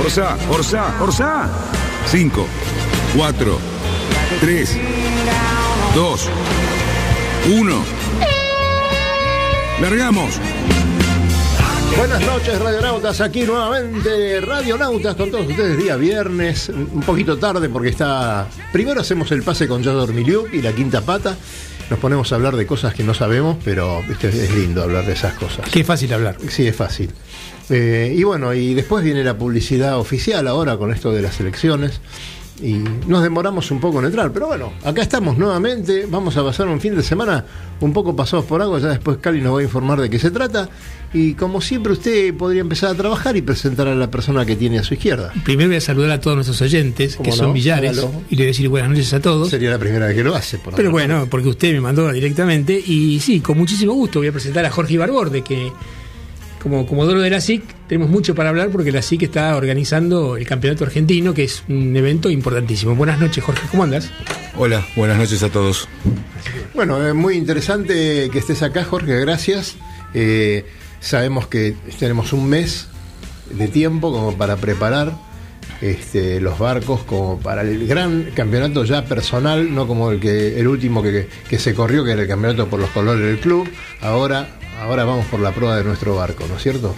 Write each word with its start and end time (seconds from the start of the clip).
Orsa, 0.00 0.36
Orsa, 0.50 0.94
Orsa. 1.00 1.48
5, 2.06 2.46
4, 3.16 3.58
3, 4.40 4.78
2, 5.94 6.28
1. 7.50 7.84
Largamos. 9.80 10.40
Buenas 11.96 12.20
noches, 12.20 12.58
radionautas. 12.60 13.20
Aquí 13.20 13.42
nuevamente, 13.42 14.40
radionautas 14.40 15.16
con 15.16 15.30
todos 15.30 15.46
ustedes. 15.48 15.76
Día 15.76 15.96
viernes, 15.96 16.68
un 16.68 17.02
poquito 17.02 17.38
tarde 17.38 17.68
porque 17.68 17.88
está. 17.88 18.46
Primero 18.72 19.00
hacemos 19.00 19.30
el 19.32 19.42
pase 19.42 19.66
con 19.66 19.82
Yador 19.82 20.12
Miliuk 20.12 20.52
y 20.54 20.62
la 20.62 20.72
quinta 20.72 21.00
pata. 21.00 21.36
Nos 21.90 21.98
ponemos 21.98 22.30
a 22.32 22.34
hablar 22.34 22.54
de 22.54 22.66
cosas 22.66 22.94
que 22.94 23.02
no 23.02 23.14
sabemos, 23.14 23.56
pero 23.64 24.02
¿viste? 24.06 24.28
es 24.28 24.54
lindo 24.54 24.82
hablar 24.82 25.06
de 25.06 25.14
esas 25.14 25.34
cosas. 25.34 25.68
Qué 25.70 25.84
fácil 25.84 26.12
hablar. 26.12 26.36
Sí, 26.48 26.66
es 26.66 26.76
fácil. 26.76 27.10
Eh, 27.70 28.14
y 28.16 28.22
bueno, 28.22 28.54
y 28.54 28.74
después 28.74 29.04
viene 29.04 29.22
la 29.22 29.36
publicidad 29.36 29.98
oficial 29.98 30.46
ahora 30.48 30.76
con 30.76 30.92
esto 30.92 31.12
de 31.12 31.22
las 31.22 31.38
elecciones. 31.40 32.00
Y 32.60 32.72
nos 33.06 33.22
demoramos 33.22 33.70
un 33.70 33.78
poco 33.78 34.00
en 34.00 34.06
entrar, 34.06 34.32
pero 34.32 34.48
bueno, 34.48 34.72
acá 34.82 35.00
estamos 35.00 35.38
nuevamente. 35.38 36.06
Vamos 36.10 36.36
a 36.36 36.42
pasar 36.42 36.66
un 36.66 36.80
fin 36.80 36.96
de 36.96 37.04
semana 37.04 37.44
un 37.80 37.92
poco 37.92 38.16
pasados 38.16 38.46
por 38.46 38.60
agua. 38.60 38.80
Ya 38.80 38.88
después 38.88 39.18
Cali 39.18 39.40
nos 39.40 39.54
va 39.54 39.60
a 39.60 39.62
informar 39.62 40.00
de 40.00 40.10
qué 40.10 40.18
se 40.18 40.32
trata. 40.32 40.68
Y 41.14 41.34
como 41.34 41.60
siempre, 41.60 41.92
usted 41.92 42.34
podría 42.34 42.60
empezar 42.62 42.90
a 42.90 42.94
trabajar 42.96 43.36
y 43.36 43.42
presentar 43.42 43.86
a 43.86 43.94
la 43.94 44.10
persona 44.10 44.44
que 44.44 44.56
tiene 44.56 44.80
a 44.80 44.82
su 44.82 44.94
izquierda. 44.94 45.32
Primero 45.44 45.68
voy 45.68 45.76
a 45.76 45.80
saludar 45.80 46.10
a 46.10 46.20
todos 46.20 46.34
nuestros 46.36 46.60
oyentes, 46.60 47.16
que 47.16 47.22
¿Cómo 47.30 47.36
son 47.36 47.52
millares, 47.52 47.92
Hágalo. 47.96 48.22
y 48.28 48.34
le 48.34 48.42
voy 48.42 48.44
a 48.44 48.46
decir 48.48 48.68
buenas 48.68 48.90
noches 48.90 49.12
a 49.14 49.20
todos. 49.20 49.50
Sería 49.50 49.70
la 49.70 49.78
primera 49.78 50.06
vez 50.06 50.16
que 50.16 50.24
lo 50.24 50.34
hace, 50.34 50.58
por 50.58 50.74
Pero 50.74 50.88
ahora. 50.90 51.06
bueno, 51.06 51.26
porque 51.30 51.48
usted 51.48 51.72
me 51.72 51.80
mandó 51.80 52.10
directamente. 52.12 52.82
Y 52.84 53.20
sí, 53.20 53.38
con 53.38 53.56
muchísimo 53.56 53.92
gusto 53.92 54.18
voy 54.18 54.28
a 54.28 54.32
presentar 54.32 54.64
a 54.64 54.70
Jorge 54.70 54.94
Ibarborde, 54.94 55.42
que 55.42 55.70
como 56.62 56.86
comodoro 56.86 57.20
de 57.20 57.30
la 57.30 57.40
SIC 57.40 57.62
tenemos 57.88 58.10
mucho 58.10 58.34
para 58.34 58.50
hablar 58.50 58.70
porque 58.70 58.92
la 58.92 59.02
SIC 59.02 59.22
está 59.22 59.56
organizando 59.56 60.36
el 60.36 60.46
campeonato 60.46 60.84
argentino, 60.84 61.34
que 61.34 61.44
es 61.44 61.64
un 61.68 61.96
evento 61.96 62.30
importantísimo. 62.30 62.94
Buenas 62.94 63.18
noches, 63.20 63.42
Jorge, 63.42 63.66
¿cómo 63.70 63.84
andas? 63.84 64.10
Hola, 64.56 64.86
buenas 64.96 65.16
noches 65.18 65.42
a 65.42 65.48
todos. 65.50 65.88
Bueno, 66.74 67.06
es 67.06 67.14
muy 67.14 67.36
interesante 67.36 68.28
que 68.30 68.38
estés 68.38 68.62
acá, 68.62 68.84
Jorge, 68.84 69.18
gracias. 69.20 69.76
Eh, 70.14 70.66
sabemos 71.00 71.46
que 71.46 71.74
tenemos 71.98 72.32
un 72.32 72.48
mes 72.48 72.88
de 73.50 73.68
tiempo 73.68 74.12
como 74.12 74.36
para 74.36 74.56
preparar 74.56 75.14
este, 75.80 76.40
los 76.40 76.58
barcos 76.58 77.02
como 77.04 77.38
para 77.38 77.62
el 77.62 77.86
gran 77.86 78.30
campeonato 78.34 78.84
ya 78.84 79.04
personal, 79.04 79.72
no 79.74 79.86
como 79.86 80.10
el 80.10 80.20
que 80.20 80.58
el 80.58 80.66
último 80.66 81.02
que, 81.02 81.28
que 81.48 81.58
se 81.58 81.74
corrió, 81.74 82.04
que 82.04 82.12
era 82.12 82.22
el 82.22 82.28
campeonato 82.28 82.66
por 82.66 82.80
los 82.80 82.90
colores 82.90 83.24
del 83.24 83.38
club. 83.38 83.68
Ahora, 84.00 84.57
ahora 84.78 85.04
vamos 85.04 85.26
por 85.26 85.40
la 85.40 85.52
prueba 85.52 85.76
de 85.76 85.84
nuestro 85.84 86.14
barco, 86.16 86.44
¿no 86.48 86.56
es 86.56 86.62
cierto? 86.62 86.94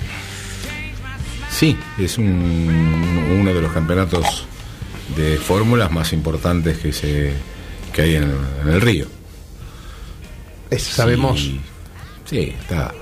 Sí, 1.51 1.77
es 1.99 2.17
un- 2.19 3.39
uno 3.41 3.53
de 3.55 3.61
los 3.61 3.73
campeonatos 3.73 4.47
de 5.17 5.37
fórmulas 5.37 5.91
más 5.91 6.13
importantes 6.13 6.79
que 6.79 6.93
se 6.93 7.33
que 7.93 8.03
hay 8.03 8.15
en, 8.17 8.33
en 8.63 8.69
el 8.69 8.81
río. 8.81 9.07
Es- 10.71 10.83
sabemos, 10.85 11.41
Sí, 11.41 11.61
sí, 12.29 12.55
está. 12.61 12.93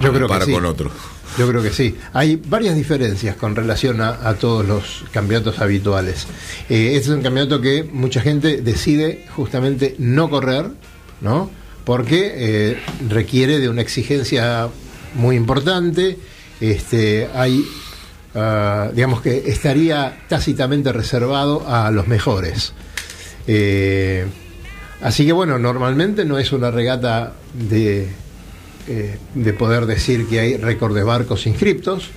Yo 0.00 0.12
creo 0.12 0.26
que 0.28 0.40
sí. 0.46 0.52
con 0.52 0.64
otro. 0.64 0.90
Yo 1.38 1.46
creo 1.48 1.62
que 1.62 1.70
sí. 1.70 1.94
Hay 2.12 2.34
varias 2.36 2.74
diferencias 2.74 3.36
con 3.36 3.54
relación 3.54 4.00
a, 4.00 4.28
a 4.28 4.34
todos 4.34 4.66
los 4.66 5.04
campeonatos 5.12 5.60
habituales. 5.60 6.26
Eh, 6.68 6.96
este 6.96 7.10
es 7.10 7.16
un 7.16 7.22
campeonato 7.22 7.60
que 7.60 7.84
mucha 7.84 8.20
gente 8.20 8.60
decide 8.62 9.26
justamente 9.36 9.94
no 9.98 10.28
correr, 10.28 10.70
¿no? 11.20 11.48
Porque 11.90 12.32
eh, 12.36 12.78
requiere 13.08 13.58
de 13.58 13.68
una 13.68 13.82
exigencia 13.82 14.68
muy 15.16 15.34
importante. 15.34 16.20
Este, 16.60 17.28
hay, 17.34 17.64
ah, 18.32 18.90
digamos 18.94 19.22
que 19.22 19.50
estaría 19.50 20.20
tácitamente 20.28 20.92
reservado 20.92 21.68
a 21.68 21.90
los 21.90 22.06
mejores. 22.06 22.74
Eh, 23.48 24.24
así 25.02 25.26
que 25.26 25.32
bueno, 25.32 25.58
normalmente 25.58 26.24
no 26.24 26.38
es 26.38 26.52
una 26.52 26.70
regata 26.70 27.32
de, 27.54 28.06
eh, 28.86 29.18
de 29.34 29.52
poder 29.52 29.86
decir 29.86 30.28
que 30.28 30.38
hay 30.38 30.56
récord 30.58 30.94
de 30.94 31.02
barcos 31.02 31.44
inscriptos, 31.48 32.10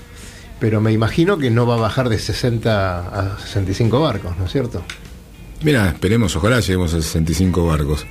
pero 0.60 0.82
me 0.82 0.92
imagino 0.92 1.40
que 1.40 1.50
no 1.50 1.66
va 1.66 1.78
a 1.78 1.80
bajar 1.80 2.10
de 2.10 2.20
60 2.20 3.00
a 3.00 3.40
65 3.40 4.00
barcos, 4.00 4.38
¿no 4.38 4.46
es 4.46 4.52
cierto? 4.52 4.84
Mira, 5.64 5.88
esperemos, 5.88 6.36
ojalá 6.36 6.60
lleguemos 6.60 6.94
a 6.94 7.02
65 7.02 7.66
barcos. 7.66 8.06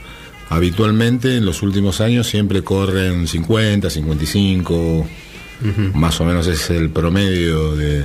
Habitualmente 0.53 1.39
en 1.39 1.47
los 1.47 1.63
últimos 1.63 2.03
años 2.03 2.27
siempre 2.27 2.63
corren 2.63 3.27
50, 3.27 3.89
55, 3.89 5.07
más 5.95 6.21
o 6.21 6.27
menos 6.27 6.47
es 6.47 6.69
el 6.69 6.91
promedio 6.91 7.75
de, 7.75 8.05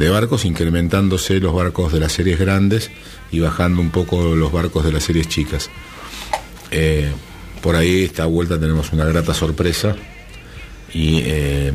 de 0.00 0.08
barcos, 0.08 0.44
incrementándose 0.44 1.38
los 1.38 1.54
barcos 1.54 1.92
de 1.92 2.00
las 2.00 2.10
series 2.10 2.40
grandes 2.40 2.90
y 3.30 3.38
bajando 3.38 3.80
un 3.80 3.90
poco 3.90 4.34
los 4.34 4.50
barcos 4.50 4.84
de 4.84 4.90
las 4.90 5.04
series 5.04 5.28
chicas. 5.28 5.70
Eh, 6.72 7.12
por 7.62 7.76
ahí 7.76 8.02
esta 8.02 8.26
vuelta 8.26 8.58
tenemos 8.58 8.92
una 8.92 9.04
grata 9.04 9.32
sorpresa 9.32 9.94
y 10.92 11.20
eh, 11.22 11.72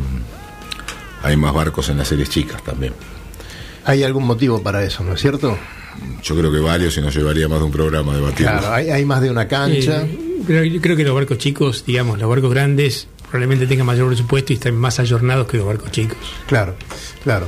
hay 1.24 1.38
más 1.38 1.54
barcos 1.54 1.88
en 1.88 1.98
las 1.98 2.10
series 2.10 2.30
chicas 2.30 2.62
también. 2.62 2.92
Hay 3.86 4.04
algún 4.04 4.26
motivo 4.26 4.62
para 4.62 4.84
eso, 4.84 5.02
¿no 5.02 5.14
es 5.14 5.22
cierto? 5.22 5.58
Yo 6.24 6.36
creo 6.36 6.52
que 6.52 6.60
varios 6.60 6.98
y 6.98 7.02
nos 7.02 7.16
llevaría 7.16 7.48
más 7.48 7.60
de 7.60 7.66
un 7.66 7.72
programa 7.72 8.16
debatirlo. 8.16 8.60
Claro, 8.60 8.74
hay, 8.74 8.90
hay 8.90 9.06
más 9.06 9.22
de 9.22 9.32
una 9.32 9.48
cancha. 9.48 10.04
Eh, 10.04 10.70
yo 10.72 10.82
creo 10.82 10.96
que 10.96 11.04
los 11.04 11.14
barcos 11.16 11.38
chicos, 11.38 11.84
digamos, 11.86 12.20
los 12.20 12.30
barcos 12.30 12.52
grandes 12.52 13.08
probablemente 13.30 13.68
tengan 13.68 13.86
mayor 13.86 14.08
presupuesto 14.08 14.54
y 14.54 14.56
estén 14.56 14.76
más 14.76 15.00
ayornados 15.00 15.48
que 15.48 15.58
los 15.58 15.66
barcos 15.66 15.92
chicos. 15.92 16.18
Claro, 16.48 16.76
claro. 17.24 17.48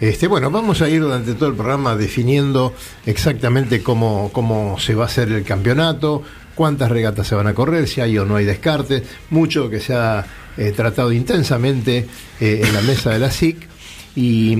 Este, 0.00 0.26
bueno, 0.26 0.50
vamos 0.50 0.82
a 0.82 0.88
ir 0.88 1.00
durante 1.00 1.34
todo 1.34 1.48
el 1.48 1.54
programa 1.54 1.94
definiendo 1.94 2.74
exactamente 3.06 3.82
cómo, 3.82 4.30
cómo 4.32 4.76
se 4.80 4.94
va 4.94 5.04
a 5.04 5.06
hacer 5.06 5.30
el 5.30 5.44
campeonato, 5.44 6.22
cuántas 6.54 6.90
regatas 6.90 7.28
se 7.28 7.36
van 7.36 7.46
a 7.46 7.54
correr, 7.54 7.86
si 7.86 8.00
hay 8.00 8.18
o 8.18 8.24
no 8.24 8.36
hay 8.36 8.44
descarte, 8.44 9.04
mucho 9.30 9.70
que 9.70 9.78
se 9.78 9.94
ha 9.94 10.26
eh, 10.56 10.72
tratado 10.72 11.12
intensamente 11.12 12.06
eh, 12.40 12.62
en 12.64 12.74
la 12.74 12.82
mesa 12.82 13.10
de 13.10 13.20
la 13.20 13.30
SIC. 13.30 13.71
Y, 14.14 14.56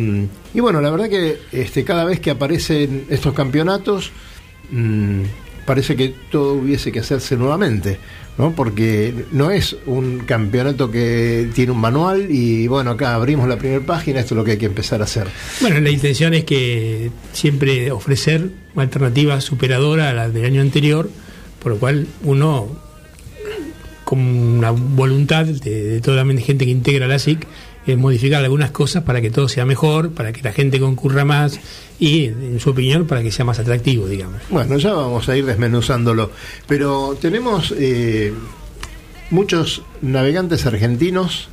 y 0.54 0.60
bueno, 0.60 0.80
la 0.80 0.90
verdad 0.90 1.08
que 1.08 1.38
este, 1.52 1.84
cada 1.84 2.04
vez 2.04 2.20
que 2.20 2.30
aparecen 2.30 3.04
estos 3.10 3.34
campeonatos, 3.34 4.10
mm, 4.70 5.22
parece 5.66 5.96
que 5.96 6.14
todo 6.30 6.54
hubiese 6.54 6.90
que 6.90 7.00
hacerse 7.00 7.36
nuevamente, 7.36 7.98
¿no? 8.38 8.52
Porque 8.52 9.14
no 9.30 9.50
es 9.50 9.76
un 9.86 10.20
campeonato 10.20 10.90
que 10.90 11.48
tiene 11.54 11.72
un 11.72 11.80
manual 11.80 12.28
y 12.30 12.66
bueno, 12.66 12.92
acá 12.92 13.14
abrimos 13.14 13.48
la 13.48 13.58
primera 13.58 13.84
página, 13.84 14.20
esto 14.20 14.34
es 14.34 14.38
lo 14.38 14.44
que 14.44 14.52
hay 14.52 14.58
que 14.58 14.66
empezar 14.66 15.00
a 15.00 15.04
hacer. 15.04 15.28
Bueno, 15.60 15.80
la 15.80 15.90
intención 15.90 16.34
es 16.34 16.44
que 16.44 17.10
siempre 17.32 17.90
ofrecer 17.90 18.50
una 18.74 18.84
alternativa 18.84 19.40
superadora 19.40 20.10
a 20.10 20.12
la 20.14 20.28
del 20.28 20.46
año 20.46 20.60
anterior, 20.60 21.10
por 21.62 21.72
lo 21.72 21.78
cual 21.78 22.06
uno, 22.24 22.68
con 24.04 24.18
una 24.18 24.70
voluntad 24.70 25.44
de 25.44 26.00
toda 26.00 26.24
la 26.24 26.40
gente 26.40 26.64
que 26.64 26.70
integra 26.70 27.06
la 27.06 27.18
SIC, 27.18 27.46
modificar 27.96 28.42
algunas 28.44 28.70
cosas 28.70 29.02
para 29.02 29.20
que 29.20 29.30
todo 29.30 29.48
sea 29.48 29.64
mejor, 29.64 30.12
para 30.12 30.32
que 30.32 30.42
la 30.42 30.52
gente 30.52 30.78
concurra 30.78 31.24
más 31.24 31.60
y, 31.98 32.26
en 32.26 32.60
su 32.60 32.70
opinión, 32.70 33.06
para 33.06 33.22
que 33.22 33.32
sea 33.32 33.44
más 33.44 33.58
atractivo, 33.58 34.06
digamos. 34.06 34.40
Bueno, 34.50 34.78
ya 34.78 34.92
vamos 34.92 35.28
a 35.28 35.36
ir 35.36 35.44
desmenuzándolo, 35.44 36.30
pero 36.66 37.16
tenemos 37.20 37.74
eh, 37.76 38.32
muchos 39.30 39.82
navegantes 40.00 40.66
argentinos 40.66 41.48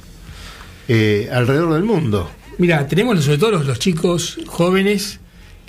eh, 0.88 1.30
alrededor 1.32 1.74
del 1.74 1.84
mundo. 1.84 2.30
Mira, 2.58 2.88
tenemos 2.88 3.24
sobre 3.24 3.38
todo 3.38 3.52
los, 3.52 3.66
los 3.66 3.80
chicos 3.80 4.40
jóvenes 4.48 5.20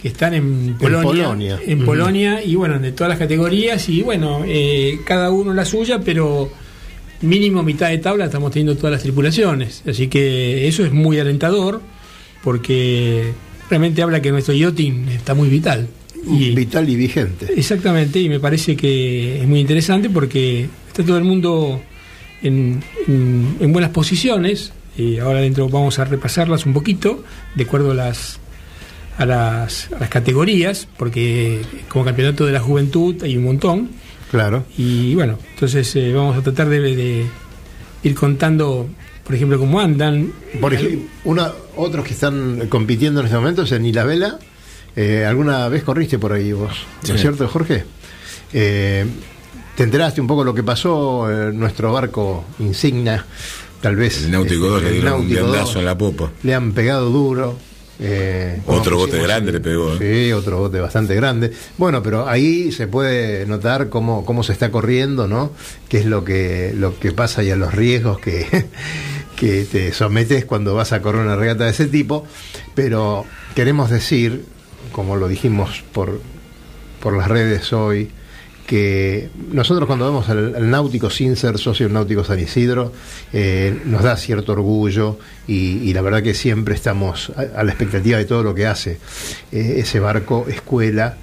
que 0.01 0.09
están 0.09 0.35
en 0.35 0.77
Polonia, 0.79 1.25
Polonia. 1.25 1.61
en. 1.65 1.85
Polonia, 1.85 2.43
y 2.43 2.55
bueno, 2.55 2.79
de 2.79 2.93
todas 2.93 3.11
las 3.11 3.19
categorías, 3.19 3.89
y 3.89 4.03
bueno, 4.03 4.43
eh, 4.47 4.99
cada 5.05 5.31
uno 5.31 5.53
la 5.53 5.65
suya, 5.65 6.01
pero 6.01 6.51
mínimo 7.23 7.63
mitad 7.63 7.89
de 7.91 7.99
tabla 7.99 8.27
estamos 8.27 8.51
teniendo 8.53 8.77
todas 8.77 8.93
las 8.93 9.03
tripulaciones, 9.03 9.83
así 9.89 10.09
que 10.09 10.67
eso 10.69 10.85
es 10.85 10.93
muy 10.93 11.19
alentador, 11.19 11.83
porque 12.43 13.33
realmente 13.69 14.03
habla 14.03 14.21
que 14.23 14.31
nuestro 14.31 14.55
yachting 14.55 15.09
está 15.09 15.35
muy 15.35 15.49
vital. 15.49 15.89
Y, 16.27 16.51
Vital 16.55 16.89
y 16.89 16.97
vigente. 16.97 17.47
Exactamente, 17.57 18.21
y 18.21 18.29
me 18.29 18.41
parece 18.41 18.77
que 18.77 19.41
es 19.41 19.49
muy 19.49 19.61
interesante 19.61 20.11
porque 20.11 20.69
está 20.89 21.03
todo 21.03 21.17
el 21.17 21.25
mundo 21.25 21.81
en, 22.43 22.83
en- 23.09 23.57
en 23.61 23.73
buenas 23.73 23.91
posiciones. 23.91 24.73
Y 24.99 25.19
ahora 25.19 25.41
dentro 25.41 25.69
vamos 25.71 25.99
a 25.99 26.05
repasarlas 26.05 26.67
un 26.67 26.75
poquito, 26.75 27.25
de 27.55 27.65
acuerdo 27.65 27.93
a 27.93 27.95
las, 27.95 28.39
a 29.17 29.25
las, 29.25 29.91
a 29.93 29.99
las 29.99 30.11
categorías, 30.11 30.89
porque 30.99 31.61
como 31.89 32.05
campeonato 32.05 32.45
de 32.45 32.53
la 32.53 32.61
juventud 32.61 33.17
hay 33.23 33.37
un 33.39 33.45
montón. 33.45 33.89
Claro. 34.31 34.65
Y 34.79 35.15
bueno, 35.15 35.38
entonces 35.55 35.94
eh, 35.97 36.12
vamos 36.12 36.37
a 36.37 36.43
tratar 36.43 36.69
de, 36.69 36.81
de 36.81 37.27
ir 38.03 38.15
contando, 38.15 38.88
por 39.25 39.35
ejemplo, 39.35 39.59
cómo 39.59 39.81
andan. 39.81 40.32
Por 40.61 40.75
ejemplo, 40.75 41.00
una, 41.25 41.53
otros 41.77 42.05
que 42.05 42.12
están 42.12 42.69
compitiendo 42.69 43.21
en 43.21 43.27
este 43.27 43.37
momento 43.37 43.62
es 43.62 43.73
en 43.73 43.85
Ilabela. 43.87 44.38
Eh, 44.97 45.25
¿Alguna 45.25 45.69
vez 45.69 45.82
corriste 45.85 46.19
por 46.19 46.32
ahí 46.32 46.53
vos? 46.53 46.73
¿No 47.09 47.15
es 47.15 47.21
cierto, 47.21 47.47
Jorge? 47.49 47.85
Eh, 48.53 49.05
¿Te 49.77 49.82
enteraste 49.85 50.21
un 50.21 50.27
poco 50.27 50.44
lo 50.44 50.53
que 50.53 50.62
pasó? 50.62 51.31
Eh, 51.31 51.53
nuestro 51.53 51.93
barco 51.93 52.44
insignia, 52.59 53.25
tal 53.81 53.97
vez. 53.97 54.25
El 54.25 54.33
Náutico 54.33 54.67
este, 54.67 54.69
2 54.69 54.83
le 54.83 54.91
dieron 54.93 55.12
un 55.12 55.21
Náutico 55.21 55.41
viandazo 55.43 55.73
2, 55.73 55.76
en 55.76 55.85
la 55.85 55.99
popa. 55.99 56.31
Le 56.43 56.55
han 56.55 56.73
pegado 56.73 57.11
duro. 57.11 57.59
Eh, 58.02 58.61
Otro 58.67 58.97
bote 58.97 59.20
grande 59.23 59.52
le 59.52 59.61
pegó, 59.61 59.94
¿eh? 59.94 59.99
Sí, 60.26 60.32
otro 60.32 60.58
bote 60.58 60.81
bastante 60.81 61.14
grande. 61.14 61.52
Bueno, 61.76 62.02
pero 62.02 62.26
ahí 62.26 62.73
se 62.73 62.87
puede 62.87 63.44
notar 63.47 63.91
cómo, 63.91 64.25
cómo 64.25 64.43
se 64.43 64.52
está 64.52 64.70
corriendo, 64.70 65.29
¿no? 65.29 65.52
Qué 65.88 65.99
es 65.99 66.06
lo 66.06 66.25
que, 66.25 66.73
lo 66.75 66.99
que 66.99 67.12
pasa 67.12 67.43
y 67.43 67.50
a 67.50 67.56
los 67.56 67.75
riesgos 67.75 68.19
que, 68.19 68.47
que 69.37 69.64
te 69.64 69.93
sometes 69.93 70.47
cuando 70.47 70.75
vas 70.75 70.93
a 70.93 71.02
correr 71.02 71.20
una 71.23 71.37
regata 71.37 71.64
de 71.64 71.70
ese 71.70 71.87
tipo. 71.87 72.25
Pero 72.75 73.26
queremos 73.55 73.91
decir, 73.91 74.44
como 74.93 75.17
lo 75.17 75.29
dijimos 75.29 75.85
por, 75.93 76.20
por 77.02 77.17
las 77.17 77.29
redes 77.29 77.73
hoy, 77.75 78.11
que 78.71 79.31
nosotros 79.51 79.89
cuando 79.89 80.05
vamos 80.05 80.29
al, 80.29 80.71
náutico 80.71 81.11
sin 81.11 81.35
ser 81.35 81.59
socio 81.59 81.87
del 81.87 81.93
náutico 81.93 82.23
San 82.23 82.39
Isidro, 82.39 82.93
eh, 83.33 83.77
nos 83.85 84.05
da 84.05 84.17
cierto 84.17 84.53
orgullo 84.53 85.19
y, 85.49 85.93
la 85.93 86.03
verdad 86.03 86.23
que 86.23 86.35
siempre 86.35 86.77
estamos 86.77 87.33
a, 87.35 87.65
la 87.65 87.73
expectativa 87.73 88.17
de 88.17 88.27
todo 88.27 88.45
lo 88.45 88.55
que 88.55 88.69
hace 88.69 89.01
eh, 89.51 89.75
ese 89.79 89.99
barco 89.99 90.47
escuela 90.49 91.17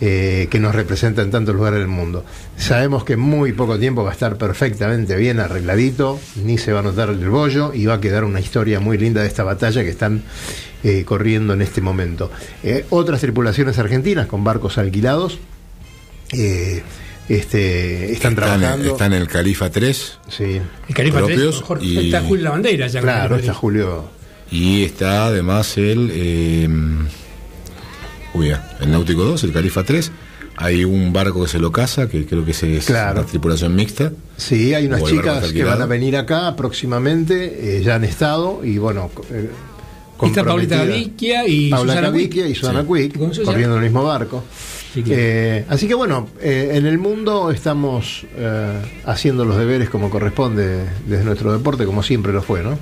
eh, 0.00 0.48
que 0.50 0.58
nos 0.58 0.74
representa 0.74 1.22
en 1.22 1.30
tantos 1.30 1.54
lugares 1.54 1.78
del 1.78 1.86
mundo. 1.86 2.24
Sabemos 2.56 3.04
que 3.04 3.12
en 3.12 3.20
muy 3.20 3.52
poco 3.52 3.78
tiempo 3.78 4.02
va 4.02 4.10
a 4.10 4.14
estar 4.14 4.36
perfectamente 4.36 5.14
bien 5.14 5.38
arregladito, 5.38 6.18
ni 6.42 6.58
se 6.58 6.72
va 6.72 6.80
a 6.80 6.82
notar 6.82 7.10
el 7.10 7.28
bollo 7.28 7.72
y 7.74 7.86
va 7.86 7.94
a 7.94 8.00
quedar 8.00 8.24
una 8.24 8.40
historia 8.40 8.80
muy 8.80 8.98
linda 8.98 9.20
de 9.20 9.28
esta 9.28 9.44
batalla 9.44 9.84
que 9.84 9.90
están 9.90 10.24
corriendo 11.04 11.54
en 11.54 11.62
este 11.62 11.80
momento. 11.80 12.30
Otras 12.90 13.20
tripulaciones 13.20 13.78
argentinas 13.78 14.26
con 14.26 14.42
barcos 14.42 14.78
alquilados 14.78 15.38
eh, 16.32 16.82
este, 17.28 18.04
están 18.12 18.32
Están, 18.32 18.34
trabajando. 18.36 18.88
están 18.92 19.12
en 19.12 19.20
el 19.22 19.28
Califa 19.28 19.70
3 19.70 20.18
Sí, 20.28 20.60
El 20.88 20.94
Califa 20.94 21.18
tres, 21.24 21.36
propios 21.36 21.62
Jorge, 21.62 21.84
y- 21.86 22.06
está 22.06 22.22
Julio 22.22 22.44
la 22.44 22.50
bandera 22.50 22.86
ya. 22.86 23.00
claro, 23.00 23.36
está. 23.36 23.52
Julio. 23.54 24.04
y 24.50 24.84
está 24.84 25.26
además 25.26 25.76
el. 25.76 26.10
eh, 26.12 26.68
uy, 28.34 28.50
ah, 28.50 28.76
el 28.80 28.90
Náutico 28.90 29.24
2, 29.24 29.44
el 29.44 29.52
Califa 29.52 29.84
3. 29.84 30.10
Hay 30.60 30.84
un 30.84 31.12
barco 31.12 31.42
que 31.44 31.48
se 31.48 31.60
lo 31.60 31.70
casa, 31.70 32.08
que 32.08 32.26
creo 32.26 32.44
que 32.44 32.50
es, 32.50 32.84
Claro. 32.86 33.20
una 33.20 33.28
tripulación 33.28 33.76
mixta. 33.76 34.10
Sí, 34.36 34.74
hay 34.74 34.86
unas 34.86 35.04
chicas 35.04 35.52
que 35.52 35.62
van 35.64 35.80
a 35.82 35.86
venir 35.86 36.16
acá 36.16 36.56
próximamente, 36.56 37.78
eh, 37.78 37.82
ya 37.82 37.94
han 37.94 38.04
estado 38.04 38.64
y 38.64 38.78
bueno. 38.78 39.08
eh, 39.30 39.50
Está 40.20 40.42
Paulita. 40.42 40.84
Gaviquia 40.84 41.46
y 41.46 41.70
Paula 41.70 41.92
Susana 41.92 42.08
y. 42.48 42.54
Susana 42.56 42.80
Sí. 42.82 42.88
Quick, 42.92 43.44
corriendo 43.44 43.76
en 43.76 43.82
el 43.84 43.88
mismo 43.88 44.02
barco. 44.02 44.42
Así 44.90 45.02
que- 45.02 45.14
Eh, 45.58 45.64
así 45.68 45.86
que 45.88 45.94
bueno, 45.94 46.28
eh, 46.40 46.70
en 46.74 46.86
el 46.86 46.98
mundo 46.98 47.50
estamos 47.50 48.24
eh, 48.36 48.82
haciendo 49.04 49.44
los 49.44 49.56
deberes 49.58 49.90
como 49.90 50.08
corresponde 50.10 50.84
desde 51.06 51.24
nuestro 51.24 51.52
deporte, 51.52 51.84
como 51.84 52.02
siempre 52.02 52.32
lo 52.32 52.42
fue, 52.42 52.62
¿no? 52.62 52.78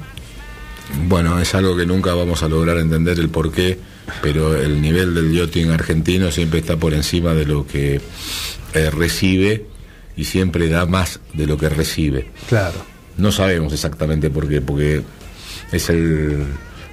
Bueno, 1.08 1.40
es 1.40 1.52
algo 1.54 1.76
que 1.76 1.84
nunca 1.84 2.14
vamos 2.14 2.42
a 2.44 2.48
lograr 2.48 2.78
entender 2.78 3.18
el 3.18 3.28
por 3.28 3.50
qué, 3.50 3.76
pero 4.22 4.54
el 4.56 4.80
nivel 4.80 5.14
del 5.14 5.32
yachting 5.32 5.70
argentino 5.70 6.30
siempre 6.30 6.60
está 6.60 6.76
por 6.76 6.94
encima 6.94 7.34
de 7.34 7.44
lo 7.44 7.66
que 7.66 8.00
eh, 8.72 8.90
recibe 8.90 9.64
y 10.16 10.24
siempre 10.24 10.68
da 10.68 10.86
más 10.86 11.18
de 11.34 11.46
lo 11.46 11.58
que 11.58 11.68
recibe. 11.68 12.30
Claro. 12.48 12.76
No 13.16 13.32
sabemos 13.32 13.72
exactamente 13.72 14.30
por 14.30 14.48
qué, 14.48 14.60
porque 14.60 15.02
es 15.72 15.88
el. 15.90 16.44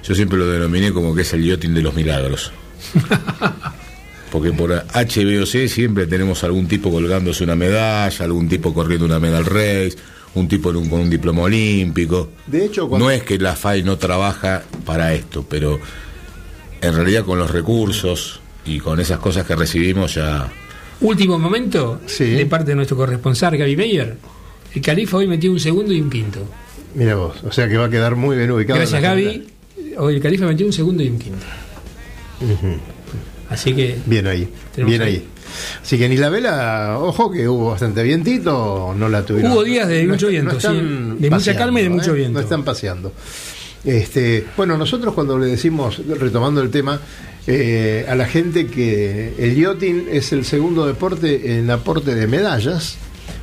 Yo 0.02 0.14
siempre 0.14 0.38
lo 0.38 0.48
denominé 0.48 0.92
como 0.92 1.14
que 1.14 1.22
es 1.22 1.32
el 1.32 1.44
yachting 1.44 1.72
de 1.74 1.82
los 1.82 1.94
milagros. 1.94 2.50
Porque 4.34 4.50
por 4.52 4.72
H, 4.92 5.24
B 5.24 5.40
o 5.42 5.46
C 5.46 5.68
siempre 5.68 6.08
tenemos 6.08 6.42
algún 6.42 6.66
tipo 6.66 6.90
colgándose 6.90 7.44
una 7.44 7.54
medalla, 7.54 8.24
algún 8.24 8.48
tipo 8.48 8.74
corriendo 8.74 9.06
una 9.06 9.20
medal 9.20 9.44
race, 9.46 9.94
un 10.34 10.48
tipo 10.48 10.70
en 10.70 10.76
un- 10.76 10.88
con 10.88 10.98
un 11.02 11.08
diploma 11.08 11.42
olímpico. 11.42 12.30
De 12.48 12.64
hecho, 12.64 12.88
cuando- 12.88 13.06
No 13.06 13.10
es 13.12 13.22
que 13.22 13.38
la 13.38 13.54
FAI 13.54 13.84
no 13.84 13.96
trabaja 13.96 14.64
para 14.84 15.14
esto, 15.14 15.46
pero 15.48 15.78
en 16.80 16.94
realidad 16.96 17.24
con 17.24 17.38
los 17.38 17.48
recursos 17.48 18.40
y 18.66 18.80
con 18.80 18.98
esas 18.98 19.20
cosas 19.20 19.46
que 19.46 19.54
recibimos 19.54 20.16
ya. 20.16 20.50
Último 21.00 21.38
momento, 21.38 22.00
Sí. 22.06 22.24
de 22.24 22.46
parte 22.46 22.72
de 22.72 22.74
nuestro 22.74 22.96
corresponsal 22.96 23.56
Gaby 23.56 23.76
Meyer. 23.76 24.16
El 24.74 24.82
Califa 24.82 25.18
hoy 25.18 25.28
metió 25.28 25.52
un 25.52 25.60
segundo 25.60 25.92
y 25.92 26.00
un 26.00 26.10
quinto. 26.10 26.40
Mira 26.96 27.14
vos, 27.14 27.36
o 27.44 27.52
sea 27.52 27.68
que 27.68 27.76
va 27.76 27.84
a 27.84 27.90
quedar 27.90 28.16
muy 28.16 28.36
bien 28.36 28.50
ubicado. 28.50 28.80
Gracias 28.80 29.00
Gaby. 29.00 29.46
Hoy 29.98 30.16
el 30.16 30.20
Califa 30.20 30.44
metió 30.46 30.66
un 30.66 30.72
segundo 30.72 31.04
y 31.04 31.08
un 31.08 31.18
quinto. 31.20 31.46
Así 33.50 33.74
que 33.74 33.98
Bien 34.06 34.26
ahí, 34.26 34.48
bien 34.76 35.02
ahí. 35.02 35.08
ahí. 35.08 35.28
Así 35.82 35.98
que 35.98 36.08
ni 36.08 36.16
la 36.16 36.30
vela, 36.30 36.98
ojo 36.98 37.30
que 37.30 37.48
hubo 37.48 37.70
bastante 37.70 38.02
vientito, 38.02 38.94
no 38.96 39.08
la 39.08 39.24
tuvieron. 39.24 39.52
Hubo 39.52 39.62
días 39.64 39.88
de 39.88 40.06
mucho 40.06 40.28
viento, 40.28 40.56
están 40.56 41.16
sí, 41.18 41.22
de 41.22 41.30
mucha 41.30 41.56
calma 41.56 41.80
y 41.80 41.84
de 41.84 41.90
mucho 41.90 42.12
¿eh? 42.12 42.18
viento. 42.18 42.38
No 42.38 42.42
están 42.42 42.64
paseando. 42.64 43.12
Este, 43.84 44.46
bueno, 44.56 44.78
nosotros 44.78 45.12
cuando 45.14 45.38
le 45.38 45.46
decimos, 45.46 46.00
retomando 46.18 46.62
el 46.62 46.70
tema, 46.70 47.00
eh, 47.46 48.06
a 48.08 48.14
la 48.14 48.26
gente 48.26 48.66
que 48.66 49.34
el 49.38 49.54
yachting 49.54 50.06
es 50.10 50.32
el 50.32 50.44
segundo 50.44 50.86
deporte 50.86 51.58
en 51.58 51.70
aporte 51.70 52.14
de 52.14 52.26
medallas 52.26 52.96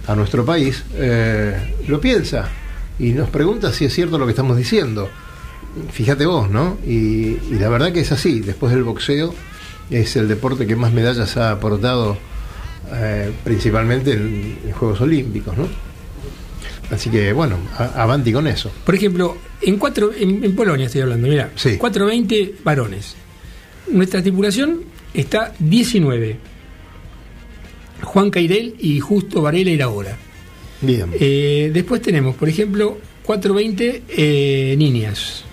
a 0.07 0.15
nuestro 0.15 0.43
país, 0.43 0.83
eh, 0.95 1.55
lo 1.87 2.01
piensa 2.01 2.49
y 2.97 3.11
nos 3.11 3.29
pregunta 3.29 3.71
si 3.71 3.85
es 3.85 3.93
cierto 3.93 4.17
lo 4.17 4.25
que 4.25 4.31
estamos 4.31 4.57
diciendo. 4.57 5.09
Fíjate 5.91 6.25
vos, 6.25 6.49
¿no? 6.49 6.79
Y, 6.85 7.37
y 7.49 7.57
la 7.59 7.69
verdad 7.69 7.93
que 7.93 8.01
es 8.01 8.11
así. 8.11 8.41
Después 8.41 8.73
del 8.73 8.83
boxeo 8.83 9.33
es 9.91 10.15
el 10.15 10.27
deporte 10.27 10.65
que 10.65 10.75
más 10.75 10.91
medallas 10.93 11.37
ha 11.37 11.51
aportado 11.51 12.17
eh, 12.93 13.31
principalmente 13.43 14.13
en, 14.13 14.57
en 14.65 14.71
Juegos 14.71 15.01
Olímpicos, 15.01 15.55
¿no? 15.57 15.67
Así 16.89 17.09
que 17.09 17.31
bueno, 17.33 17.57
a- 17.77 18.01
avanti 18.03 18.33
con 18.33 18.47
eso. 18.47 18.71
Por 18.85 18.95
ejemplo, 18.95 19.37
en 19.61 19.77
cuatro, 19.77 20.11
en, 20.17 20.43
en 20.43 20.55
Polonia 20.55 20.87
estoy 20.87 21.01
hablando, 21.01 21.27
mira, 21.27 21.51
Sí. 21.55 21.77
420 21.77 22.55
varones. 22.63 23.15
Nuestra 23.91 24.21
tripulación 24.21 24.81
está 25.13 25.53
19. 25.59 26.37
Juan 28.03 28.29
Cairel 28.31 28.75
y 28.79 28.99
Justo 28.99 29.41
Varela 29.41 29.69
Iragora. 29.71 30.17
Bien. 30.81 31.11
Eh, 31.19 31.69
después 31.73 32.01
tenemos, 32.01 32.35
por 32.35 32.49
ejemplo, 32.49 32.97
420 33.23 34.03
eh, 34.09 34.75
niñas. 34.77 35.43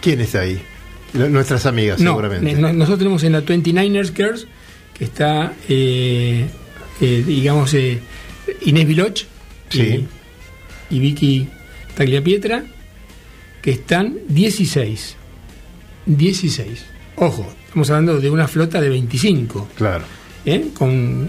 ¿Quién 0.00 0.20
está 0.20 0.40
ahí? 0.40 0.60
Nuestras 1.14 1.64
amigas, 1.66 2.00
No, 2.00 2.10
seguramente. 2.10 2.54
no- 2.54 2.72
nosotros 2.72 2.98
tenemos 2.98 3.22
en 3.22 3.32
la 3.32 3.42
29ers 3.42 4.12
Girls, 4.14 4.46
que 4.94 5.04
está, 5.04 5.54
eh, 5.68 6.46
eh, 7.00 7.24
digamos, 7.26 7.72
eh, 7.74 8.00
Inés 8.62 8.86
Viloch 8.86 9.20
y- 9.72 9.76
Sí. 9.76 10.06
y, 10.90 10.98
Vicky 10.98 11.48
Tagliapietra, 11.96 12.64
que 13.62 13.70
están 13.72 14.18
16. 14.28 15.16
16. 16.06 16.84
Ojo, 17.16 17.50
estamos 17.66 17.88
hablando 17.90 18.20
de 18.20 18.30
una 18.30 18.46
flota 18.46 18.80
de 18.80 18.88
25, 18.90 19.68
Claro. 19.76 20.04
¿eh? 20.44 20.66
con 20.74 21.28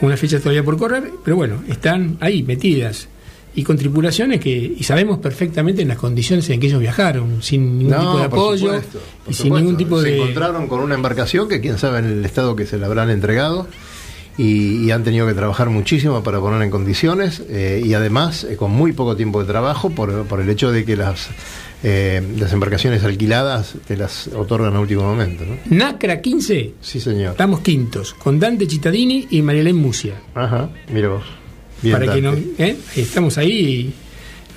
una 0.00 0.16
fecha 0.16 0.38
todavía 0.38 0.62
por 0.64 0.76
correr, 0.78 1.10
pero 1.24 1.36
bueno, 1.36 1.62
están 1.68 2.16
ahí 2.20 2.42
metidas. 2.42 3.08
Y 3.56 3.64
con 3.64 3.76
tripulaciones 3.76 4.38
que, 4.40 4.50
y 4.50 4.84
sabemos 4.84 5.18
perfectamente 5.18 5.82
en 5.82 5.88
las 5.88 5.96
condiciones 5.98 6.48
en 6.50 6.60
que 6.60 6.66
ellos 6.68 6.78
viajaron, 6.80 7.42
sin 7.42 7.78
ningún 7.78 7.96
tipo 7.98 8.18
de 8.18 8.24
apoyo 8.24 8.66
supuesto, 8.66 8.98
y 9.28 9.32
sin 9.32 9.34
supuesto. 9.34 9.58
ningún 9.58 9.76
tipo 9.76 10.00
se 10.00 10.10
de. 10.10 10.16
encontraron 10.18 10.68
con 10.68 10.80
una 10.80 10.94
embarcación 10.94 11.48
que 11.48 11.60
quién 11.60 11.78
sabe 11.78 11.98
en 12.00 12.04
el 12.04 12.24
estado 12.24 12.54
que 12.54 12.66
se 12.66 12.76
la 12.78 12.86
habrán 12.86 13.08
entregado 13.10 13.66
y, 14.38 14.84
y 14.84 14.90
han 14.90 15.02
tenido 15.04 15.26
que 15.26 15.32
trabajar 15.32 15.70
muchísimo 15.70 16.22
para 16.22 16.38
poner 16.40 16.60
en 16.60 16.70
condiciones 16.70 17.42
eh, 17.48 17.82
y 17.82 17.94
además 17.94 18.44
eh, 18.44 18.56
con 18.56 18.70
muy 18.72 18.92
poco 18.92 19.16
tiempo 19.16 19.40
de 19.40 19.46
trabajo 19.46 19.88
por, 19.88 20.26
por 20.26 20.40
el 20.40 20.50
hecho 20.50 20.70
de 20.70 20.84
que 20.84 20.94
las 20.96 21.28
eh, 21.82 22.22
las 22.38 22.52
embarcaciones 22.52 23.04
alquiladas 23.04 23.74
te 23.86 23.96
las 23.96 24.28
otorgan 24.28 24.74
a 24.76 24.80
último 24.80 25.02
momento. 25.02 25.44
¿no? 25.46 25.56
Nacra 25.74 26.20
15, 26.20 26.74
Sí, 26.82 27.00
señor. 27.00 27.30
estamos 27.32 27.60
quintos, 27.60 28.12
con 28.14 28.38
Dante 28.38 28.66
Cittadini 28.68 29.26
y 29.30 29.40
Marielén 29.40 29.76
Musia. 29.76 30.14
Ajá, 30.34 30.68
mira 30.92 31.08
vos. 31.08 31.24
Bien, 31.82 31.98
para 31.98 32.12
que 32.14 32.20
no. 32.22 32.32
¿eh? 32.58 32.76
Estamos 32.96 33.38
ahí. 33.38 33.50
y- 33.52 33.94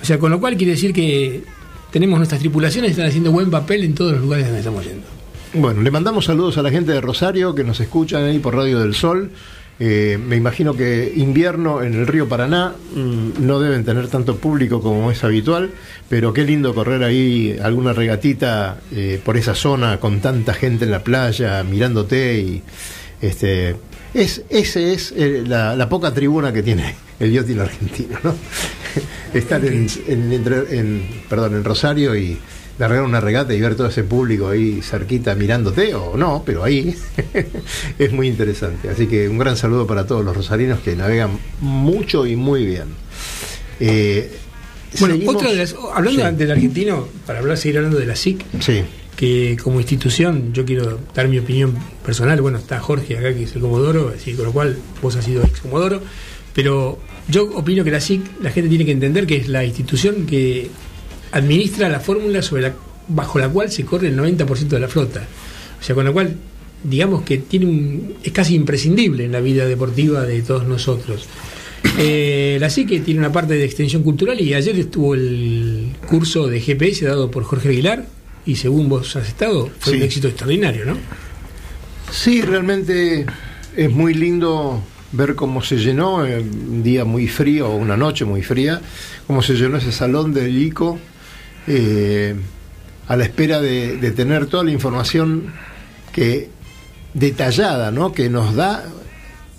o 0.02 0.04
sea, 0.04 0.18
con 0.18 0.30
lo 0.30 0.40
cual 0.40 0.56
quiere 0.56 0.72
decir 0.72 0.92
que 0.94 1.42
tenemos 1.90 2.18
nuestras 2.18 2.40
tripulaciones 2.40 2.92
están 2.92 3.06
haciendo 3.06 3.30
buen 3.32 3.50
papel 3.50 3.84
en 3.84 3.94
todos 3.94 4.12
los 4.12 4.22
lugares 4.22 4.46
donde 4.46 4.60
estamos 4.60 4.84
yendo. 4.84 5.06
Bueno, 5.52 5.82
le 5.82 5.90
mandamos 5.90 6.24
saludos 6.24 6.56
a 6.58 6.62
la 6.62 6.70
gente 6.70 6.92
de 6.92 7.00
Rosario 7.00 7.54
que 7.54 7.64
nos 7.64 7.80
escuchan 7.80 8.24
ahí 8.24 8.38
por 8.38 8.54
Radio 8.54 8.78
del 8.80 8.94
Sol. 8.94 9.30
Eh, 9.82 10.18
me 10.22 10.36
imagino 10.36 10.74
que 10.74 11.10
invierno 11.16 11.82
en 11.82 11.94
el 11.94 12.06
río 12.06 12.28
Paraná 12.28 12.74
mm, 12.94 13.44
no 13.46 13.60
deben 13.60 13.82
tener 13.84 14.08
tanto 14.08 14.36
público 14.36 14.80
como 14.82 15.10
es 15.10 15.24
habitual, 15.24 15.70
pero 16.08 16.32
qué 16.34 16.44
lindo 16.44 16.74
correr 16.74 17.02
ahí 17.02 17.56
alguna 17.62 17.92
regatita 17.94 18.78
eh, 18.94 19.20
por 19.24 19.36
esa 19.38 19.54
zona 19.54 19.98
con 19.98 20.20
tanta 20.20 20.52
gente 20.54 20.84
en 20.84 20.90
la 20.90 21.02
playa 21.02 21.62
mirándote 21.64 22.40
y 22.40 22.62
este 23.22 23.74
es 24.14 24.42
ese 24.50 24.92
es 24.92 25.12
eh, 25.16 25.42
la, 25.46 25.74
la 25.76 25.88
poca 25.88 26.12
tribuna 26.12 26.52
que 26.52 26.62
tiene 26.62 26.94
el 27.18 27.32
yachting 27.32 27.58
argentino, 27.60 28.18
¿no? 28.24 28.34
Estar 29.34 29.64
en, 29.64 29.86
en- 30.08 30.32
entre- 30.32 30.78
en- 30.78 31.22
perdón 31.28 31.54
en 31.54 31.64
Rosario 31.64 32.16
y 32.16 32.38
largar 32.78 33.02
una 33.02 33.20
regata 33.20 33.52
y 33.54 33.60
ver 33.60 33.74
todo 33.74 33.88
ese 33.88 34.04
público 34.04 34.48
ahí 34.48 34.80
cerquita 34.82 35.34
mirándote 35.34 35.94
o 35.94 36.16
no, 36.16 36.42
pero 36.46 36.64
ahí 36.64 36.96
es 37.98 38.12
muy 38.12 38.26
interesante. 38.28 38.88
Así 38.88 39.06
que 39.06 39.28
un 39.28 39.38
gran 39.38 39.56
saludo 39.56 39.86
para 39.86 40.06
todos 40.06 40.24
los 40.24 40.34
rosarinos 40.36 40.80
que 40.80 40.96
navegan 40.96 41.38
mucho 41.60 42.26
y 42.26 42.36
muy 42.36 42.64
bien. 42.64 42.84
Eh, 43.80 44.30
Bueno, 44.98 45.14
seguimos- 45.14 45.36
otra 45.36 45.50
de 45.50 45.56
las, 45.56 45.74
hablando 45.94 46.26
Sí. 46.26 46.34
del 46.36 46.50
argentino, 46.50 47.06
para 47.26 47.38
hablar, 47.40 47.56
seguir 47.58 47.76
hablando 47.78 47.98
de 47.98 48.06
la 48.06 48.16
SIC, 48.16 48.44
Sí, 48.60 48.82
que 49.20 49.58
como 49.62 49.80
institución, 49.80 50.54
yo 50.54 50.64
quiero 50.64 50.98
dar 51.14 51.28
mi 51.28 51.38
opinión 51.38 51.74
personal. 52.02 52.40
Bueno, 52.40 52.56
está 52.56 52.80
Jorge 52.80 53.18
acá, 53.18 53.34
que 53.34 53.42
es 53.42 53.54
el 53.54 53.60
Comodoro, 53.60 54.14
así 54.16 54.32
con 54.32 54.46
lo 54.46 54.52
cual 54.52 54.78
vos 55.02 55.14
has 55.14 55.26
sido 55.26 55.42
ex 55.42 55.60
Comodoro. 55.60 56.00
Pero 56.54 56.98
yo 57.28 57.44
opino 57.54 57.84
que 57.84 57.90
la 57.90 58.00
SIC, 58.00 58.40
la 58.40 58.50
gente 58.50 58.70
tiene 58.70 58.86
que 58.86 58.92
entender 58.92 59.26
que 59.26 59.36
es 59.36 59.48
la 59.48 59.62
institución 59.62 60.24
que 60.24 60.70
administra 61.32 61.90
la 61.90 62.00
fórmula 62.00 62.40
sobre 62.40 62.62
la, 62.62 62.74
bajo 63.08 63.38
la 63.38 63.50
cual 63.50 63.70
se 63.70 63.84
corre 63.84 64.08
el 64.08 64.18
90% 64.18 64.68
de 64.68 64.80
la 64.80 64.88
flota. 64.88 65.20
O 65.78 65.84
sea, 65.84 65.94
con 65.94 66.06
lo 66.06 66.14
cual, 66.14 66.36
digamos 66.82 67.20
que 67.20 67.36
tiene 67.36 67.66
un, 67.66 68.14
es 68.22 68.32
casi 68.32 68.54
imprescindible 68.54 69.26
en 69.26 69.32
la 69.32 69.40
vida 69.40 69.66
deportiva 69.66 70.22
de 70.22 70.40
todos 70.40 70.66
nosotros. 70.66 71.28
Eh, 71.98 72.56
la 72.58 72.70
SIC 72.70 73.04
tiene 73.04 73.20
una 73.20 73.32
parte 73.32 73.52
de 73.52 73.66
extensión 73.66 74.02
cultural 74.02 74.40
y 74.40 74.54
ayer 74.54 74.78
estuvo 74.78 75.14
el 75.14 75.88
curso 76.08 76.48
de 76.48 76.58
GPS 76.58 77.04
dado 77.04 77.30
por 77.30 77.44
Jorge 77.44 77.68
Aguilar 77.68 78.06
y 78.46 78.56
según 78.56 78.88
vos 78.88 79.14
has 79.16 79.28
estado, 79.28 79.70
fue 79.78 79.92
Sí. 79.92 79.98
un 79.98 80.04
éxito 80.04 80.28
extraordinario, 80.28 80.84
¿no? 80.86 80.96
Sí, 82.12 82.42
realmente 82.42 83.26
es 83.76 83.90
muy 83.90 84.14
lindo 84.14 84.82
ver 85.12 85.34
cómo 85.34 85.62
se 85.62 85.76
llenó 85.76 86.24
eh, 86.26 86.40
un 86.40 86.82
día 86.82 87.04
muy 87.04 87.28
frío 87.28 87.68
o 87.68 87.76
una 87.76 87.96
noche 87.96 88.24
muy 88.24 88.42
fría, 88.42 88.80
cómo 89.26 89.42
se 89.42 89.54
llenó 89.54 89.76
ese 89.76 89.92
salón 89.92 90.32
del 90.34 90.56
ICO 90.56 90.98
eh, 91.66 92.34
a 93.08 93.16
la 93.16 93.24
espera 93.24 93.60
de, 93.60 93.96
de 93.96 94.10
tener 94.12 94.46
toda 94.46 94.64
la 94.64 94.70
información 94.72 95.52
que 96.12 96.48
detallada, 97.14 97.90
¿no? 97.90 98.12
Que 98.12 98.28
nos 98.28 98.54
da 98.54 98.84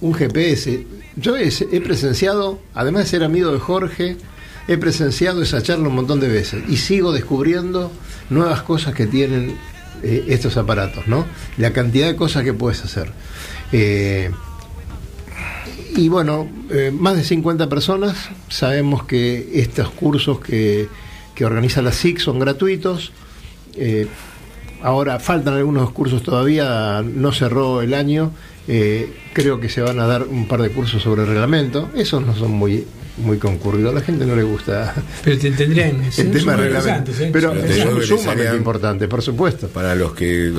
un 0.01 0.13
GPS. 0.13 0.85
Yo 1.17 1.35
he, 1.37 1.49
he 1.71 1.81
presenciado, 1.81 2.61
además 2.73 3.03
de 3.03 3.09
ser 3.09 3.23
amigo 3.23 3.51
de 3.51 3.59
Jorge, 3.59 4.17
he 4.67 4.77
presenciado 4.77 5.41
esa 5.41 5.61
charla 5.61 5.87
un 5.87 5.95
montón 5.95 6.19
de 6.19 6.27
veces 6.27 6.63
y 6.67 6.77
sigo 6.77 7.11
descubriendo 7.11 7.91
nuevas 8.29 8.61
cosas 8.61 8.93
que 8.93 9.07
tienen 9.07 9.57
eh, 10.03 10.25
estos 10.29 10.57
aparatos, 10.57 11.07
¿no? 11.07 11.25
La 11.57 11.73
cantidad 11.73 12.07
de 12.07 12.15
cosas 12.15 12.43
que 12.43 12.53
puedes 12.53 12.83
hacer. 12.83 13.11
Eh, 13.71 14.31
y 15.95 16.09
bueno, 16.09 16.47
eh, 16.69 16.91
más 16.91 17.17
de 17.17 17.23
50 17.23 17.69
personas. 17.69 18.29
Sabemos 18.49 19.03
que 19.03 19.49
estos 19.53 19.89
cursos 19.89 20.39
que, 20.39 20.87
que 21.35 21.45
organiza 21.45 21.81
la 21.81 21.91
SIC 21.91 22.19
son 22.19 22.39
gratuitos. 22.39 23.11
Ahora 24.81 25.19
faltan 25.19 25.53
algunos 25.53 25.91
cursos 25.91 26.23
todavía, 26.23 27.03
no 27.03 27.31
cerró 27.31 27.81
el 27.81 27.93
año. 27.93 28.31
Eh, 28.67 29.11
creo 29.33 29.59
que 29.59 29.69
se 29.69 29.81
van 29.81 29.99
a 29.99 30.07
dar 30.07 30.23
un 30.23 30.47
par 30.47 30.61
de 30.61 30.69
cursos 30.69 31.01
sobre 31.01 31.25
reglamento. 31.25 31.89
Esos 31.95 32.25
no 32.25 32.35
son 32.35 32.51
muy 32.51 32.85
muy 33.17 33.37
concurridos. 33.37 33.91
A 33.91 33.95
la 33.95 34.01
gente 34.01 34.25
no 34.25 34.35
le 34.35 34.43
gusta 34.43 34.93
Pero 35.23 35.37
te 35.37 35.51
tendrían 35.51 36.01
el 36.17 36.31
tema 36.31 36.55
de 36.55 36.69
reglamento. 36.69 37.11
Pero 37.17 37.31
Pero 37.31 37.53
que 37.53 37.67
le 37.67 38.05
sumamente 38.05 38.55
importantes, 38.55 39.07
por 39.07 39.21
supuesto. 39.21 39.67
Para 39.67 39.95
los 39.95 40.13
que 40.13 40.53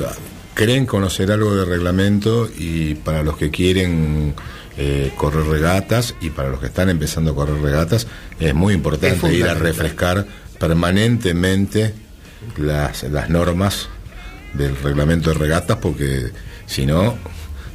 creen 0.53 0.85
conocer 0.85 1.31
algo 1.31 1.55
de 1.55 1.65
reglamento 1.65 2.49
y 2.55 2.95
para 2.95 3.23
los 3.23 3.37
que 3.37 3.49
quieren 3.49 4.33
eh, 4.77 5.11
correr 5.15 5.45
regatas 5.45 6.15
y 6.21 6.29
para 6.29 6.49
los 6.49 6.59
que 6.59 6.67
están 6.67 6.89
empezando 6.89 7.31
a 7.31 7.35
correr 7.35 7.59
regatas, 7.61 8.07
es 8.39 8.53
muy 8.53 8.73
Es 8.73 8.77
importante 8.77 9.33
ir 9.33 9.45
a 9.45 9.55
refrescar 9.55 10.25
permanentemente 10.59 11.93
las, 12.57 13.03
las 13.03 13.29
normas 13.29 13.89
del 14.53 14.75
reglamento 14.77 15.31
de 15.31 15.39
regatas 15.39 15.77
porque 15.77 16.31
si 16.67 16.85
no 16.85 17.17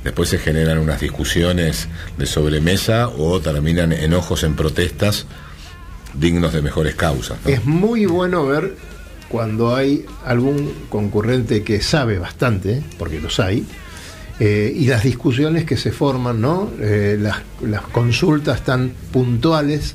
después 0.09 0.31
se 0.31 0.39
generan 0.39 0.79
unas 0.79 1.01
discusiones 1.03 1.87
de 2.17 2.25
sobremesa 2.25 3.09
o 3.09 3.41
terminan 3.41 3.93
enojos 3.93 4.43
en 4.43 4.57
protestas 4.57 5.27
dignos 6.15 6.55
de 6.55 6.63
mejores 6.63 6.95
causas. 6.95 7.37
Es 7.45 7.67
muy 7.67 8.07
bueno 8.07 8.47
ver 8.47 8.75
cuando 9.29 9.77
hay 9.77 10.07
algún 10.25 10.73
concurrente 10.89 11.63
que 11.63 11.83
sabe 11.83 12.19
bastante, 12.19 12.83
porque 12.99 13.21
los 13.21 13.39
hay, 13.39 13.67
eh, 14.41 14.73
y 14.75 14.87
las 14.87 15.03
discusiones 15.03 15.67
que 15.67 15.77
se 15.77 15.93
forman, 15.93 16.41
¿no? 16.41 16.71
Eh, 16.81 17.19
las, 17.21 17.83
consultas 17.93 18.65
tan 18.65 18.95
puntuales 19.13 19.95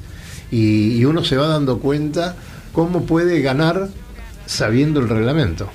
y 0.51 1.03
uno 1.05 1.23
se 1.23 1.37
va 1.37 1.47
dando 1.47 1.79
cuenta 1.79 2.35
cómo 2.71 3.07
puede 3.07 3.41
ganar 3.41 3.89
sabiendo 4.45 4.99
el 4.99 5.09
reglamento, 5.09 5.67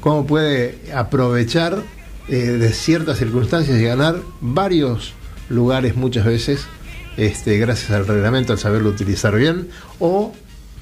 cómo 0.00 0.26
puede 0.26 0.78
aprovechar 0.94 1.82
eh, 2.28 2.36
de 2.36 2.72
ciertas 2.72 3.18
circunstancias 3.18 3.78
y 3.78 3.84
ganar 3.84 4.20
varios 4.40 5.14
lugares 5.48 5.96
muchas 5.96 6.24
veces 6.24 6.66
este, 7.16 7.58
gracias 7.58 7.90
al 7.90 8.06
reglamento, 8.06 8.52
al 8.52 8.58
saberlo 8.58 8.90
utilizar 8.90 9.34
bien, 9.34 9.68
o 9.98 10.34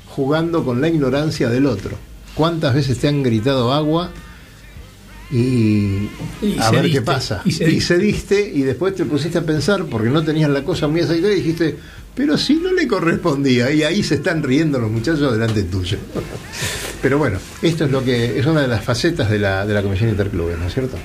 jugando 0.09 0.65
con 0.65 0.81
la 0.81 0.89
ignorancia 0.89 1.49
del 1.49 1.67
otro. 1.67 1.97
¿Cuántas 2.35 2.75
veces 2.75 2.99
te 2.99 3.09
han 3.09 3.23
gritado 3.23 3.73
agua 3.73 4.11
y, 5.31 6.09
Y 6.43 6.57
a 6.59 6.71
ver 6.71 6.91
qué 6.91 7.03
pasa? 7.03 7.43
y 7.45 7.81
cediste. 7.81 8.53
y 8.53 8.61
y 8.61 8.63
después 8.63 8.95
te 8.95 9.05
pusiste 9.05 9.39
a 9.39 9.43
pensar 9.43 9.85
porque 9.85 10.11
no 10.11 10.23
tenías 10.23 10.51
la 10.51 10.65
cosa 10.65 10.89
muy 10.89 11.01
aceitada 11.01 11.33
y 11.33 11.37
dijiste, 11.37 11.77
pero 12.15 12.37
si 12.37 12.55
no 12.57 12.73
le 12.73 12.87
correspondía 12.89 13.71
y 13.71 13.83
ahí 13.83 14.03
se 14.03 14.17
están 14.17 14.43
riendo 14.43 14.79
los 14.79 14.91
muchachos 14.91 15.33
delante 15.33 15.63
tuyo. 15.63 15.99
pero 17.03 17.19
bueno, 17.19 17.39
esto 17.63 17.85
es 17.85 17.91
lo 17.91 18.03
que 18.05 18.39
es 18.39 18.47
una 18.47 18.63
de 18.63 18.69
las 18.69 18.85
facetas 18.85 19.31
de 19.31 19.39
la, 19.39 19.65
de 19.67 19.75
la 19.75 19.83
Comisión 19.83 20.11
Interclubes, 20.11 20.59
¿no 20.59 20.67
es 20.67 20.75
cierto? 20.75 20.97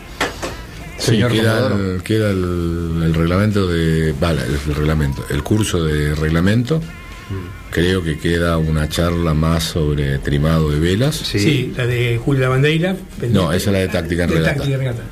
Sí, 1.00 1.12
Señor 1.12 1.32
queda, 1.32 1.68
el, 1.76 2.04
queda 2.04 2.30
el, 2.32 3.02
el 3.06 3.14
reglamento 3.14 3.68
de. 3.68 4.14
Vale, 4.20 4.42
el 4.44 4.76
reglamento. 4.76 5.26
El 5.30 5.42
curso 5.44 5.84
de 5.84 6.14
reglamento. 6.16 6.80
Mm. 6.80 7.72
Creo 7.72 8.04
que 8.04 8.18
queda 8.20 8.58
una 8.58 8.90
charla 8.90 9.34
más 9.34 9.64
sobre 9.64 10.18
trimado 10.20 10.70
de 10.72 10.80
velas. 10.80 11.16
Sí. 11.16 11.74
la 11.78 11.86
de 11.88 12.20
Julio 12.24 12.42
Lavandeira. 12.42 12.96
No, 13.30 13.54
esa 13.54 13.70
es 13.70 13.74
la 13.74 13.80
de 13.80 13.88
táctica 13.88 14.24
en 14.26 14.30
De 14.30 14.36
regata. 14.38 14.56
táctica 14.56 14.74
en 14.76 14.80
regata. 14.82 15.04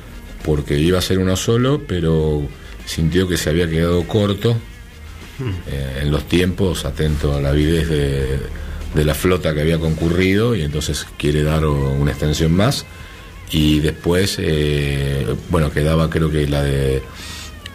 Porque 0.44 0.78
iba 0.78 0.98
a 0.98 1.02
ser 1.02 1.18
uno 1.18 1.36
solo, 1.36 1.82
pero 1.86 2.42
sintió 2.84 3.28
que 3.28 3.36
se 3.36 3.50
había 3.50 3.68
quedado 3.68 4.02
corto 4.06 4.56
Hmm. 5.38 5.50
eh, 5.68 6.00
en 6.02 6.10
los 6.10 6.26
tiempos, 6.26 6.84
atento 6.84 7.36
a 7.36 7.40
la 7.40 7.50
avidez 7.50 7.88
de, 7.88 8.40
de 8.92 9.04
la 9.04 9.14
flota 9.14 9.54
que 9.54 9.60
había 9.60 9.78
concurrido, 9.78 10.56
y 10.56 10.62
entonces 10.62 11.06
quiere 11.16 11.44
dar 11.44 11.64
una 11.64 12.10
extensión 12.10 12.50
más. 12.56 12.84
Y 13.50 13.80
después, 13.80 14.36
eh, 14.38 15.26
bueno, 15.48 15.70
quedaba 15.70 16.10
creo 16.10 16.30
que 16.30 16.46
la 16.46 16.62
de 16.62 17.02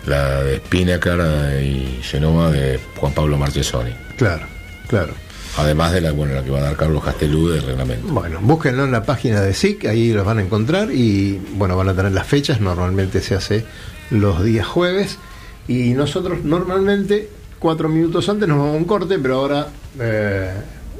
la 0.05 0.43
de 0.43 0.57
Spinnaker 0.57 1.63
y 1.63 1.99
Genova 2.01 2.51
de 2.51 2.79
Juan 2.97 3.13
Pablo 3.13 3.37
Marchesoni. 3.37 3.91
Claro, 4.17 4.45
claro. 4.87 5.13
Además 5.57 5.93
de 5.93 6.01
la, 6.01 6.11
bueno, 6.11 6.33
la 6.33 6.43
que 6.43 6.49
va 6.49 6.59
a 6.59 6.63
dar 6.63 6.75
Carlos 6.75 7.03
Castelú 7.03 7.47
de 7.49 7.61
reglamento. 7.61 8.07
Bueno, 8.07 8.39
búsquenlo 8.41 8.85
en 8.85 8.91
la 8.91 9.03
página 9.03 9.41
de 9.41 9.53
SIC, 9.53 9.85
ahí 9.85 10.11
los 10.11 10.25
van 10.25 10.39
a 10.39 10.41
encontrar 10.41 10.91
y 10.91 11.39
bueno, 11.53 11.77
van 11.77 11.89
a 11.89 11.93
tener 11.93 12.11
las 12.11 12.25
fechas, 12.25 12.59
normalmente 12.59 13.21
se 13.21 13.35
hace 13.35 13.65
los 14.09 14.43
días 14.43 14.65
jueves 14.65 15.19
y 15.67 15.93
nosotros 15.93 16.43
normalmente 16.43 17.29
cuatro 17.59 17.87
minutos 17.87 18.27
antes 18.29 18.47
nos 18.47 18.57
vamos 18.57 18.73
a 18.73 18.77
un 18.77 18.85
corte, 18.85 19.19
pero 19.19 19.35
ahora 19.35 19.67
eh, 19.99 20.53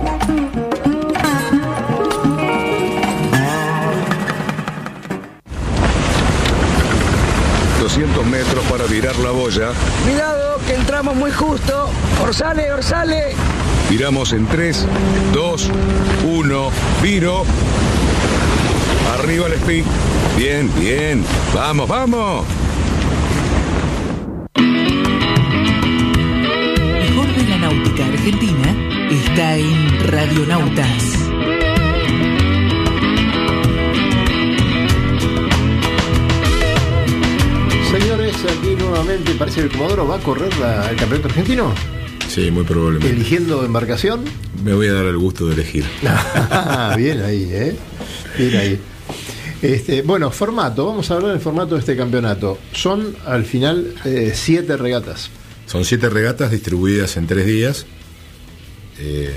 Metros 8.31 8.63
para 8.65 8.85
virar 8.85 9.15
la 9.17 9.31
boya. 9.31 9.71
Cuidado, 10.03 10.57
que 10.65 10.75
entramos 10.75 11.15
muy 11.15 11.31
justo. 11.31 11.89
Orsale, 12.23 12.71
orsale. 12.71 13.35
Viramos 13.89 14.31
en 14.31 14.47
3, 14.47 14.87
2, 15.33 15.69
1, 16.23 16.71
viro. 17.03 17.43
Arriba 19.19 19.47
el 19.47 19.53
speed. 19.53 19.83
Bien, 20.37 20.71
bien. 20.79 21.25
Vamos, 21.53 21.89
vamos. 21.89 22.45
Mejor 27.03 27.35
de 27.35 27.43
la 27.49 27.57
náutica 27.57 28.05
argentina 28.05 28.75
está 29.11 29.57
en 29.57 30.09
Radionautas. 30.09 31.20
Parece 39.37 39.61
que 39.61 39.67
el 39.67 39.71
Comodoro 39.71 40.07
va 40.07 40.17
a 40.17 40.19
correr 40.19 40.55
la- 40.57 40.89
el 40.89 40.95
campeonato 40.97 41.27
argentino, 41.29 41.73
Sí, 42.27 42.49
muy 42.51 42.63
probablemente. 42.63 43.13
eligiendo 43.15 43.63
embarcación. 43.65 44.23
Me 44.63 44.73
voy 44.73 44.87
a 44.87 44.93
dar 44.93 45.05
el 45.05 45.17
gusto 45.17 45.47
de 45.47 45.53
elegir. 45.55 45.85
Bien 46.97 47.21
ahí, 47.21 47.47
¿eh? 47.51 47.75
Bien 48.37 48.55
ahí. 48.55 48.79
Este, 49.61 50.01
bueno, 50.01 50.31
formato, 50.31 50.87
vamos 50.87 51.09
a 51.11 51.15
hablar 51.15 51.31
del 51.33 51.41
formato 51.41 51.75
de 51.75 51.81
este 51.81 51.95
campeonato. 51.95 52.57
Son 52.73 53.15
al 53.25 53.45
final 53.45 53.93
eh, 54.05 54.31
siete 54.33 54.75
regatas. 54.77 55.29
Son 55.67 55.85
siete 55.85 56.09
regatas 56.09 56.51
distribuidas 56.51 57.15
en 57.17 57.27
tres 57.27 57.45
días. 57.45 57.85
Eh, 58.99 59.31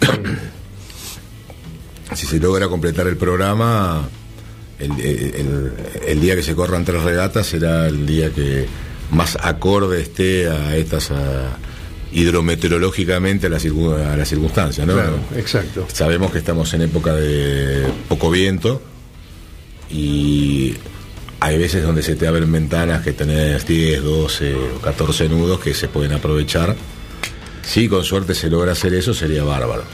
si 2.14 2.26
se 2.26 2.38
logra 2.38 2.68
completar 2.68 3.06
el 3.06 3.16
programa, 3.16 4.08
el, 4.82 5.00
el- 5.00 5.72
el 6.06 6.20
día 6.20 6.34
que 6.36 6.42
se 6.42 6.54
corran 6.54 6.84
tres 6.84 7.02
regatas 7.02 7.46
será 7.46 7.88
el 7.88 8.06
día 8.06 8.30
que 8.30 8.66
más 9.10 9.36
acorde 9.40 10.00
esté 10.02 10.48
a 10.48 10.76
estas 10.76 11.10
a- 11.10 11.56
hidrometeorológicamente 12.12 13.46
a 13.46 13.50
las 13.50 13.64
circun- 13.64 13.94
a 13.98 14.16
¿no? 14.84 14.92
Claro, 14.94 15.16
exacto. 15.36 15.86
Sabemos 15.92 16.30
que 16.32 16.38
estamos 16.38 16.72
en 16.74 16.82
época 16.82 17.14
de 17.14 17.86
poco 18.08 18.30
viento 18.30 18.82
y 19.90 20.74
hay 21.40 21.58
veces 21.58 21.82
donde 21.82 22.02
se 22.02 22.14
te 22.16 22.26
abren 22.26 22.50
ventanas 22.50 23.02
que 23.02 23.12
tenés 23.12 23.66
10, 23.66 24.02
12 24.02 24.54
o 24.54 24.80
14 24.80 25.28
nudos 25.28 25.60
que 25.60 25.74
se 25.74 25.88
pueden 25.88 26.12
aprovechar. 26.12 26.74
Si 27.62 27.88
con 27.88 28.04
suerte 28.04 28.34
se 28.34 28.48
logra 28.50 28.72
hacer 28.72 28.94
eso, 28.94 29.14
sería 29.14 29.44
bárbaro. 29.44 29.84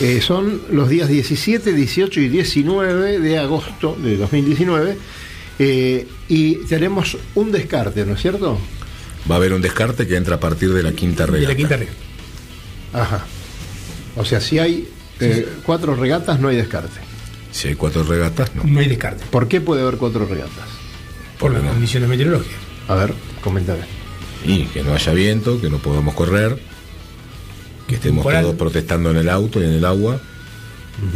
Eh, 0.00 0.20
son 0.20 0.62
los 0.70 0.88
días 0.88 1.08
17, 1.08 1.72
18 1.72 2.20
y 2.20 2.28
19 2.28 3.20
de 3.20 3.38
agosto 3.38 3.96
de 4.02 4.16
2019. 4.16 4.96
eh, 5.58 6.06
y 6.28 6.54
tenemos 6.66 7.16
un 7.34 7.52
descarte, 7.52 8.04
¿no 8.06 8.14
es 8.14 8.20
cierto? 8.22 8.58
Va 9.30 9.36
a 9.36 9.38
haber 9.38 9.52
un 9.52 9.62
descarte 9.62 10.06
que 10.06 10.16
entra 10.16 10.36
a 10.36 10.40
partir 10.40 10.72
de 10.72 10.82
la 10.82 10.92
quinta 10.92 11.26
De 11.26 11.32
regata. 11.32 11.48
la 11.50 11.56
quinta 11.56 11.76
regla. 11.76 11.94
Ajá. 12.94 13.24
O 14.16 14.24
sea, 14.24 14.40
si 14.40 14.58
hay 14.58 14.88
eh, 15.20 15.46
cuatro 15.64 15.94
regatas, 15.94 16.40
no 16.40 16.48
hay 16.48 16.56
descarte. 16.56 16.98
Si 17.52 17.68
hay 17.68 17.74
cuatro 17.74 18.02
regatas, 18.02 18.54
no. 18.56 18.64
No 18.64 18.80
hay 18.80 18.88
descarte. 18.88 19.24
¿Por 19.30 19.46
qué 19.46 19.60
puede 19.60 19.82
haber 19.82 19.96
cuatro 19.98 20.26
regatas? 20.26 20.66
Por 21.38 21.50
¿Por 21.50 21.52
las 21.52 21.62
no? 21.62 21.70
condiciones 21.70 22.08
meteorológicas. 22.08 22.58
A 22.88 22.94
ver, 22.96 23.14
coméntame. 23.40 23.82
Y 24.44 24.64
que 24.64 24.82
no 24.82 24.94
haya 24.94 25.12
viento, 25.12 25.60
que 25.60 25.70
no 25.70 25.78
podamos 25.78 26.14
correr, 26.14 26.58
que 27.92 27.96
estemos 27.96 28.24
todos 28.24 28.54
protestando 28.56 29.10
en 29.10 29.18
el 29.18 29.28
auto 29.28 29.60
y 29.60 29.64
en 29.64 29.72
el 29.72 29.84
agua, 29.84 30.20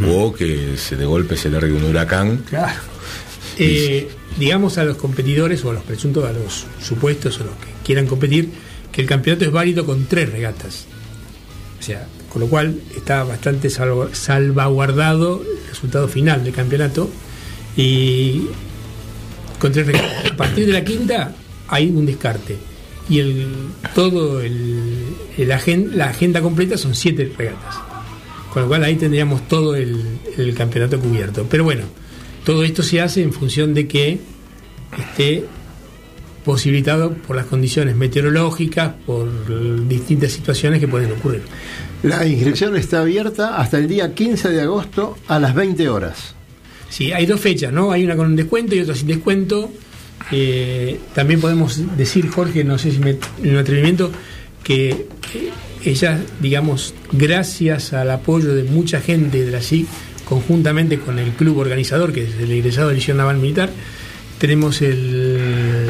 o 0.07 0.33
que 0.33 0.77
se 0.77 0.95
de 0.95 1.05
golpe 1.05 1.37
se 1.37 1.49
largue 1.49 1.73
un 1.73 1.83
huracán. 1.83 2.43
Claro. 2.49 2.79
Eh, 3.59 4.09
digamos 4.37 4.77
a 4.77 4.83
los 4.83 4.97
competidores 4.97 5.65
o 5.65 5.71
a 5.71 5.73
los 5.73 5.83
presuntos, 5.83 6.23
a 6.25 6.31
los 6.31 6.65
supuestos 6.81 7.39
o 7.39 7.45
los 7.45 7.55
que 7.55 7.67
quieran 7.83 8.05
competir, 8.05 8.49
que 8.91 9.01
el 9.01 9.07
campeonato 9.07 9.45
es 9.45 9.51
válido 9.51 9.85
con 9.85 10.05
tres 10.05 10.31
regatas. 10.31 10.85
O 11.79 11.83
sea, 11.83 12.07
con 12.29 12.41
lo 12.41 12.47
cual 12.47 12.79
está 12.95 13.23
bastante 13.23 13.69
salvaguardado 13.69 15.41
el 15.41 15.69
resultado 15.69 16.07
final 16.07 16.43
del 16.43 16.53
campeonato. 16.53 17.09
Y 17.75 18.47
con 19.59 19.71
tres 19.71 19.87
regatas. 19.87 20.31
A 20.31 20.35
partir 20.35 20.65
de 20.65 20.73
la 20.73 20.83
quinta 20.83 21.35
hay 21.67 21.89
un 21.89 22.05
descarte. 22.05 22.57
Y 23.09 23.19
el, 23.19 23.47
todo 23.95 24.41
el, 24.41 25.05
el 25.37 25.51
agen- 25.51 25.91
la 25.95 26.09
agenda 26.09 26.41
completa 26.41 26.77
son 26.77 26.93
siete 26.95 27.31
regatas. 27.37 27.75
Con 28.53 28.63
lo 28.63 28.67
cual 28.67 28.83
ahí 28.83 28.95
tendríamos 28.95 29.47
todo 29.47 29.75
el, 29.75 30.01
el 30.37 30.53
campeonato 30.53 30.99
cubierto. 30.99 31.45
Pero 31.49 31.63
bueno, 31.63 31.83
todo 32.43 32.63
esto 32.63 32.83
se 32.83 32.99
hace 33.01 33.21
en 33.21 33.31
función 33.33 33.73
de 33.73 33.87
que 33.87 34.19
esté 34.97 35.45
posibilitado 36.43 37.13
por 37.13 37.35
las 37.35 37.45
condiciones 37.45 37.95
meteorológicas, 37.95 38.93
por 39.05 39.87
distintas 39.87 40.31
situaciones 40.31 40.79
que 40.79 40.87
pueden 40.87 41.11
ocurrir. 41.11 41.41
La 42.03 42.25
inscripción 42.25 42.75
está 42.77 43.01
abierta 43.01 43.57
hasta 43.57 43.77
el 43.77 43.87
día 43.87 44.13
15 44.13 44.49
de 44.49 44.61
agosto 44.61 45.17
a 45.27 45.39
las 45.39 45.53
20 45.53 45.89
horas. 45.89 46.35
Sí, 46.89 47.11
hay 47.11 47.25
dos 47.25 47.41
fechas, 47.41 47.73
¿no? 47.73 47.91
Hay 47.91 48.05
una 48.05 48.15
con 48.15 48.33
descuento 48.35 48.75
y 48.75 48.79
otra 48.79 48.95
sin 48.95 49.07
descuento. 49.07 49.69
Eh, 50.31 50.99
también 51.15 51.39
podemos 51.39 51.97
decir, 51.97 52.29
Jorge, 52.29 52.63
no 52.63 52.77
sé 52.77 52.91
si 52.91 52.99
me 52.99 53.17
en 53.43 53.51
un 53.51 53.57
atrevimiento, 53.57 54.11
que 54.63 55.07
ella, 55.85 56.19
digamos, 56.41 56.93
gracias 57.11 57.93
al 57.93 58.11
apoyo 58.11 58.53
de 58.53 58.63
mucha 58.63 58.99
gente 58.99 59.43
de 59.43 59.51
la 59.51 59.61
SIC, 59.61 59.87
conjuntamente 60.25 60.99
con 60.99 61.19
el 61.19 61.31
club 61.31 61.57
organizador, 61.57 62.11
que 62.11 62.23
es 62.23 62.35
el 62.39 62.51
egresado 62.51 62.87
de 62.87 62.93
la 62.93 62.99
Liceo 62.99 63.15
Naval 63.15 63.37
Militar, 63.37 63.69
tenemos 64.39 64.81
el, 64.81 65.87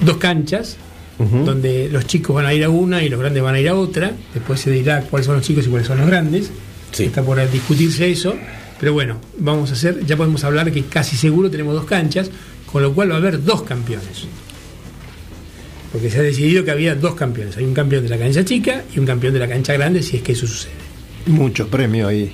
dos 0.00 0.16
canchas, 0.18 0.76
donde 1.18 1.88
los 1.90 2.06
chicos 2.06 2.34
van 2.34 2.44
a 2.44 2.52
ir 2.52 2.64
a 2.64 2.70
una 2.70 3.02
y 3.02 3.08
los 3.08 3.20
grandes 3.20 3.42
van 3.42 3.54
a 3.54 3.60
ir 3.60 3.68
a 3.68 3.74
otra. 3.74 4.12
Después 4.34 4.60
se 4.60 4.70
dirá 4.70 5.02
cuáles 5.02 5.26
son 5.26 5.36
los 5.36 5.44
chicos 5.44 5.66
y 5.66 5.70
cuáles 5.70 5.86
son 5.86 5.98
los 5.98 6.06
grandes. 6.06 6.50
Sí. 6.90 7.04
Está 7.04 7.22
por 7.22 7.38
discutirse 7.50 8.10
eso. 8.10 8.34
Pero 8.80 8.92
bueno, 8.92 9.16
vamos 9.38 9.70
a 9.70 9.74
hacer, 9.74 10.04
ya 10.04 10.16
podemos 10.16 10.44
hablar 10.44 10.72
que 10.72 10.82
casi 10.84 11.16
seguro 11.16 11.50
tenemos 11.50 11.74
dos 11.74 11.84
canchas, 11.84 12.30
con 12.74 12.82
lo 12.82 12.92
cual 12.92 13.08
va 13.12 13.14
a 13.14 13.18
haber 13.18 13.44
dos 13.44 13.62
campeones. 13.62 14.26
Porque 15.92 16.10
se 16.10 16.18
ha 16.18 16.22
decidido 16.22 16.64
que 16.64 16.72
había 16.72 16.96
dos 16.96 17.14
campeones. 17.14 17.56
Hay 17.56 17.62
un 17.62 17.72
campeón 17.72 18.02
de 18.02 18.08
la 18.08 18.18
cancha 18.18 18.44
chica 18.44 18.82
y 18.92 18.98
un 18.98 19.06
campeón 19.06 19.32
de 19.32 19.38
la 19.38 19.46
cancha 19.46 19.74
grande, 19.74 20.02
si 20.02 20.16
es 20.16 20.22
que 20.24 20.32
eso 20.32 20.48
sucede. 20.48 20.72
Mucho 21.26 21.68
premio 21.68 22.08
ahí. 22.08 22.32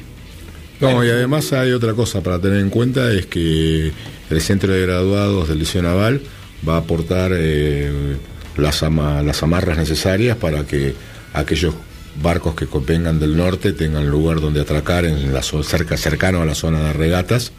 No, 0.81 1.05
y 1.05 1.11
además 1.11 1.53
hay 1.53 1.73
otra 1.73 1.93
cosa 1.93 2.23
para 2.23 2.41
tener 2.41 2.59
en 2.61 2.71
cuenta, 2.71 3.13
es 3.13 3.27
que 3.27 3.93
el 4.31 4.41
Centro 4.41 4.73
de 4.73 4.81
Graduados 4.81 5.47
del 5.47 5.59
Liceo 5.59 5.83
Naval 5.83 6.23
va 6.67 6.77
a 6.77 6.79
aportar 6.79 7.33
eh, 7.35 7.93
las, 8.57 8.83
ama- 8.83 9.21
las 9.23 9.43
amarras 9.43 9.77
necesarias 9.77 10.39
para 10.39 10.65
que 10.67 10.95
aquellos 11.35 11.75
barcos 12.23 12.55
que 12.55 12.67
vengan 12.87 13.21
del 13.21 13.37
norte 13.37 13.75
tengan 13.75 14.09
lugar 14.09 14.41
donde 14.41 14.63
atracar 14.63 15.05
en 15.05 15.35
la 15.35 15.43
cerca 15.43 15.99
cercano 15.99 16.41
a 16.41 16.47
la 16.47 16.55
zona 16.55 16.81
de 16.83 16.93
regatas 16.95 17.53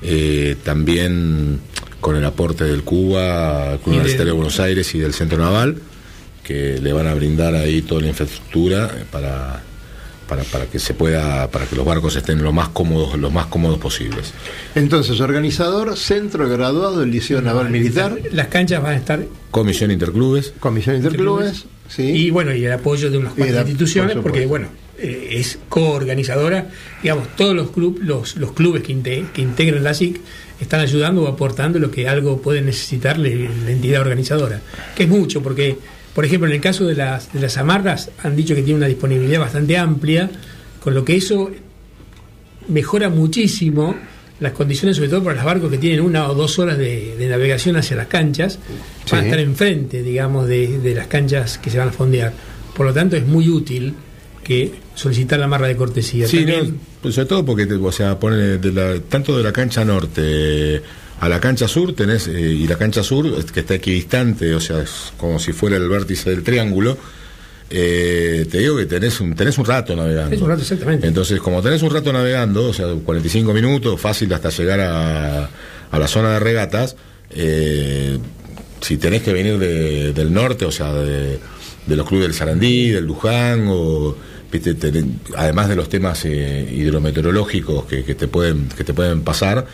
eh, 0.00 0.56
también 0.64 1.60
con 2.00 2.16
el 2.16 2.24
aporte 2.24 2.64
del 2.64 2.82
Cuba, 2.84 3.72
el 3.72 3.78
Club 3.80 3.94
Universitario 3.94 4.32
de 4.32 4.36
Buenos 4.36 4.60
Aires 4.60 4.94
y 4.94 4.98
del 4.98 5.12
Centro 5.14 5.38
Naval, 5.38 5.76
que 6.44 6.78
le 6.80 6.92
van 6.92 7.06
a 7.06 7.14
brindar 7.14 7.54
ahí 7.54 7.82
toda 7.82 8.00
la 8.02 8.08
infraestructura 8.08 8.90
eh, 8.96 9.04
para, 9.10 9.62
para, 10.28 10.44
para 10.44 10.66
que 10.66 10.78
se 10.78 10.94
pueda, 10.94 11.50
para 11.50 11.66
que 11.66 11.76
los 11.76 11.84
barcos 11.84 12.16
estén 12.16 12.42
lo 12.42 12.52
más 12.52 12.68
cómodos, 12.68 13.18
lo 13.18 13.30
más 13.30 13.46
cómodos 13.46 13.78
posibles. 13.78 14.32
Entonces, 14.74 15.20
organizador, 15.20 15.96
centro 15.96 16.48
graduado 16.48 17.00
del 17.00 17.10
Liceo 17.10 17.42
Naval 17.42 17.70
Militar, 17.70 18.16
Las 18.32 18.46
canchas 18.48 18.82
van 18.82 18.92
a 18.92 18.96
estar 18.96 19.24
Comisión 19.50 19.90
Interclubes, 19.90 20.54
Comisión 20.60 20.96
Interclubes, 20.96 21.64
sí. 21.88 22.02
y 22.04 22.30
bueno, 22.30 22.54
y 22.54 22.64
el 22.64 22.72
apoyo 22.72 23.10
de 23.10 23.18
unas 23.18 23.34
cuantas 23.34 23.62
instituciones, 23.66 24.14
por 24.14 24.22
porque 24.24 24.46
bueno, 24.46 24.68
eh, 24.98 25.28
es 25.32 25.58
coorganizadora, 25.68 26.68
digamos, 27.02 27.28
todos 27.36 27.54
los 27.54 27.70
club, 27.70 27.98
los, 28.02 28.36
los 28.36 28.52
clubes 28.52 28.82
que, 28.82 28.92
inte- 28.94 29.26
que 29.32 29.42
integran 29.42 29.82
la 29.84 29.92
SIC 29.94 30.20
están 30.60 30.80
ayudando 30.80 31.22
o 31.22 31.28
aportando 31.28 31.78
lo 31.78 31.90
que 31.90 32.08
algo 32.08 32.40
puede 32.40 32.62
necesitar 32.62 33.18
la 33.18 33.28
entidad 33.28 34.00
organizadora, 34.00 34.60
que 34.96 35.04
es 35.04 35.08
mucho, 35.08 35.42
porque, 35.42 35.76
por 36.14 36.24
ejemplo, 36.24 36.48
en 36.48 36.54
el 36.54 36.60
caso 36.60 36.84
de 36.86 36.94
las, 36.94 37.32
de 37.32 37.40
las 37.40 37.56
amarras, 37.56 38.10
han 38.22 38.34
dicho 38.34 38.54
que 38.54 38.62
tiene 38.62 38.78
una 38.78 38.88
disponibilidad 38.88 39.40
bastante 39.40 39.76
amplia, 39.76 40.30
con 40.82 40.94
lo 40.94 41.04
que 41.04 41.16
eso 41.16 41.50
mejora 42.68 43.08
muchísimo 43.08 43.94
las 44.40 44.52
condiciones, 44.52 44.96
sobre 44.96 45.08
todo 45.08 45.24
para 45.24 45.36
los 45.36 45.44
barcos 45.44 45.70
que 45.70 45.78
tienen 45.78 46.00
una 46.00 46.28
o 46.28 46.34
dos 46.34 46.58
horas 46.58 46.78
de, 46.78 47.16
de 47.16 47.28
navegación 47.28 47.76
hacia 47.76 47.96
las 47.96 48.06
canchas, 48.06 48.58
van 49.10 49.22
a 49.22 49.24
estar 49.24 49.40
enfrente, 49.40 50.02
digamos, 50.02 50.46
de, 50.46 50.78
de 50.78 50.94
las 50.94 51.08
canchas 51.08 51.58
que 51.58 51.70
se 51.70 51.78
van 51.78 51.88
a 51.88 51.92
fondear. 51.92 52.32
Por 52.76 52.86
lo 52.86 52.92
tanto, 52.92 53.16
es 53.16 53.26
muy 53.26 53.48
útil 53.48 53.94
que 54.48 54.72
solicitar 54.96 55.38
la 55.38 55.46
marra 55.46 55.68
de 55.68 55.76
cortesía. 55.76 56.26
Sí, 56.26 56.44
no, 56.44 56.54
pues 57.02 57.14
sobre 57.14 57.28
todo 57.28 57.44
porque, 57.44 57.64
o 57.72 57.92
sea, 57.92 58.16
de 58.16 58.72
la- 58.72 58.98
tanto 59.08 59.36
de 59.36 59.44
la 59.44 59.52
cancha 59.52 59.84
norte 59.84 60.20
eh, 60.24 60.82
a 61.20 61.28
la 61.28 61.38
cancha 61.40 61.68
sur 61.68 61.94
tenés, 61.94 62.26
eh, 62.28 62.40
y 62.40 62.66
la 62.66 62.76
cancha 62.76 63.02
sur, 63.04 63.44
que 63.46 63.60
está 63.60 63.74
equidistante, 63.74 64.54
o 64.54 64.60
sea, 64.60 64.80
es 64.82 65.12
como 65.18 65.38
si 65.38 65.52
fuera 65.52 65.76
el 65.76 65.88
vértice 65.88 66.30
del 66.30 66.42
triángulo, 66.42 66.96
eh, 67.70 68.46
te 68.50 68.58
digo 68.58 68.76
que 68.76 68.86
tenés 68.86 69.20
un, 69.20 69.34
tenés 69.34 69.58
un 69.58 69.64
rato 69.66 69.94
navegando. 69.94 70.34
Es 70.34 70.40
un 70.40 70.48
rato, 70.48 70.62
exactamente. 70.62 71.06
Entonces, 71.06 71.38
como 71.40 71.60
tenés 71.62 71.82
un 71.82 71.90
rato 71.90 72.12
navegando, 72.12 72.68
o 72.68 72.72
sea, 72.72 72.86
45 73.04 73.52
minutos, 73.52 74.00
fácil 74.00 74.32
hasta 74.32 74.48
llegar 74.50 74.80
a, 74.80 75.50
a 75.90 75.98
la 75.98 76.08
zona 76.08 76.32
de 76.32 76.38
regatas, 76.40 76.96
eh, 77.30 78.18
si 78.80 78.96
tenés 78.96 79.22
que 79.22 79.32
venir 79.32 79.58
de- 79.58 80.12
del 80.12 80.32
norte, 80.32 80.64
o 80.64 80.70
sea, 80.70 80.92
de, 80.94 81.38
de 81.86 81.96
los 81.96 82.06
clubes 82.06 82.26
del 82.28 82.34
Sarandí, 82.34 82.90
del 82.90 83.04
Luján, 83.04 83.66
o 83.68 84.16
viste, 84.50 84.76
además 85.36 85.68
de 85.68 85.76
los 85.76 85.88
temas 85.88 86.24
eh, 86.24 86.68
hidrometeorológicos 86.72 87.84
que, 87.86 88.04
que 88.04 88.14
te 88.14 88.28
pueden 88.28 88.68
que 88.68 88.84
te 88.84 88.94
pueden 88.94 89.22
pasar, 89.22 89.66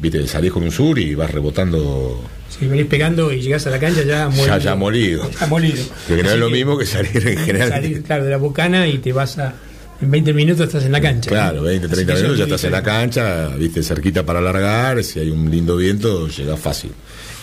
viste, 0.00 0.26
salís 0.26 0.52
con 0.52 0.62
un 0.62 0.70
sur 0.72 0.98
y 0.98 1.14
vas 1.14 1.30
rebotando 1.30 2.22
Si 2.48 2.66
venís 2.66 2.86
pegando 2.86 3.32
y 3.32 3.40
llegás 3.40 3.66
a 3.66 3.70
la 3.70 3.78
cancha 3.78 4.02
ya 4.02 4.28
molido. 4.28 4.46
ya, 4.46 4.58
ya 4.58 4.74
molido. 4.74 5.30
Ya 5.40 5.46
molido. 5.46 5.84
Que 6.08 6.22
no 6.22 6.30
es 6.30 6.38
lo 6.38 6.50
mismo 6.50 6.78
que 6.78 6.86
salir 6.86 7.26
en 7.26 7.38
general. 7.38 7.68
Salir, 7.70 8.02
claro, 8.02 8.24
de 8.24 8.30
la 8.30 8.36
bocana 8.38 8.86
y 8.88 8.98
te 8.98 9.12
vas 9.12 9.38
a. 9.38 9.54
En 10.00 10.10
20 10.10 10.32
minutos 10.34 10.66
estás 10.66 10.84
en 10.84 10.90
la 10.90 11.00
cancha. 11.00 11.30
Claro, 11.30 11.58
¿no? 11.58 11.62
20, 11.62 11.86
Así 11.86 11.94
30 11.94 12.12
que 12.12 12.18
eso 12.18 12.22
minutos 12.24 12.38
ya 12.38 12.44
es 12.44 12.50
estás 12.50 12.64
en 12.64 12.72
la 12.72 12.82
cancha, 12.82 13.48
viste, 13.56 13.82
cerquita 13.84 14.26
para 14.26 14.40
alargar, 14.40 15.04
si 15.04 15.20
hay 15.20 15.30
un 15.30 15.48
lindo 15.48 15.76
viento, 15.76 16.26
llega 16.26 16.56
fácil. 16.56 16.90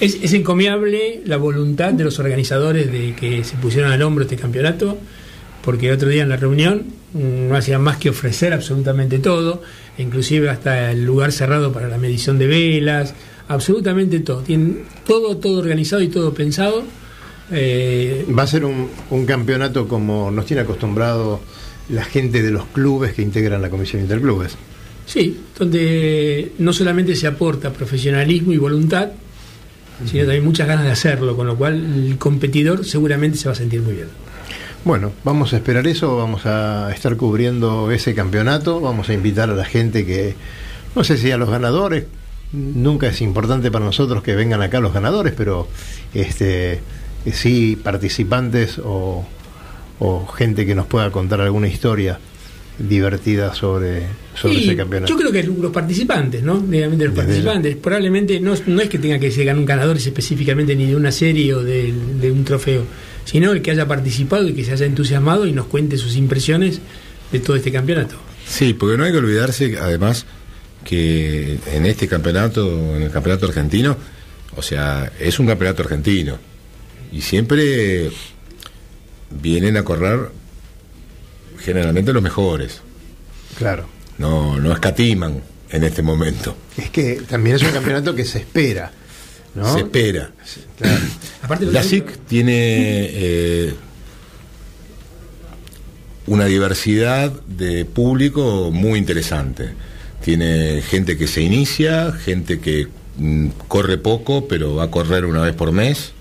Es, 0.01 0.17
es 0.21 0.33
encomiable 0.33 1.21
la 1.25 1.37
voluntad 1.37 1.93
de 1.93 2.03
los 2.03 2.19
organizadores 2.19 2.91
de 2.91 3.15
que 3.15 3.45
se 3.45 3.55
pusieron 3.55 3.93
al 3.93 4.01
hombro 4.01 4.23
este 4.25 4.35
campeonato, 4.35 4.97
porque 5.63 5.87
el 5.87 5.93
otro 5.95 6.09
día 6.09 6.23
en 6.23 6.29
la 6.29 6.37
reunión 6.37 6.85
mm, 7.13 7.49
no 7.49 7.55
hacían 7.55 7.81
más 7.81 7.97
que 7.97 8.09
ofrecer 8.09 8.53
absolutamente 8.53 9.19
todo, 9.19 9.61
inclusive 9.97 10.49
hasta 10.49 10.91
el 10.91 11.05
lugar 11.05 11.31
cerrado 11.31 11.71
para 11.71 11.87
la 11.87 11.97
medición 11.97 12.37
de 12.37 12.47
velas, 12.47 13.13
absolutamente 13.47 14.19
todo. 14.19 14.41
Tienen 14.41 14.83
todo, 15.05 15.37
todo 15.37 15.59
organizado 15.59 16.01
y 16.01 16.07
todo 16.07 16.33
pensado. 16.33 16.83
Eh, 17.51 18.25
Va 18.37 18.43
a 18.43 18.47
ser 18.47 18.63
un, 18.65 18.89
un 19.09 19.25
campeonato 19.25 19.87
como 19.87 20.31
nos 20.31 20.45
tiene 20.45 20.61
acostumbrado 20.61 21.41
la 21.89 22.03
gente 22.03 22.41
de 22.41 22.51
los 22.51 22.65
clubes 22.65 23.13
que 23.13 23.21
integran 23.21 23.61
la 23.61 23.69
Comisión 23.69 24.01
Interclubes. 24.01 24.55
Sí, 25.05 25.39
donde 25.57 26.51
no 26.59 26.71
solamente 26.71 27.15
se 27.15 27.25
aporta 27.25 27.73
profesionalismo 27.73 28.53
y 28.53 28.57
voluntad, 28.57 29.09
sino 30.05 30.23
también 30.23 30.45
muchas 30.45 30.67
ganas 30.67 30.85
de 30.85 30.91
hacerlo, 30.91 31.35
con 31.35 31.47
lo 31.47 31.57
cual 31.57 31.73
el 31.75 32.17
competidor 32.17 32.85
seguramente 32.85 33.37
se 33.37 33.47
va 33.47 33.53
a 33.53 33.55
sentir 33.55 33.81
muy 33.81 33.95
bien. 33.95 34.07
Bueno, 34.85 35.11
vamos 35.23 35.53
a 35.53 35.57
esperar 35.57 35.87
eso, 35.87 36.15
vamos 36.17 36.45
a 36.45 36.91
estar 36.93 37.15
cubriendo 37.17 37.91
ese 37.91 38.15
campeonato, 38.15 38.79
vamos 38.79 39.09
a 39.09 39.13
invitar 39.13 39.49
a 39.49 39.53
la 39.53 39.65
gente 39.65 40.05
que, 40.05 40.35
no 40.95 41.03
sé 41.03 41.17
si 41.17 41.31
a 41.31 41.37
los 41.37 41.49
ganadores, 41.49 42.05
nunca 42.51 43.07
es 43.07 43.21
importante 43.21 43.71
para 43.71 43.85
nosotros 43.85 44.23
que 44.23 44.35
vengan 44.35 44.61
acá 44.61 44.79
los 44.79 44.93
ganadores, 44.93 45.33
pero 45.35 45.67
este 46.13 46.79
sí 47.31 47.77
participantes 47.81 48.79
o, 48.79 49.25
o 49.99 50.27
gente 50.27 50.65
que 50.65 50.73
nos 50.75 50.87
pueda 50.87 51.11
contar 51.11 51.41
alguna 51.41 51.67
historia 51.67 52.19
divertida 52.79 53.53
sobre, 53.53 54.03
sobre 54.33 54.55
Y 54.55 54.63
ese 54.63 54.77
campeonato. 54.77 55.11
Yo 55.11 55.19
creo 55.19 55.31
que 55.31 55.43
los 55.43 55.71
participantes, 55.71 56.41
¿no? 56.41 56.53
Obviamente 56.53 57.05
los 57.05 57.13
Desde 57.13 57.27
participantes. 57.27 57.75
Probablemente 57.75 58.39
no, 58.39 58.53
no 58.67 58.81
es 58.81 58.89
que 58.89 58.97
tenga 58.97 59.19
que 59.19 59.31
ser 59.31 59.45
ganar 59.45 59.59
un 59.59 59.65
ganador 59.65 59.97
específicamente 59.97 60.75
ni 60.75 60.85
de 60.85 60.95
una 60.95 61.11
serie 61.11 61.53
o 61.53 61.61
de, 61.61 61.93
de 62.21 62.31
un 62.31 62.45
trofeo, 62.45 62.85
sino 63.29 63.51
el 63.51 63.61
que 63.61 63.69
haya 63.69 63.87
participado 63.87 64.47
y 64.47 64.53
que 64.53 64.65
se 64.65 64.71
haya 64.71 64.87
entusiasmado 64.87 65.45
y 65.45 65.51
nos 65.51 65.67
cuente 65.67 65.99
sus 65.99 66.15
impresiones 66.15 66.79
de 67.31 67.39
todo 67.39 67.55
este 67.55 67.71
campeonato. 67.71 68.15
Sí, 68.47 68.73
porque 68.73 68.97
no 68.97 69.03
hay 69.03 69.11
que 69.11 69.19
olvidarse, 69.19 69.77
además, 69.79 70.25
que 70.83 71.59
en 71.67 71.85
este 71.85 72.07
campeonato, 72.07 72.95
en 72.95 73.03
el 73.03 73.11
campeonato 73.11 73.45
argentino, 73.45 73.95
o 74.55 74.63
sea, 74.63 75.11
es 75.19 75.37
un 75.37 75.45
campeonato 75.45 75.83
argentino. 75.83 76.39
Y 77.11 77.21
siempre 77.21 78.09
vienen 79.29 79.77
a 79.77 79.83
correr 79.83 80.31
generalmente 81.59 82.11
los 82.11 82.23
mejores. 82.23 82.81
Claro. 83.59 83.87
No, 84.17 84.57
no 84.57 84.73
escatiman 84.73 85.43
en 85.69 85.83
este 85.83 86.01
momento. 86.01 86.57
Es 86.77 86.89
que 86.89 87.21
también 87.29 87.57
es 87.57 87.61
un 87.61 87.71
campeonato 87.73 88.15
que 88.15 88.25
se 88.25 88.39
espera, 88.39 88.91
¿no? 89.55 89.73
Se 89.73 89.79
espera. 89.79 90.31
Claro. 90.77 91.05
Aparte 91.41 91.65
lo 91.65 91.71
La 91.71 91.83
SIC 91.83 92.25
tiene 92.27 92.53
eh, 92.55 93.73
una 96.27 96.45
diversidad 96.45 97.31
de 97.47 97.85
público 97.85 98.71
muy 98.71 98.99
interesante. 98.99 99.69
Tiene 100.23 100.81
gente 100.81 101.17
que 101.17 101.27
se 101.27 101.41
inicia, 101.41 102.11
gente 102.11 102.59
que 102.59 102.87
mm, 103.17 103.47
corre 103.67 103.97
poco, 103.97 104.47
pero 104.47 104.75
va 104.75 104.85
a 104.85 104.91
correr 104.91 105.25
una 105.25 105.41
vez 105.41 105.55
por 105.55 105.71
mes, 105.71 106.11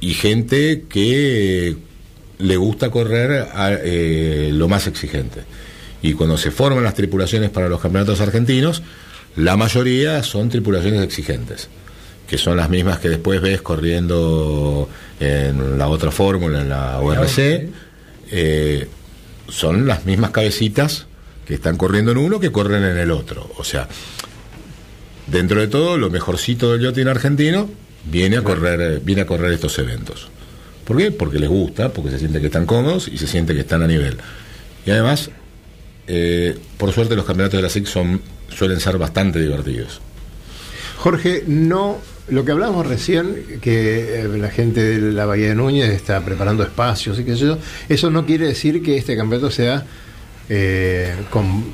y 0.00 0.14
gente 0.14 0.84
que 0.88 1.76
le 2.38 2.56
gusta 2.56 2.90
correr 2.90 3.48
a, 3.52 3.72
eh, 3.72 4.50
lo 4.52 4.68
más 4.68 4.86
exigente. 4.86 5.42
Y 6.02 6.12
cuando 6.12 6.36
se 6.38 6.50
forman 6.50 6.84
las 6.84 6.94
tripulaciones 6.94 7.50
para 7.50 7.68
los 7.68 7.80
campeonatos 7.80 8.20
argentinos, 8.20 8.82
la 9.36 9.56
mayoría 9.56 10.22
son 10.22 10.48
tripulaciones 10.48 11.02
exigentes, 11.02 11.68
que 12.26 12.38
son 12.38 12.56
las 12.56 12.68
mismas 12.70 12.98
que 12.98 13.08
después 13.08 13.40
ves 13.40 13.62
corriendo 13.62 14.88
en 15.20 15.78
la 15.78 15.88
otra 15.88 16.10
fórmula, 16.10 16.60
en 16.60 16.68
la 16.68 16.98
ORC. 17.00 17.68
eh, 18.30 18.88
son 19.48 19.86
las 19.86 20.04
mismas 20.04 20.30
cabecitas 20.30 21.06
que 21.46 21.54
están 21.54 21.76
corriendo 21.76 22.10
en 22.10 22.18
uno 22.18 22.40
que 22.40 22.50
corren 22.50 22.82
en 22.82 22.98
el 22.98 23.12
otro. 23.12 23.48
O 23.58 23.64
sea, 23.64 23.88
dentro 25.28 25.60
de 25.60 25.68
todo, 25.68 25.96
lo 25.96 26.10
mejorcito 26.10 26.72
del 26.72 26.82
yachting 26.82 27.06
argentino 27.06 27.70
viene 28.04 28.36
a 28.38 28.42
correr, 28.42 28.80
eh, 28.80 29.00
viene 29.02 29.22
a 29.22 29.26
correr 29.26 29.52
estos 29.52 29.78
eventos. 29.78 30.28
¿Por 30.84 30.96
qué? 30.96 31.12
Porque 31.12 31.38
les 31.38 31.48
gusta, 31.48 31.92
porque 31.92 32.10
se 32.10 32.18
siente 32.18 32.40
que 32.40 32.46
están 32.46 32.66
cómodos 32.66 33.08
y 33.08 33.18
se 33.18 33.26
siente 33.26 33.54
que 33.54 33.60
están 33.60 33.82
a 33.82 33.86
nivel. 33.86 34.16
Y 34.84 34.90
además, 34.90 35.30
eh, 36.06 36.58
por 36.76 36.92
suerte 36.92 37.16
los 37.16 37.24
campeonatos 37.24 37.58
de 37.58 37.62
la 37.62 37.70
SIC 37.70 37.86
son, 37.86 38.20
suelen 38.48 38.80
ser 38.80 38.98
bastante 38.98 39.40
divertidos. 39.40 40.00
Jorge, 40.98 41.44
no, 41.46 41.98
lo 42.28 42.44
que 42.44 42.52
hablamos 42.52 42.86
recién, 42.86 43.58
que 43.60 44.20
eh, 44.22 44.28
la 44.38 44.50
gente 44.50 44.82
de 44.82 45.12
la 45.12 45.26
Bahía 45.26 45.48
de 45.48 45.54
Núñez 45.54 45.90
está 45.90 46.20
preparando 46.24 46.62
espacios 46.62 47.18
y 47.20 47.24
qué 47.24 47.32
sé 47.36 47.46
yo, 47.46 47.58
eso 47.88 48.10
no 48.10 48.26
quiere 48.26 48.46
decir 48.46 48.82
que 48.82 48.96
este 48.96 49.16
campeonato 49.16 49.50
sea 49.50 49.84
eh, 50.48 51.14
con, 51.30 51.64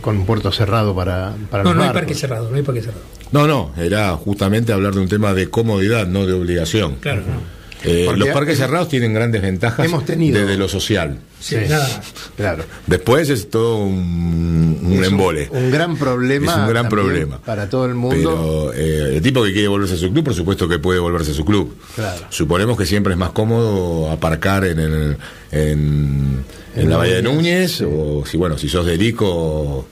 con 0.00 0.16
un 0.16 0.26
puerto 0.26 0.52
cerrado 0.52 0.94
para, 0.94 1.34
para 1.50 1.62
No, 1.64 1.70
los 1.70 1.76
no 1.76 1.82
hay 1.82 1.88
barcos. 1.88 2.00
parque 2.02 2.14
cerrado, 2.14 2.50
no 2.50 2.56
hay 2.56 2.62
parque 2.62 2.82
cerrado. 2.82 3.02
No, 3.32 3.46
no, 3.46 3.72
era 3.76 4.10
justamente 4.16 4.72
hablar 4.72 4.94
de 4.94 5.00
un 5.00 5.08
tema 5.08 5.32
de 5.34 5.48
comodidad, 5.48 6.06
no 6.06 6.26
de 6.26 6.32
obligación. 6.32 6.96
Claro, 6.96 7.20
no. 7.22 7.59
Eh, 7.82 8.08
los 8.16 8.28
parques 8.28 8.58
cerrados 8.58 8.88
tienen 8.88 9.14
grandes 9.14 9.40
ventajas 9.40 9.84
hemos 9.86 10.04
tenido- 10.04 10.38
desde 10.40 10.56
lo 10.58 10.68
social. 10.68 11.18
Sí, 11.40 11.56
Sí. 11.56 11.62
nada 11.70 11.88
más. 11.88 12.00
Claro. 12.36 12.64
Después 12.86 13.30
es 13.30 13.48
todo 13.48 13.78
un, 13.78 14.78
un 14.82 14.92
Es 15.02 15.08
embole. 15.08 15.48
Un, 15.50 15.70
gran 15.70 15.96
problema. 15.96 16.52
Es 16.52 16.58
un 16.58 16.68
gran 16.68 16.88
problema. 16.90 17.38
Para 17.40 17.70
todo 17.70 17.86
el 17.86 17.94
mundo. 17.94 18.70
Pero 18.72 18.72
eh, 18.74 19.16
el 19.16 19.22
tipo 19.22 19.42
que 19.42 19.52
quiere 19.52 19.68
volverse 19.68 19.94
a 19.94 19.98
su 19.98 20.10
club, 20.12 20.24
por 20.24 20.34
supuesto 20.34 20.68
que 20.68 20.78
puede 20.78 20.98
volverse 20.98 21.30
a 21.30 21.34
su 21.34 21.44
club. 21.44 21.74
Claro. 21.94 22.26
Suponemos 22.28 22.76
que 22.76 22.84
siempre 22.84 23.14
es 23.14 23.18
más 23.18 23.30
cómodo 23.30 24.10
aparcar 24.10 24.64
en, 24.66 24.78
el- 24.78 25.16
en, 25.50 26.44
en 26.74 26.82
En 26.82 26.90
la 26.90 26.98
Bahía 26.98 27.16
de 27.16 27.22
Núñez, 27.22 27.36
Núñez, 27.36 27.70
sí. 27.78 27.84
o 27.88 28.24
si 28.26 28.36
bueno, 28.36 28.58
si 28.58 28.68
sos 28.68 28.84
de 28.84 28.96
Lico, 28.98 29.86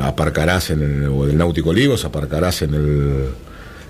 aparcarás 0.00 0.70
en 0.70 0.82
el, 0.82 1.04
o 1.08 1.26
del 1.26 1.36
Náutico 1.36 1.70
Olivos, 1.70 2.04
aparcarás 2.06 2.62
en 2.62 2.74
el 2.74 3.24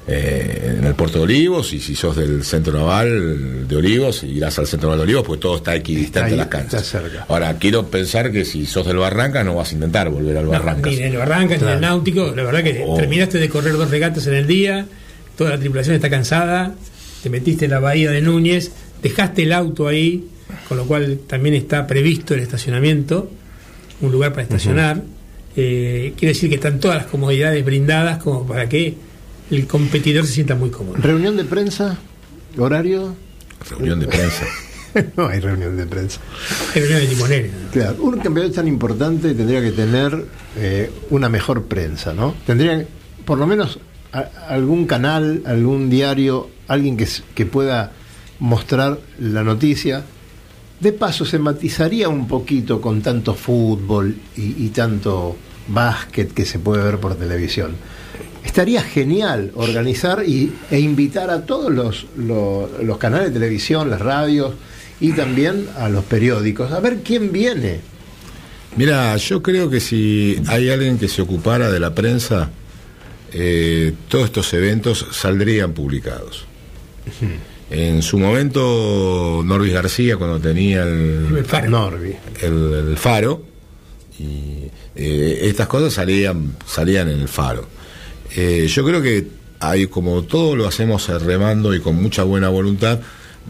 eh, 0.07 0.77
en 0.79 0.85
el 0.85 0.95
puerto 0.95 1.19
de 1.19 1.25
Olivos 1.25 1.73
y 1.73 1.81
si 1.81 1.95
sos 1.95 2.15
del 2.17 2.45
centro 2.45 2.75
naval 2.75 3.67
de 3.67 3.77
Olivos 3.77 4.23
irás 4.25 4.59
al 4.59 4.67
centro 4.67 4.89
naval 4.91 4.99
de 4.99 5.03
Olivos 5.05 5.25
porque 5.27 5.41
todo 5.41 5.57
está 5.57 5.75
equidistante 5.75 6.29
Ahí, 6.29 6.35
a 6.35 6.37
las 6.37 6.47
canchas. 6.49 6.83
está 6.83 7.01
cerca. 7.01 7.25
Ahora 7.29 7.57
quiero 7.59 7.87
pensar 7.87 8.31
que 8.31 8.45
si 8.45 8.67
sos 8.67 8.87
del 8.87 8.99
Barrancas 8.99 9.45
no 9.47 9.55
vas 9.55 9.71
a 9.71 9.75
intentar 9.75 10.11
volver 10.11 10.37
al 10.37 10.45
No, 10.45 10.51
Barrancas. 10.51 10.93
ni 10.93 10.99
en 10.99 11.05
el 11.13 11.17
Barranca, 11.17 11.57
ni 11.57 11.63
en 11.63 11.69
el 11.69 11.81
Náutico. 11.81 12.33
La 12.37 12.43
verdad 12.45 12.63
que 12.63 12.85
Oh. 12.87 12.97
terminaste 12.99 13.39
de 13.39 13.49
correr 13.49 13.73
dos 13.73 13.91
regatas 13.91 14.27
en 14.27 14.35
el 14.35 14.47
día, 14.47 14.87
toda 15.39 15.51
la 15.51 15.59
tripulación 15.59 15.95
está 15.97 16.11
cansada, 16.11 16.75
te 17.23 17.31
metiste 17.31 17.65
en 17.65 17.71
la 17.71 17.81
bahía 17.81 18.11
de 18.11 18.21
Núñez, 18.21 18.73
dejaste 19.03 19.45
el 19.45 19.53
auto 19.55 19.89
ahí, 19.89 20.27
con 20.69 20.77
lo 20.77 20.85
cual 20.85 21.19
también 21.27 21.55
está 21.55 21.87
previsto 21.87 22.35
el 22.35 22.41
estacionamiento, 22.41 23.31
un 24.03 24.13
lugar 24.13 24.33
para 24.33 24.43
estacionar. 24.43 25.03
Eh, 25.57 26.13
quiere 26.19 26.35
decir 26.35 26.51
que 26.51 26.57
están 26.57 26.79
todas 26.79 26.99
las 26.99 27.07
comodidades 27.07 27.65
brindadas 27.65 28.19
como 28.23 28.47
para 28.47 28.69
que 28.69 28.95
el 29.51 29.67
competidor 29.67 30.27
se 30.27 30.33
sienta 30.35 30.55
muy 30.55 30.71
cómodo. 30.71 30.97
Reunión 30.99 31.37
de 31.37 31.45
prensa, 31.45 31.97
horario. 32.59 33.15
Reunión 33.71 34.01
de 34.01 34.07
prensa. 34.07 34.45
no 35.17 35.29
hay 35.29 35.41
reunión 35.41 35.77
de 35.77 35.87
prensa. 35.87 36.21
Hay 36.75 36.81
reunión 36.83 37.01
de 37.01 37.07
timoneros. 37.09 37.51
Claro, 37.73 37.97
un 38.03 38.19
campeonato 38.21 38.55
tan 38.55 38.69
importante 38.69 39.35
tendría 39.35 39.61
que 39.61 39.73
tener 39.73 40.25
eh, 40.57 40.91
una 41.11 41.29
mejor 41.29 41.65
prensa, 41.65 42.13
¿no? 42.15 42.35
Tendría 42.47 42.87
por 43.25 43.39
lo 43.39 43.47
menos 43.47 43.79
a- 44.13 44.29
algún 44.49 44.87
canal, 44.87 45.43
algún 45.47 45.91
diario, 45.91 46.49
alguien 46.69 46.97
que, 46.97 47.09
que 47.35 47.47
pueda 47.47 47.93
mostrar 48.39 48.99
la 49.19 49.43
noticia. 49.43 50.05
De 50.81 50.93
paso, 50.93 51.25
se 51.25 51.39
matizaría 51.39 52.09
un 52.09 52.29
poquito 52.29 52.81
con 52.81 53.01
tanto 53.01 53.35
fútbol 53.35 54.17
y, 54.37 54.65
y 54.65 54.69
tanto 54.69 55.37
básquet 55.69 56.33
que 56.35 56.45
se 56.45 56.59
puede 56.59 56.83
ver 56.85 56.99
por 56.99 57.15
televisión. 57.17 57.73
Estaría 58.55 58.85
genial 58.85 59.51
organizar 59.57 60.23
y, 60.25 60.53
e 60.71 60.79
invitar 60.79 61.29
a 61.29 61.45
todos 61.45 61.73
los, 61.73 62.07
los, 62.17 62.71
los 62.85 62.99
canales 62.99 63.31
de 63.31 63.41
televisión, 63.41 63.91
las 63.91 64.01
radios 64.01 64.55
y 65.01 65.11
también 65.11 65.67
a 65.77 65.89
los 65.89 66.05
periódicos 66.05 66.71
a 66.71 66.79
ver 66.79 66.99
quién 67.03 67.33
viene. 67.33 67.81
Mira, 68.77 69.17
yo 69.17 69.43
creo 69.43 69.69
que 69.69 69.81
si 69.81 70.41
hay 70.47 70.71
alguien 70.71 70.99
que 70.99 71.09
se 71.09 71.21
ocupara 71.21 71.69
de 71.69 71.81
la 71.81 71.97
prensa, 71.97 72.49
eh, 73.33 73.93
todos 74.07 74.27
estos 74.27 74.55
eventos 74.55 75.05
saldrían 75.11 75.73
publicados. 75.73 76.45
En 77.71 78.03
su 78.03 78.21
momento, 78.21 79.43
Norvis 79.45 79.73
García, 79.73 80.17
cuando 80.17 80.39
tenía 80.39 80.85
el, 80.85 81.39
El 81.39 81.45
faro. 81.45 81.67
El 82.41 82.97
faro, 82.99 83.43
y 84.17 84.71
eh, 84.95 85.41
estas 85.43 85.67
cosas 85.67 85.93
salían, 85.93 86.55
salían 86.65 87.09
en 87.09 87.19
el 87.19 87.27
faro. 87.29 87.83
Eh, 88.35 88.67
yo 88.69 88.85
creo 88.85 89.01
que 89.01 89.27
hay, 89.61 89.87
como 89.87 90.23
todo 90.23 90.57
lo 90.57 90.67
hacemos 90.67 91.09
remando 91.23 91.75
y 91.75 91.81
con 91.81 91.97
mucha 91.97 92.23
buena 92.25 92.49
voluntad, 92.49 93.01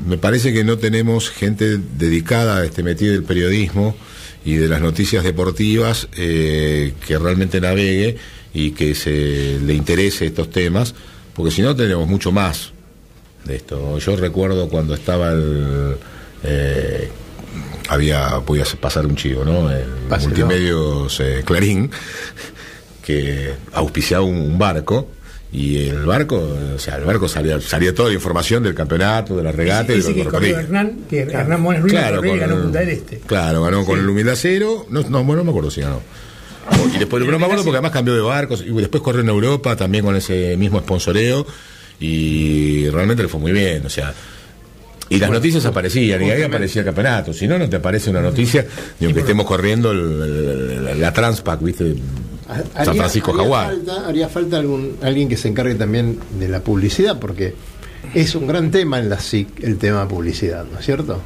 me 0.06 0.18
parece 0.18 0.52
que 0.52 0.64
no 0.64 0.78
tenemos 0.78 1.30
gente 1.30 1.78
dedicada 1.78 2.58
a 2.58 2.64
este 2.64 2.82
metido 2.82 3.12
del 3.12 3.24
periodismo 3.24 3.96
y 4.44 4.54
de 4.54 4.68
las 4.68 4.80
noticias 4.80 5.24
deportivas 5.24 6.08
eh, 6.16 6.92
que 7.06 7.18
realmente 7.18 7.60
navegue 7.60 8.16
y 8.52 8.72
que 8.72 8.94
se 8.94 9.58
le 9.60 9.74
interese 9.74 10.26
estos 10.26 10.50
temas, 10.50 10.94
porque 11.34 11.50
si 11.50 11.62
no 11.62 11.74
tenemos 11.74 12.06
mucho 12.06 12.30
más 12.30 12.72
de 13.44 13.56
esto. 13.56 13.98
Yo 13.98 14.16
recuerdo 14.16 14.68
cuando 14.68 14.94
estaba 14.94 15.32
el... 15.32 15.96
eh, 16.42 17.08
había, 17.88 18.38
voy 18.38 18.60
a 18.60 18.64
pasar 18.80 19.06
un 19.06 19.16
chivo, 19.16 19.44
¿no? 19.44 19.70
El 19.70 19.84
Páselo. 20.08 20.30
Multimedios 20.30 21.20
eh, 21.20 21.42
Clarín, 21.44 21.90
que 23.04 23.52
auspiciaba 23.72 24.24
un, 24.24 24.58
barco, 24.58 25.08
y 25.52 25.86
el 25.88 26.04
barco, 26.06 26.36
o 26.74 26.78
sea, 26.78 26.96
el 26.96 27.04
barco 27.04 27.28
salía, 27.28 27.60
salía 27.60 27.94
toda 27.94 28.08
la 28.08 28.14
información 28.14 28.62
del 28.62 28.74
campeonato, 28.74 29.36
de 29.36 29.42
la 29.42 29.52
regata 29.52 29.92
y 29.92 29.96
de 29.96 30.00
Ese 30.00 30.24
lo 30.24 30.30
que. 30.40 30.50
Hernán, 30.50 30.98
que 31.08 31.20
Hernán 31.20 31.60
Mones 31.60 31.82
Ruiz 31.82 31.92
Claro, 31.92 32.22
con 32.22 32.38
ganó 32.38 32.62
Punta 32.62 32.80
del 32.80 32.88
Este. 32.88 33.18
Claro, 33.26 33.62
ganó 33.62 33.84
con 33.84 34.00
el 34.00 34.08
Humildad 34.08 34.34
Cero. 34.36 34.86
No, 34.90 35.02
no, 35.02 35.22
bueno, 35.22 35.36
no 35.36 35.44
me 35.44 35.50
acuerdo 35.50 35.70
si 35.70 35.80
ganó. 35.82 36.00
Y 36.94 36.98
después, 36.98 37.20
pero 37.22 37.30
no 37.32 37.38
me 37.38 37.44
acuerdo 37.44 37.62
porque 37.62 37.76
además 37.76 37.92
cambió 37.92 38.14
de 38.14 38.22
barcos 38.22 38.64
y 38.66 38.72
después 38.72 39.02
corrió 39.02 39.20
en 39.20 39.28
Europa 39.28 39.76
también 39.76 40.02
con 40.04 40.16
ese 40.16 40.56
mismo 40.56 40.80
sponsoreo 40.80 41.46
y 42.00 42.88
realmente 42.88 43.22
le 43.22 43.28
fue 43.28 43.38
muy 43.38 43.52
bien, 43.52 43.84
o 43.86 43.90
sea. 43.90 44.12
Y 45.10 45.18
las 45.18 45.30
noticias 45.30 45.64
aparecían, 45.66 46.22
y 46.22 46.30
ahí 46.30 46.42
aparecía 46.42 46.80
el 46.80 46.86
campeonato. 46.86 47.32
Si 47.34 47.46
no, 47.46 47.58
no 47.58 47.68
te 47.68 47.76
aparece 47.76 48.08
una 48.10 48.22
noticia, 48.22 48.66
ni 48.98 49.04
aunque 49.06 49.20
estemos 49.20 49.44
corriendo 49.46 49.92
el- 49.92 50.88
el- 50.88 51.00
la 51.00 51.12
Transpac, 51.12 51.62
¿viste? 51.62 51.94
San 52.84 52.96
Francisco 52.96 53.30
haría 53.30 53.42
Jaguar. 53.42 53.66
falta, 53.68 54.06
haría 54.08 54.28
falta 54.28 54.56
algún, 54.58 54.96
alguien 55.02 55.28
que 55.28 55.36
se 55.36 55.48
encargue 55.48 55.74
también 55.74 56.18
de 56.38 56.48
la 56.48 56.60
publicidad, 56.60 57.18
porque 57.18 57.54
es 58.14 58.34
un 58.34 58.46
gran 58.46 58.70
tema 58.70 58.98
en 58.98 59.08
la 59.08 59.18
SIC 59.18 59.62
el 59.64 59.78
tema 59.78 60.06
publicidad, 60.08 60.64
¿no 60.70 60.78
es 60.78 60.84
cierto? 60.84 61.20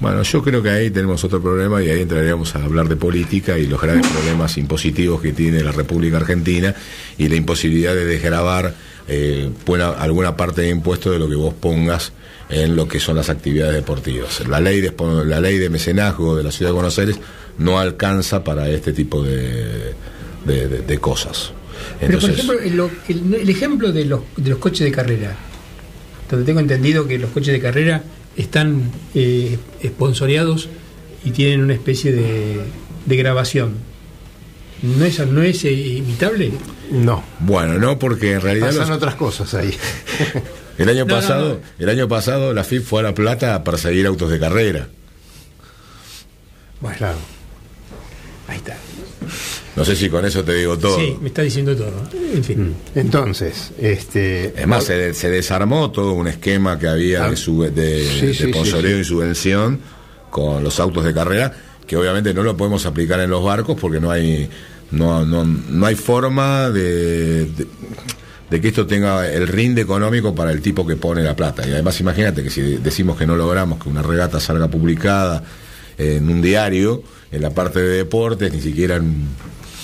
Bueno, 0.00 0.22
yo 0.24 0.42
creo 0.42 0.60
que 0.62 0.70
ahí 0.70 0.90
tenemos 0.90 1.22
otro 1.22 1.40
problema 1.40 1.80
y 1.82 1.88
ahí 1.88 2.00
entraríamos 2.02 2.54
a 2.56 2.64
hablar 2.64 2.88
de 2.88 2.96
política 2.96 3.56
y 3.58 3.66
los 3.68 3.80
graves 3.80 4.06
problemas 4.08 4.56
impositivos 4.58 5.20
que 5.22 5.32
tiene 5.32 5.62
la 5.62 5.70
República 5.70 6.16
Argentina 6.16 6.74
y 7.16 7.28
la 7.28 7.36
imposibilidad 7.36 7.94
de 7.94 8.04
desgravar 8.04 8.74
eh, 9.06 9.50
buena- 9.64 9.90
alguna 9.92 10.36
parte 10.36 10.62
de 10.62 10.70
impuesto 10.70 11.10
de 11.12 11.18
lo 11.20 11.28
que 11.28 11.36
vos 11.36 11.54
pongas 11.54 12.12
en 12.50 12.74
lo 12.74 12.88
que 12.88 12.98
son 13.00 13.16
las 13.16 13.30
actividades 13.30 13.74
deportivas. 13.74 14.46
La 14.48 14.60
ley 14.60 14.80
de, 14.80 14.92
la 15.26 15.40
ley 15.40 15.58
de 15.58 15.70
mecenazgo 15.70 16.36
de 16.36 16.42
la 16.42 16.50
Ciudad 16.50 16.70
de 16.70 16.74
Buenos 16.74 16.98
Aires 16.98 17.16
no 17.58 17.78
alcanza 17.78 18.42
para 18.42 18.68
este 18.68 18.92
tipo 18.92 19.22
de, 19.22 19.94
de- 20.44 20.68
de- 20.68 20.78
de 20.82 20.98
cosas. 20.98 21.52
Pero 22.00 22.18
por 22.20 22.30
ejemplo, 22.30 22.58
el, 22.60 22.76
lo- 22.76 22.90
el- 23.08 23.34
el 23.34 23.50
ejemplo 23.50 23.92
de 23.92 24.04
los, 24.04 24.20
de 24.36 24.50
los 24.50 24.58
coches 24.58 24.84
de 24.84 24.92
carrera, 24.92 25.36
donde 26.30 26.44
tengo 26.46 26.60
entendido 26.60 27.06
que 27.06 27.18
los 27.18 27.30
coches 27.30 27.52
de 27.52 27.60
carrera 27.60 28.02
están 28.36 28.90
eh, 29.14 29.58
esponsoreados 29.80 30.68
y 31.24 31.30
tienen 31.30 31.62
una 31.62 31.74
especie 31.74 32.12
de, 32.12 32.60
de 33.06 33.16
grabación. 33.16 33.74
¿No 34.82 35.04
es, 35.04 35.18
no 35.26 35.42
es 35.42 35.64
eh, 35.64 35.72
imitable? 35.72 36.52
No. 36.90 37.22
bueno, 37.40 37.78
no, 37.78 37.98
porque 37.98 38.32
en 38.32 38.40
realidad 38.42 38.68
Pasan 38.68 38.88
los- 38.88 38.96
otras 38.98 39.14
cosas 39.14 39.54
ahí. 39.54 39.74
el 40.78 40.88
año 40.88 41.06
No, 41.06 41.14
pasado, 41.14 41.48
no. 41.54 41.60
el 41.82 41.88
año 41.88 42.08
pasado 42.08 42.52
la 42.52 42.64
FIP 42.64 42.82
fue 42.84 43.00
a 43.00 43.04
La 43.04 43.14
Plata 43.14 43.54
a 43.54 43.64
perseguir 43.64 44.06
autos 44.06 44.30
de 44.30 44.38
carrera. 44.38 44.88
Bueno, 46.80 46.98
Claro. 46.98 47.18
No 49.76 49.84
sé 49.84 49.96
si 49.96 50.08
con 50.08 50.24
eso 50.24 50.44
te 50.44 50.54
digo 50.54 50.78
todo. 50.78 50.96
Sí, 50.98 51.16
me 51.20 51.28
está 51.28 51.42
diciendo 51.42 51.74
todo. 51.74 51.92
En 52.32 52.44
fin. 52.44 52.74
Entonces, 52.94 53.72
este. 53.80 54.54
Es 54.60 54.66
más, 54.68 54.84
se, 54.84 55.12
se 55.14 55.30
desarmó 55.30 55.90
todo 55.90 56.12
un 56.12 56.28
esquema 56.28 56.78
que 56.78 56.86
había 56.88 57.28
de, 57.28 57.36
sub- 57.36 57.72
de, 57.72 58.04
Sí, 58.06 58.26
de 58.26 58.34
sí, 58.34 58.52
sponsoreo 58.52 58.90
sí, 58.90 58.94
sí. 58.96 59.00
y 59.00 59.04
subvención 59.04 59.80
con 60.30 60.62
los 60.62 60.78
autos 60.80 61.04
de 61.04 61.12
carrera, 61.12 61.52
que 61.86 61.96
obviamente 61.96 62.32
no 62.34 62.42
lo 62.42 62.56
podemos 62.56 62.86
aplicar 62.86 63.18
en 63.20 63.30
los 63.30 63.42
barcos 63.44 63.76
porque 63.80 64.00
no 64.00 64.10
hay 64.10 64.48
no, 64.90 65.24
no, 65.24 65.44
no 65.44 65.86
hay 65.86 65.94
forma 65.96 66.70
de, 66.70 67.46
de, 67.46 67.66
de 68.50 68.60
que 68.60 68.68
esto 68.68 68.86
tenga 68.86 69.28
el 69.28 69.48
rinde 69.48 69.82
económico 69.82 70.34
para 70.36 70.52
el 70.52 70.60
tipo 70.60 70.86
que 70.86 70.94
pone 70.94 71.22
la 71.22 71.34
plata. 71.34 71.66
Y 71.66 71.72
además 71.72 71.98
imagínate 72.00 72.44
que 72.44 72.50
si 72.50 72.60
decimos 72.76 73.16
que 73.18 73.26
no 73.26 73.34
logramos 73.34 73.82
que 73.82 73.88
una 73.88 74.02
regata 74.02 74.38
salga 74.38 74.68
publicada 74.68 75.42
en 75.98 76.28
un 76.28 76.40
diario, 76.42 77.02
en 77.32 77.42
la 77.42 77.50
parte 77.50 77.80
de 77.80 77.88
deportes, 77.96 78.52
ni 78.52 78.60
siquiera 78.60 78.96
en... 78.96 79.26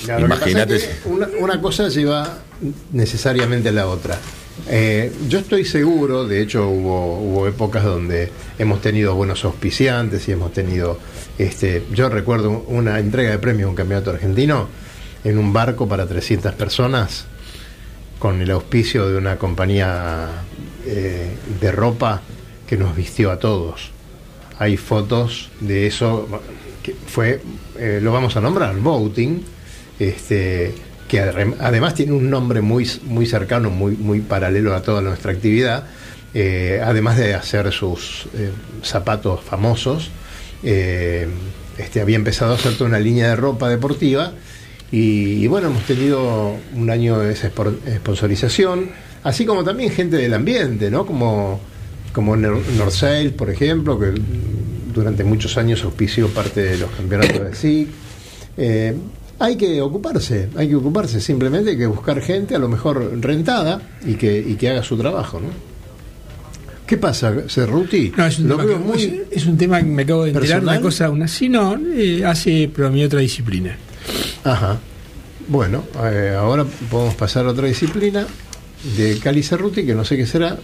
Claro, 0.04 0.26
imagínate... 0.26 0.76
es 0.76 0.84
que 0.84 1.08
una, 1.08 1.28
una 1.38 1.60
cosa 1.60 1.88
lleva 1.88 2.38
necesariamente 2.92 3.68
a 3.70 3.72
la 3.72 3.86
otra. 3.86 4.18
Eh, 4.68 5.12
yo 5.28 5.38
estoy 5.38 5.64
seguro, 5.64 6.26
de 6.26 6.42
hecho 6.42 6.68
hubo, 6.68 7.18
hubo 7.18 7.48
épocas 7.48 7.84
donde 7.84 8.30
hemos 8.58 8.80
tenido 8.80 9.14
buenos 9.14 9.44
auspiciantes 9.44 10.28
y 10.28 10.32
hemos 10.32 10.52
tenido, 10.52 10.98
este, 11.38 11.84
yo 11.92 12.08
recuerdo 12.08 12.64
una 12.68 12.98
entrega 12.98 13.30
de 13.30 13.38
premios 13.38 13.66
a 13.66 13.70
un 13.70 13.76
campeonato 13.76 14.10
argentino 14.10 14.68
en 15.24 15.38
un 15.38 15.52
barco 15.52 15.88
para 15.88 16.06
300 16.06 16.54
personas 16.54 17.26
con 18.18 18.40
el 18.40 18.50
auspicio 18.50 19.08
de 19.08 19.16
una 19.16 19.36
compañía 19.36 20.28
eh, 20.86 21.30
de 21.60 21.72
ropa 21.72 22.20
que 22.66 22.76
nos 22.76 22.94
vistió 22.94 23.30
a 23.30 23.38
todos. 23.38 23.90
Hay 24.58 24.76
fotos 24.76 25.50
de 25.60 25.86
eso 25.86 26.28
que 26.82 26.94
fue, 26.94 27.40
eh, 27.78 27.98
lo 28.02 28.12
vamos 28.12 28.36
a 28.36 28.40
nombrar, 28.40 28.76
Voting, 28.76 29.42
este, 30.00 30.74
que 31.08 31.22
adem- 31.22 31.54
además 31.60 31.94
tiene 31.94 32.12
un 32.12 32.28
nombre 32.28 32.60
muy, 32.60 32.90
muy 33.04 33.26
cercano, 33.26 33.70
muy, 33.70 33.96
muy 33.96 34.20
paralelo 34.20 34.74
a 34.74 34.82
toda 34.82 35.00
nuestra 35.00 35.30
actividad, 35.32 35.84
eh, 36.34 36.80
además 36.84 37.16
de 37.18 37.34
hacer 37.34 37.70
sus 37.72 38.26
eh, 38.34 38.50
zapatos 38.82 39.40
famosos, 39.44 40.10
eh, 40.62 41.28
este, 41.78 42.00
había 42.00 42.16
empezado 42.16 42.52
a 42.52 42.54
hacer 42.56 42.74
toda 42.74 42.88
una 42.90 42.98
línea 42.98 43.28
de 43.28 43.36
ropa 43.36 43.68
deportiva 43.68 44.32
y, 44.92 45.46
bueno, 45.46 45.68
hemos 45.68 45.84
tenido 45.84 46.56
un 46.74 46.90
año 46.90 47.18
de 47.20 47.32
esa 47.32 47.50
sponsorización, 47.96 48.90
así 49.22 49.46
como 49.46 49.62
también 49.64 49.90
gente 49.92 50.16
del 50.16 50.34
ambiente, 50.34 50.90
¿no? 50.90 51.06
Como, 51.06 51.60
como 52.12 52.36
Nor- 52.36 52.64
Norsail, 52.76 53.32
por 53.32 53.50
ejemplo, 53.50 53.98
que 53.98 54.12
durante 54.92 55.22
muchos 55.24 55.56
años 55.58 55.84
auspició 55.84 56.28
parte 56.28 56.60
de 56.62 56.78
los 56.78 56.90
campeonatos 56.90 57.40
de 57.50 57.54
SIC. 57.54 57.88
Hay 59.40 59.56
que 59.56 59.80
ocuparse, 59.80 60.50
hay 60.54 60.68
que 60.68 60.76
ocuparse, 60.76 61.18
simplemente 61.18 61.70
hay 61.70 61.78
que 61.78 61.86
buscar 61.86 62.20
gente 62.20 62.54
a 62.54 62.58
lo 62.58 62.68
mejor 62.68 63.18
rentada 63.20 63.80
y 64.06 64.14
que, 64.14 64.38
y 64.38 64.54
que 64.54 64.68
haga 64.68 64.82
su 64.82 64.98
trabajo, 64.98 65.40
¿no? 65.40 65.48
¿Qué 66.86 66.98
pasa, 66.98 67.32
Cerruti? 67.48 68.12
No, 68.16 68.26
es 68.26 68.38
un, 68.38 68.48
Lo 68.48 68.58
tema 68.58 68.68
que, 68.68 68.78
muy... 68.78 69.22
es, 69.30 69.46
un 69.46 69.56
tema 69.56 69.78
que 69.78 69.86
me 69.86 70.02
acabo 70.02 70.24
de 70.24 70.30
enterar, 70.30 70.48
¿Personal? 70.58 70.76
una 70.76 70.82
cosa, 70.82 71.10
una 71.10 71.28
sí, 71.28 71.48
no, 71.48 71.74
eh, 71.76 72.22
hace 72.24 72.70
pero 72.74 72.88
a 72.88 72.90
mi 72.90 73.02
otra 73.02 73.20
disciplina. 73.20 73.76
Ajá. 74.44 74.78
Bueno, 75.48 75.84
eh, 76.04 76.36
ahora 76.38 76.66
podemos 76.90 77.14
pasar 77.14 77.46
a 77.46 77.50
otra 77.50 77.66
disciplina 77.66 78.26
de 78.96 79.18
Cali 79.18 79.42
Cerruti, 79.42 79.86
que 79.86 79.94
no 79.94 80.04
sé 80.04 80.18
qué 80.18 80.26
será. 80.26 80.58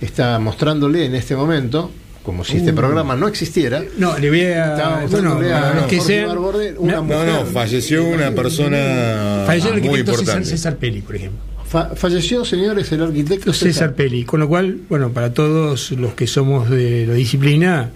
Está 0.00 0.38
mostrándole 0.38 1.06
en 1.06 1.14
este 1.14 1.34
momento, 1.34 1.90
como 2.22 2.44
si 2.44 2.56
este 2.58 2.72
Uh. 2.72 2.74
programa 2.74 3.16
no 3.16 3.28
existiera. 3.28 3.82
No, 3.98 4.16
le 4.18 4.28
voy 4.28 4.42
a. 4.44 5.06
Bueno, 5.10 5.38
a 5.38 5.74
los 5.74 5.86
que 5.86 6.00
sean. 6.00 6.36
Una 6.78 6.94
No, 6.96 7.02
mujer. 7.04 7.26
No, 7.26 7.46
falleció 7.46 8.04
una 8.04 8.30
persona 8.32 9.44
Falleció 9.46 9.70
el 9.74 9.80
muy 9.80 9.88
arquitecto 9.88 10.10
César, 10.12 10.20
importante. 10.20 10.48
César 10.50 10.76
Peli, 10.76 11.00
por 11.02 11.16
ejemplo. 11.16 11.40
Fa- 11.68 11.90
falleció, 11.96 12.44
señores, 12.44 12.92
el 12.92 13.02
arquitecto 13.02 13.52
César 13.52 13.94
Peli, 13.94 14.24
con 14.24 14.40
lo 14.40 14.48
cual, 14.48 14.78
bueno, 14.88 15.10
para 15.10 15.32
todos 15.32 15.90
los 15.92 16.14
que 16.14 16.26
somos 16.26 16.68
de 16.70 17.06
la 17.06 17.14
disciplina. 17.14 17.90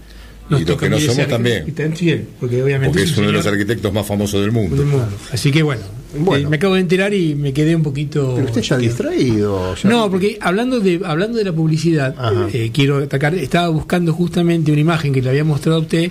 Y 0.51 0.65
los 0.65 0.77
que 0.79 0.89
no 0.89 0.99
somos 1.01 1.27
también. 1.29 1.65
Y 1.67 1.73
también, 1.73 2.29
porque 2.39 2.63
obviamente. 2.63 2.89
Porque 2.91 3.03
es 3.05 3.11
es 3.11 3.17
un 3.19 3.25
uno 3.25 3.33
de 3.33 3.39
los 3.39 3.47
arquitectos 3.47 3.93
más 3.93 4.07
famosos 4.07 4.41
del 4.41 4.53
mundo. 4.53 4.77
del 4.77 4.87
mundo. 4.87 5.09
Así 5.33 5.51
que 5.51 5.63
bueno, 5.63 5.83
Bueno. 6.19 6.47
eh, 6.47 6.51
me 6.51 6.57
acabo 6.57 6.75
de 6.75 6.81
enterar 6.81 7.13
y 7.15 7.35
me 7.35 7.53
quedé 7.53 7.75
un 7.75 7.83
poquito. 7.83 8.33
Pero 8.37 8.47
usted 8.49 8.63
ya 8.63 8.77
distraído. 8.79 9.75
ya- 9.75 9.89
No, 9.91 10.11
porque 10.11 10.39
hablando 10.41 10.79
de 10.81 11.01
hablando 11.05 11.39
de 11.39 11.45
la 11.45 11.53
publicidad, 11.53 12.15
eh, 12.53 12.71
quiero 12.73 12.99
atacar, 12.99 13.35
estaba 13.35 13.69
buscando 13.69 14.13
justamente 14.13 14.71
una 14.71 14.81
imagen 14.81 15.13
que 15.13 15.21
le 15.21 15.31
había 15.31 15.45
mostrado 15.45 15.79
a 15.79 15.81
usted 15.83 16.11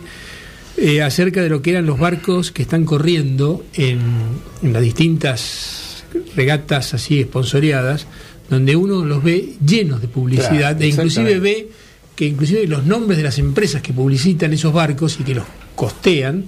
eh, 0.77 1.01
acerca 1.01 1.41
de 1.41 1.47
lo 1.47 1.61
que 1.61 1.69
eran 1.71 1.85
los 1.85 1.97
barcos 1.97 2.51
que 2.51 2.61
están 2.63 2.83
corriendo 2.83 3.63
en, 3.75 3.99
en 4.61 4.73
las 4.73 4.81
distintas 4.83 6.03
regatas 6.35 6.93
así 6.93 7.21
esponsoreadas, 7.21 8.05
donde 8.49 8.75
uno 8.75 9.05
los 9.05 9.23
ve 9.23 9.53
llenos 9.65 10.01
de 10.01 10.07
publicidad 10.09 10.75
Claro, 10.77 10.79
e 10.81 10.87
inclusive 10.87 11.39
ve 11.39 11.69
que 12.15 12.25
inclusive 12.25 12.65
los 12.67 12.86
nombres 12.86 13.17
de 13.17 13.23
las 13.23 13.38
empresas 13.39 13.82
que 13.82 13.91
publicitan 13.93 14.54
esos 14.54 14.71
barcos 14.73 15.17
y 15.19 15.23
que 15.23 15.36
los 15.36 15.45
costean 15.75 16.45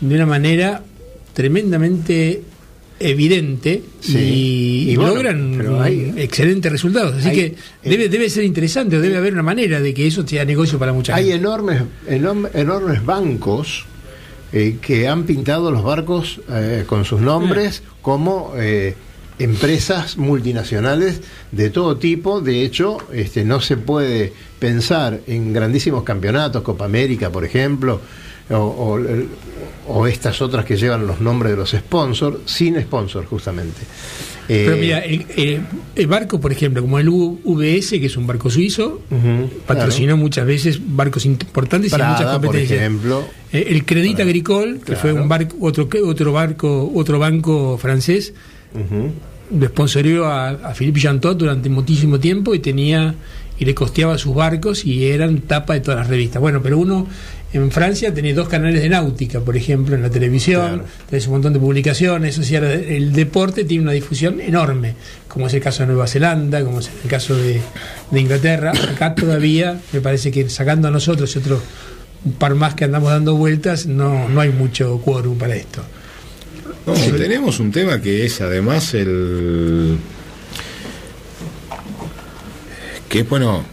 de 0.00 0.14
una 0.14 0.26
manera 0.26 0.82
tremendamente 1.32 2.42
evidente 3.00 3.82
Sí. 4.00 4.18
y, 4.18 4.90
Y 4.90 4.96
bueno, 4.96 5.14
logran 5.14 5.80
hay- 5.80 6.12
excelentes 6.16 6.70
resultados. 6.72 7.14
Así 7.14 7.28
hay- 7.28 7.34
que 7.36 7.44
eh, 7.46 7.54
debe, 7.84 8.08
debe 8.08 8.28
ser 8.28 8.42
interesante 8.44 8.96
o 8.96 9.00
debe 9.00 9.16
haber 9.16 9.32
una 9.34 9.42
manera 9.44 9.80
de 9.80 9.94
que 9.94 10.06
eso 10.06 10.26
sea 10.26 10.44
negocio 10.44 10.78
para 10.80 10.92
mucha 10.92 11.14
Hay 11.14 11.26
gente. 11.26 11.38
enormes, 11.38 11.82
enorm- 12.08 12.50
enormes 12.54 13.04
bancos 13.04 13.84
eh, 14.52 14.78
que 14.80 15.06
han 15.06 15.24
pintado 15.24 15.70
los 15.70 15.84
barcos 15.84 16.40
eh, 16.50 16.84
con 16.86 17.04
sus 17.04 17.20
nombres 17.20 17.82
como 18.02 18.54
eh, 18.56 18.94
empresas 19.38 20.16
multinacionales 20.16 21.20
de 21.52 21.70
todo 21.70 21.96
tipo. 21.96 22.40
De 22.40 22.62
hecho, 22.64 22.98
este, 23.12 23.44
no 23.44 23.60
se 23.60 23.76
puede 23.76 24.32
pensar 24.58 25.20
en 25.26 25.52
grandísimos 25.52 26.02
campeonatos, 26.02 26.62
Copa 26.62 26.84
América, 26.86 27.30
por 27.30 27.44
ejemplo, 27.44 28.00
o, 28.50 28.54
o- 28.56 29.00
o 29.90 30.06
estas 30.06 30.42
otras 30.42 30.64
que 30.66 30.76
llevan 30.76 31.06
los 31.06 31.20
nombres 31.20 31.52
de 31.52 31.56
los 31.56 31.70
sponsors, 31.70 32.38
sin 32.44 32.78
sponsor, 32.80 33.24
justamente. 33.26 33.80
Eh, 34.50 34.64
Pero 34.66 34.76
mira, 34.78 34.98
el, 35.04 36.06
barco, 36.06 36.40
por 36.40 36.52
ejemplo, 36.52 36.80
como 36.82 36.98
el 36.98 37.08
UVS, 37.10 37.98
que 38.00 38.06
es 38.06 38.16
un 38.16 38.26
barco 38.26 38.50
suizo, 38.50 39.02
patrocinó 39.66 40.16
muchas 40.16 40.46
veces 40.46 40.78
barcos 40.84 41.24
importantes 41.26 41.92
y 41.92 41.94
en 41.94 42.00
muchas 42.00 42.16
Prada, 42.20 42.32
por 42.38 42.46
competencias. 42.46 42.80
ejemplo. 42.80 43.24
Eh, 43.52 43.66
el 43.70 43.84
Credit 43.84 44.20
Agricole, 44.20 44.74
que 44.78 44.84
Claro. 44.94 45.00
fue 45.00 45.12
un 45.12 45.28
barco, 45.28 45.56
otro 45.60 45.88
otro 46.04 46.32
barco, 46.32 46.90
otro 46.94 47.18
banco 47.18 47.76
francés, 47.78 48.32
Ujú. 48.74 49.12
lo 49.60 49.66
sponsorió 49.68 50.26
a, 50.26 50.50
a 50.50 50.74
Philippe 50.74 51.00
Jantot 51.00 51.38
durante 51.38 51.68
muchísimo 51.68 52.18
tiempo 52.20 52.54
y 52.54 52.58
tenía 52.58 53.14
y 53.58 53.64
le 53.64 53.74
costeaba 53.74 54.16
sus 54.18 54.34
barcos 54.34 54.84
y 54.84 55.06
eran 55.06 55.40
tapa 55.40 55.74
de 55.74 55.80
todas 55.80 55.98
las 56.00 56.08
revistas. 56.08 56.40
Bueno, 56.40 56.60
pero 56.62 56.78
uno 56.78 57.06
en 57.52 57.70
Francia 57.72 58.12
tenía 58.14 58.34
dos 58.34 58.46
canales 58.46 58.82
de 58.82 58.88
náutica, 58.90 59.40
por 59.40 59.56
ejemplo, 59.56 59.96
en 59.96 60.02
la 60.02 60.10
televisión, 60.10 60.66
Claro. 60.68 60.84
tenés 61.08 61.26
un 61.26 61.32
montón 61.32 61.54
de 61.54 61.58
publicaciones, 61.58 62.38
o 62.38 62.42
sea, 62.44 62.60
el 62.72 63.12
deporte 63.14 63.64
tiene 63.64 63.82
una 63.84 63.92
difusión 63.92 64.40
enorme, 64.40 64.94
como 65.28 65.46
es 65.48 65.54
el 65.54 65.60
caso 65.62 65.82
de 65.82 65.86
Nueva 65.88 66.06
Zelanda, 66.06 66.62
como 66.62 66.78
es 66.80 66.90
el 67.02 67.08
caso 67.10 67.34
de, 67.36 67.60
de 68.10 68.20
Inglaterra. 68.20 68.70
Acá 68.92 69.14
todavía, 69.14 69.80
me 69.92 70.00
parece 70.02 70.30
que 70.30 70.48
sacando 70.50 70.86
a 70.88 70.90
nosotros 70.92 71.34
y 71.34 71.38
otros 71.38 71.62
un 72.26 72.32
par 72.32 72.54
más 72.54 72.74
que 72.74 72.84
andamos 72.84 73.10
dando 73.10 73.34
vueltas, 73.34 73.86
no, 73.86 74.28
no 74.28 74.40
hay 74.40 74.50
mucho 74.50 75.00
quórum 75.04 75.36
para 75.38 75.56
esto. 75.56 75.82
No, 76.88 77.16
tenemos 77.16 77.60
un 77.60 77.70
tema 77.70 78.00
que 78.00 78.24
es 78.24 78.40
además 78.40 78.94
el. 78.94 79.98
que 83.08 83.20
es 83.20 83.28
bueno. 83.28 83.64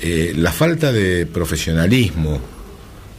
eh, 0.00 0.32
la 0.36 0.52
falta 0.52 0.92
de 0.92 1.26
profesionalismo 1.26 2.40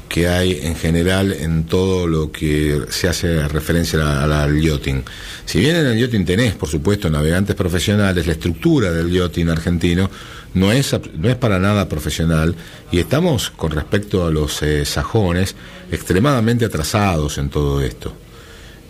que 0.09 0.27
hay 0.27 0.59
en 0.63 0.75
general 0.75 1.31
en 1.31 1.63
todo 1.65 2.05
lo 2.05 2.31
que 2.33 2.81
se 2.89 3.07
hace 3.07 3.47
referencia 3.47 4.23
al 4.23 4.61
yachting. 4.61 5.03
Si 5.45 5.59
bien 5.59 5.77
en 5.77 5.85
el 5.85 5.97
yachting 5.99 6.25
tenés, 6.25 6.53
por 6.55 6.67
supuesto, 6.67 7.09
navegantes 7.09 7.55
profesionales, 7.55 8.27
la 8.27 8.33
estructura 8.33 8.91
del 8.91 9.09
yachting 9.09 9.47
argentino 9.47 10.09
no 10.53 10.69
es, 10.73 10.93
no 11.17 11.29
es 11.29 11.35
para 11.37 11.59
nada 11.59 11.87
profesional 11.87 12.55
y 12.91 12.99
estamos, 12.99 13.51
con 13.51 13.71
respecto 13.71 14.25
a 14.25 14.31
los 14.31 14.61
eh, 14.63 14.83
sajones, 14.83 15.55
extremadamente 15.89 16.65
atrasados 16.65 17.37
en 17.37 17.49
todo 17.49 17.79
esto. 17.79 18.13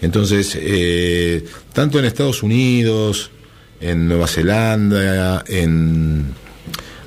Entonces, 0.01 0.57
eh, 0.59 1.45
tanto 1.73 1.99
en 1.99 2.05
Estados 2.05 2.41
Unidos, 2.43 3.29
en 3.79 4.07
Nueva 4.07 4.27
Zelanda, 4.27 5.43
en 5.47 6.33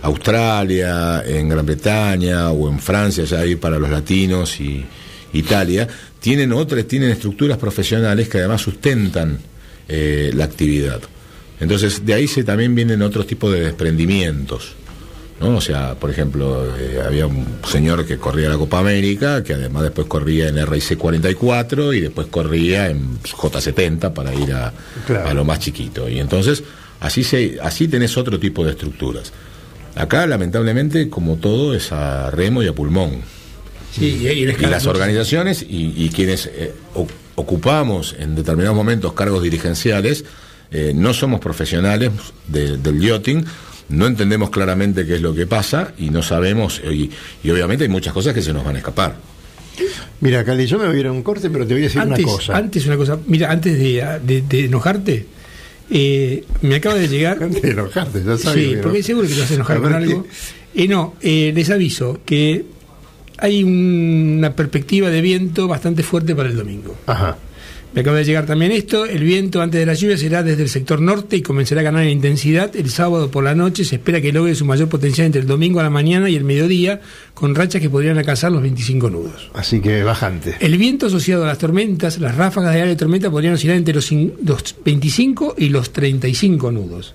Australia, 0.03 1.23
en 1.27 1.49
Gran 1.49 1.67
Bretaña 1.67 2.51
o 2.51 2.69
en 2.71 2.79
Francia, 2.79 3.25
ya 3.25 3.41
ahí 3.41 3.57
para 3.57 3.79
los 3.79 3.91
latinos 3.91 4.61
y 4.61 4.85
Italia, 5.33 5.89
tienen 6.21 6.53
otras, 6.53 6.85
tienen 6.87 7.11
estructuras 7.11 7.59
profesionales 7.59 8.29
que 8.29 8.39
además 8.39 8.63
sustentan 8.63 9.39
eh, 9.89 10.31
la 10.35 10.45
actividad. 10.45 11.01
Entonces, 11.61 12.05
de 12.05 12.15
ahí 12.15 12.27
se 12.27 12.45
también 12.45 12.75
vienen 12.75 13.03
otros 13.03 13.27
tipos 13.27 13.53
de 13.53 13.61
desprendimientos. 13.61 14.75
¿No? 15.41 15.57
O 15.57 15.61
sea, 15.61 15.95
por 15.95 16.11
ejemplo, 16.11 16.75
eh, 16.79 17.01
había 17.05 17.27
un 17.27 17.47
señor 17.69 18.07
que 18.07 18.19
corría 18.19 18.49
la 18.49 18.57
Copa 18.57 18.79
América, 18.79 19.43
que 19.43 19.55
además 19.55 19.83
después 19.83 20.07
corría 20.07 20.49
en 20.49 20.65
RIC 20.67 20.97
44 20.97 21.93
y 21.93 22.01
después 22.01 22.29
corría 22.29 22.89
en 22.89 23.19
J70 23.21 24.13
para 24.13 24.35
ir 24.35 24.53
a, 24.53 24.73
Claro. 25.07 25.29
a 25.29 25.35
lo 25.35 25.45
más 25.45 25.59
chiquito. 25.59 26.09
Y 26.09 26.19
entonces, 26.21 26.63
así, 27.01 27.25
se, 27.25 27.59
así 27.63 27.89
tenés 27.89 28.17
otro 28.17 28.39
tipo 28.39 28.65
de 28.65 28.71
estructuras. 28.73 29.33
Acá, 29.97 30.27
lamentablemente, 30.27 31.09
como 31.09 31.37
todo, 31.37 31.75
es 31.75 31.93
a 31.93 32.31
remo 32.31 32.63
y 32.63 32.67
a 32.69 32.73
pulmón. 32.73 33.21
Sí, 33.93 34.07
y, 34.27 34.45
las 34.67 34.87
organizaciones 34.87 35.63
y, 35.63 35.95
y 35.97 36.09
quienes 36.11 36.47
eh, 36.47 36.75
ocupamos 37.37 38.15
en 38.19 38.35
determinados 38.35 38.77
momentos 38.77 39.13
cargos 39.13 39.43
dirigenciales, 39.43 40.25
eh, 40.71 40.93
no 40.95 41.15
somos 41.15 41.41
profesionales 41.41 42.11
de- 42.49 42.77
del 42.79 43.01
yachting, 43.01 43.45
no 43.89 44.07
entendemos 44.07 44.51
claramente 44.51 45.05
qué 45.07 45.17
es 45.17 45.21
lo 45.23 45.35
que 45.35 45.47
pasa 45.47 45.93
y 45.99 46.11
no 46.11 46.23
sabemos, 46.23 46.81
y, 46.91 47.11
y 47.43 47.51
obviamente 47.51 47.85
hay 47.85 47.91
muchas 47.91 48.13
cosas 48.13 48.33
que 48.35 48.43
se 48.43 48.53
nos 48.53 48.65
van 48.65 48.77
a 48.77 48.79
escapar. 48.79 49.17
Mira, 50.21 50.45
Cali, 50.45 50.67
yo 50.67 50.79
me 50.79 50.87
voy 50.87 50.97
a 50.97 51.01
ir 51.01 51.07
a 51.07 51.13
un 51.13 51.23
corte, 51.23 51.51
pero 51.51 51.67
te 51.67 51.75
voy 51.75 51.83
a 51.83 51.87
decir 51.87 52.01
antes, 52.01 52.25
una 52.25 52.33
cosa. 52.33 52.57
antes 52.57 52.87
una 52.87 52.97
cosa, 52.97 53.19
mira, 53.27 53.51
antes 53.51 53.79
de, 53.79 54.19
de- 54.25 54.43
de 54.43 54.65
enojarte, 54.67 55.27
eh, 55.91 56.45
me 56.63 56.77
acaba 56.77 56.95
de 56.95 57.09
llegar. 57.09 57.39
Antes 57.43 57.61
de 57.63 57.71
enojarte, 57.73 58.23
ya 58.25 58.39
sabes. 58.39 58.65
Sí, 58.65 58.75
¿no? 58.77 58.83
porque 58.83 59.03
seguro 59.03 59.29
que 59.29 59.35
te 59.35 59.41
vas 59.41 59.51
a 59.51 59.55
enojar 59.55 59.77
A 59.77 59.81
con 59.81 59.93
algo. 59.93 60.27
Eh, 60.75 60.89
no, 60.89 61.15
eh, 61.21 61.53
les 61.55 61.69
aviso 61.71 62.21
que 62.25 62.65
hay 63.39 63.63
una 63.65 64.55
perspectiva 64.57 65.11
de 65.11 65.21
viento 65.21 65.69
bastante 65.69 66.03
fuerte 66.03 66.35
para 66.35 66.49
el 66.49 66.57
domingo. 66.57 66.97
Ajá. 67.07 67.37
Me 67.95 68.01
acaba 68.01 68.17
de 68.19 68.25
llegar 68.25 68.45
también 68.45 68.73
esto, 68.73 69.05
el 69.07 69.23
viento 69.23 69.63
antes 69.63 69.79
de 69.79 69.87
la 69.87 69.95
lluvia 69.95 70.19
será 70.19 70.43
desde 70.43 70.65
el 70.65 70.69
sector 70.69 71.01
norte 71.01 71.37
y 71.37 71.43
comenzará 71.43 71.81
a 71.81 71.85
ganar 71.85 72.03
en 72.03 72.09
intensidad. 72.11 72.75
El 72.75 72.91
sábado 72.91 73.31
por 73.31 73.45
la 73.45 73.55
noche 73.55 73.85
se 73.85 73.95
espera 73.97 74.21
que 74.21 74.33
logre 74.33 74.57
su 74.57 74.65
mayor 74.65 74.89
potencial 74.89 75.27
entre 75.27 75.43
el 75.43 75.47
domingo 75.47 75.79
a 75.79 75.85
la 75.85 75.91
mañana 75.91 76.29
y 76.29 76.35
el 76.35 76.43
mediodía, 76.43 77.01
con 77.35 77.55
rachas 77.55 77.81
que 77.81 77.89
podrían 77.89 78.19
alcanzar 78.19 78.51
los 78.51 78.63
25 78.63 79.11
nudos. 79.11 79.49
Así 79.55 79.81
que 79.81 80.03
bajante. 80.03 80.57
El 80.59 80.77
viento 80.77 81.07
asociado 81.07 81.45
a 81.45 81.47
las 81.47 81.59
tormentas, 81.59 82.19
las 82.19 82.35
ráfagas 82.35 82.73
de 82.75 82.81
aire 82.81 82.91
de 82.91 82.97
tormenta 82.97 83.31
podrían 83.31 83.55
oscilar 83.55 83.77
entre 83.77 83.95
los, 83.95 84.11
cin- 84.11 84.33
los 84.45 84.75
25 84.85 85.55
y 85.57 85.69
los 85.69 85.93
35 85.93 86.73
nudos. 86.73 87.15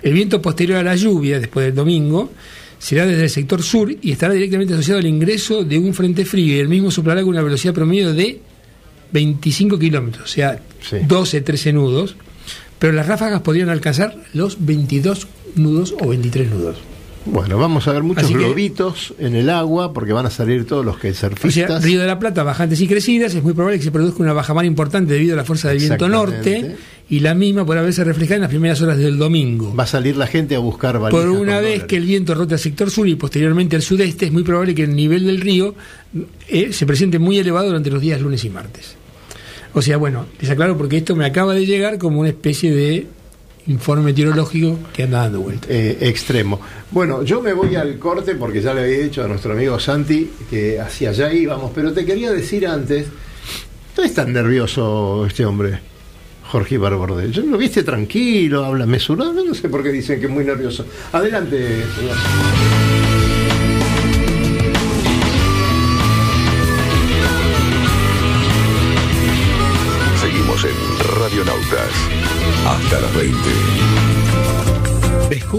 El 0.00 0.12
viento 0.12 0.40
posterior 0.40 0.78
a 0.78 0.84
la 0.84 0.94
lluvia, 0.94 1.40
después 1.40 1.66
del 1.66 1.74
domingo, 1.74 2.30
será 2.78 3.04
desde 3.04 3.24
el 3.24 3.30
sector 3.30 3.64
sur 3.64 3.92
y 4.00 4.12
estará 4.12 4.32
directamente 4.32 4.74
asociado 4.74 5.00
al 5.00 5.06
ingreso 5.06 5.64
de 5.64 5.76
un 5.76 5.92
frente 5.92 6.24
frío 6.24 6.54
y 6.54 6.60
el 6.60 6.68
mismo 6.68 6.92
soplará 6.92 7.20
con 7.22 7.30
una 7.30 7.42
velocidad 7.42 7.74
promedio 7.74 8.14
de 8.14 8.40
25 9.12 9.78
kilómetros, 9.78 10.24
o 10.24 10.32
sea, 10.32 10.60
Sí. 10.80 10.96
12, 11.06 11.40
13 11.42 11.72
nudos, 11.72 12.16
pero 12.78 12.92
las 12.92 13.06
ráfagas 13.06 13.40
podrían 13.42 13.68
alcanzar 13.68 14.16
los 14.32 14.56
22 14.64 15.26
nudos 15.56 15.94
o 16.00 16.08
23 16.08 16.50
nudos. 16.50 16.76
Bueno, 17.26 17.58
vamos 17.58 17.86
a 17.86 17.92
ver 17.92 18.02
muchos 18.02 18.26
que- 18.28 18.32
globitos 18.34 19.12
en 19.18 19.34
el 19.36 19.50
agua 19.50 19.92
porque 19.92 20.14
van 20.14 20.24
a 20.24 20.30
salir 20.30 20.66
todos 20.66 20.86
los 20.86 20.96
que 20.98 21.10
O 21.10 21.14
sea, 21.14 21.28
surfistas. 21.28 21.84
Río 21.84 22.00
de 22.00 22.06
la 22.06 22.18
Plata, 22.18 22.42
bajantes 22.44 22.80
y 22.80 22.88
crecidas, 22.88 23.34
es 23.34 23.42
muy 23.42 23.52
probable 23.52 23.76
que 23.78 23.84
se 23.84 23.90
produzca 23.90 24.22
una 24.22 24.32
bajamar 24.32 24.64
importante 24.64 25.12
debido 25.12 25.34
a 25.34 25.36
la 25.36 25.44
fuerza 25.44 25.68
del 25.68 25.78
viento 25.78 26.08
norte 26.08 26.76
y 27.10 27.20
la 27.20 27.34
misma 27.34 27.66
podrá 27.66 27.82
verse 27.82 28.04
reflejada 28.04 28.36
en 28.36 28.40
las 28.42 28.48
primeras 28.50 28.80
horas 28.80 28.96
del 28.96 29.18
domingo. 29.18 29.74
Va 29.76 29.82
a 29.82 29.86
salir 29.86 30.16
la 30.16 30.26
gente 30.28 30.54
a 30.56 30.60
buscar 30.60 30.98
Por 31.10 31.28
una 31.28 31.56
vez 31.60 31.72
dólares. 31.72 31.82
que 31.84 31.96
el 31.96 32.06
viento 32.06 32.34
rote 32.34 32.54
al 32.54 32.60
sector 32.60 32.90
sur 32.90 33.06
y 33.06 33.16
posteriormente 33.16 33.76
al 33.76 33.82
sudeste, 33.82 34.24
es 34.24 34.32
muy 34.32 34.42
probable 34.42 34.74
que 34.74 34.84
el 34.84 34.96
nivel 34.96 35.26
del 35.26 35.42
río 35.42 35.74
eh, 36.48 36.72
se 36.72 36.86
presente 36.86 37.18
muy 37.18 37.36
elevado 37.38 37.66
durante 37.66 37.90
los 37.90 38.00
días 38.00 38.18
lunes 38.22 38.42
y 38.44 38.48
martes. 38.50 38.96
O 39.72 39.82
sea, 39.82 39.96
bueno, 39.96 40.26
les 40.40 40.50
aclaro 40.50 40.76
porque 40.76 40.96
esto 40.98 41.14
me 41.16 41.24
acaba 41.26 41.54
de 41.54 41.64
llegar 41.66 41.98
como 41.98 42.20
una 42.20 42.28
especie 42.30 42.72
de 42.74 43.06
informe 43.66 44.02
meteorológico 44.04 44.78
que 44.92 45.04
anda 45.04 45.20
dando 45.20 45.40
vuelta. 45.42 45.66
eh, 45.70 45.96
extremo. 46.00 46.60
Bueno, 46.90 47.22
yo 47.22 47.40
me 47.40 47.52
voy 47.52 47.76
al 47.76 47.98
corte 47.98 48.34
porque 48.34 48.60
ya 48.60 48.74
le 48.74 48.80
había 48.82 48.98
dicho 48.98 49.22
a 49.22 49.28
nuestro 49.28 49.52
amigo 49.52 49.78
Santi 49.78 50.30
que 50.48 50.80
hacia 50.80 51.10
allá 51.10 51.32
íbamos, 51.32 51.70
pero 51.74 51.92
te 51.92 52.04
quería 52.04 52.32
decir 52.32 52.66
antes, 52.66 53.06
no 53.96 54.02
es 54.02 54.14
tan 54.14 54.32
nervioso 54.32 55.24
este 55.26 55.44
hombre, 55.44 55.78
Jorge 56.50 56.78
Barborde. 56.78 57.30
Yo 57.30 57.42
lo 57.42 57.56
viste 57.58 57.84
tranquilo, 57.84 58.64
habla 58.64 58.86
mesurado, 58.86 59.44
no 59.44 59.54
sé 59.54 59.68
por 59.68 59.82
qué 59.84 59.90
dicen 59.90 60.18
que 60.18 60.26
es 60.26 60.32
muy 60.32 60.44
nervioso. 60.44 60.84
Adelante, 61.12 61.84
señor. 61.96 62.16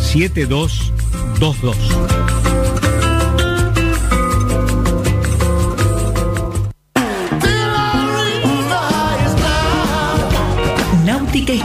7222. 0.02 2.27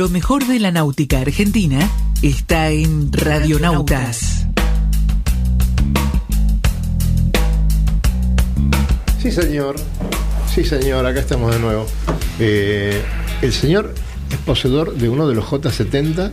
Lo 0.00 0.08
mejor 0.08 0.46
de 0.46 0.58
la 0.58 0.70
náutica 0.72 1.20
argentina 1.20 1.86
está 2.22 2.70
en 2.70 3.12
Radionautas. 3.12 4.46
Sí, 9.20 9.30
señor. 9.30 9.76
Sí, 10.54 10.64
señor, 10.64 11.04
acá 11.04 11.20
estamos 11.20 11.52
de 11.54 11.60
nuevo. 11.60 11.86
Eh, 12.38 13.02
el 13.42 13.52
señor 13.52 13.92
es 14.30 14.38
poseedor 14.38 14.94
de 14.94 15.10
uno 15.10 15.28
de 15.28 15.34
los 15.34 15.44
J70 15.44 16.30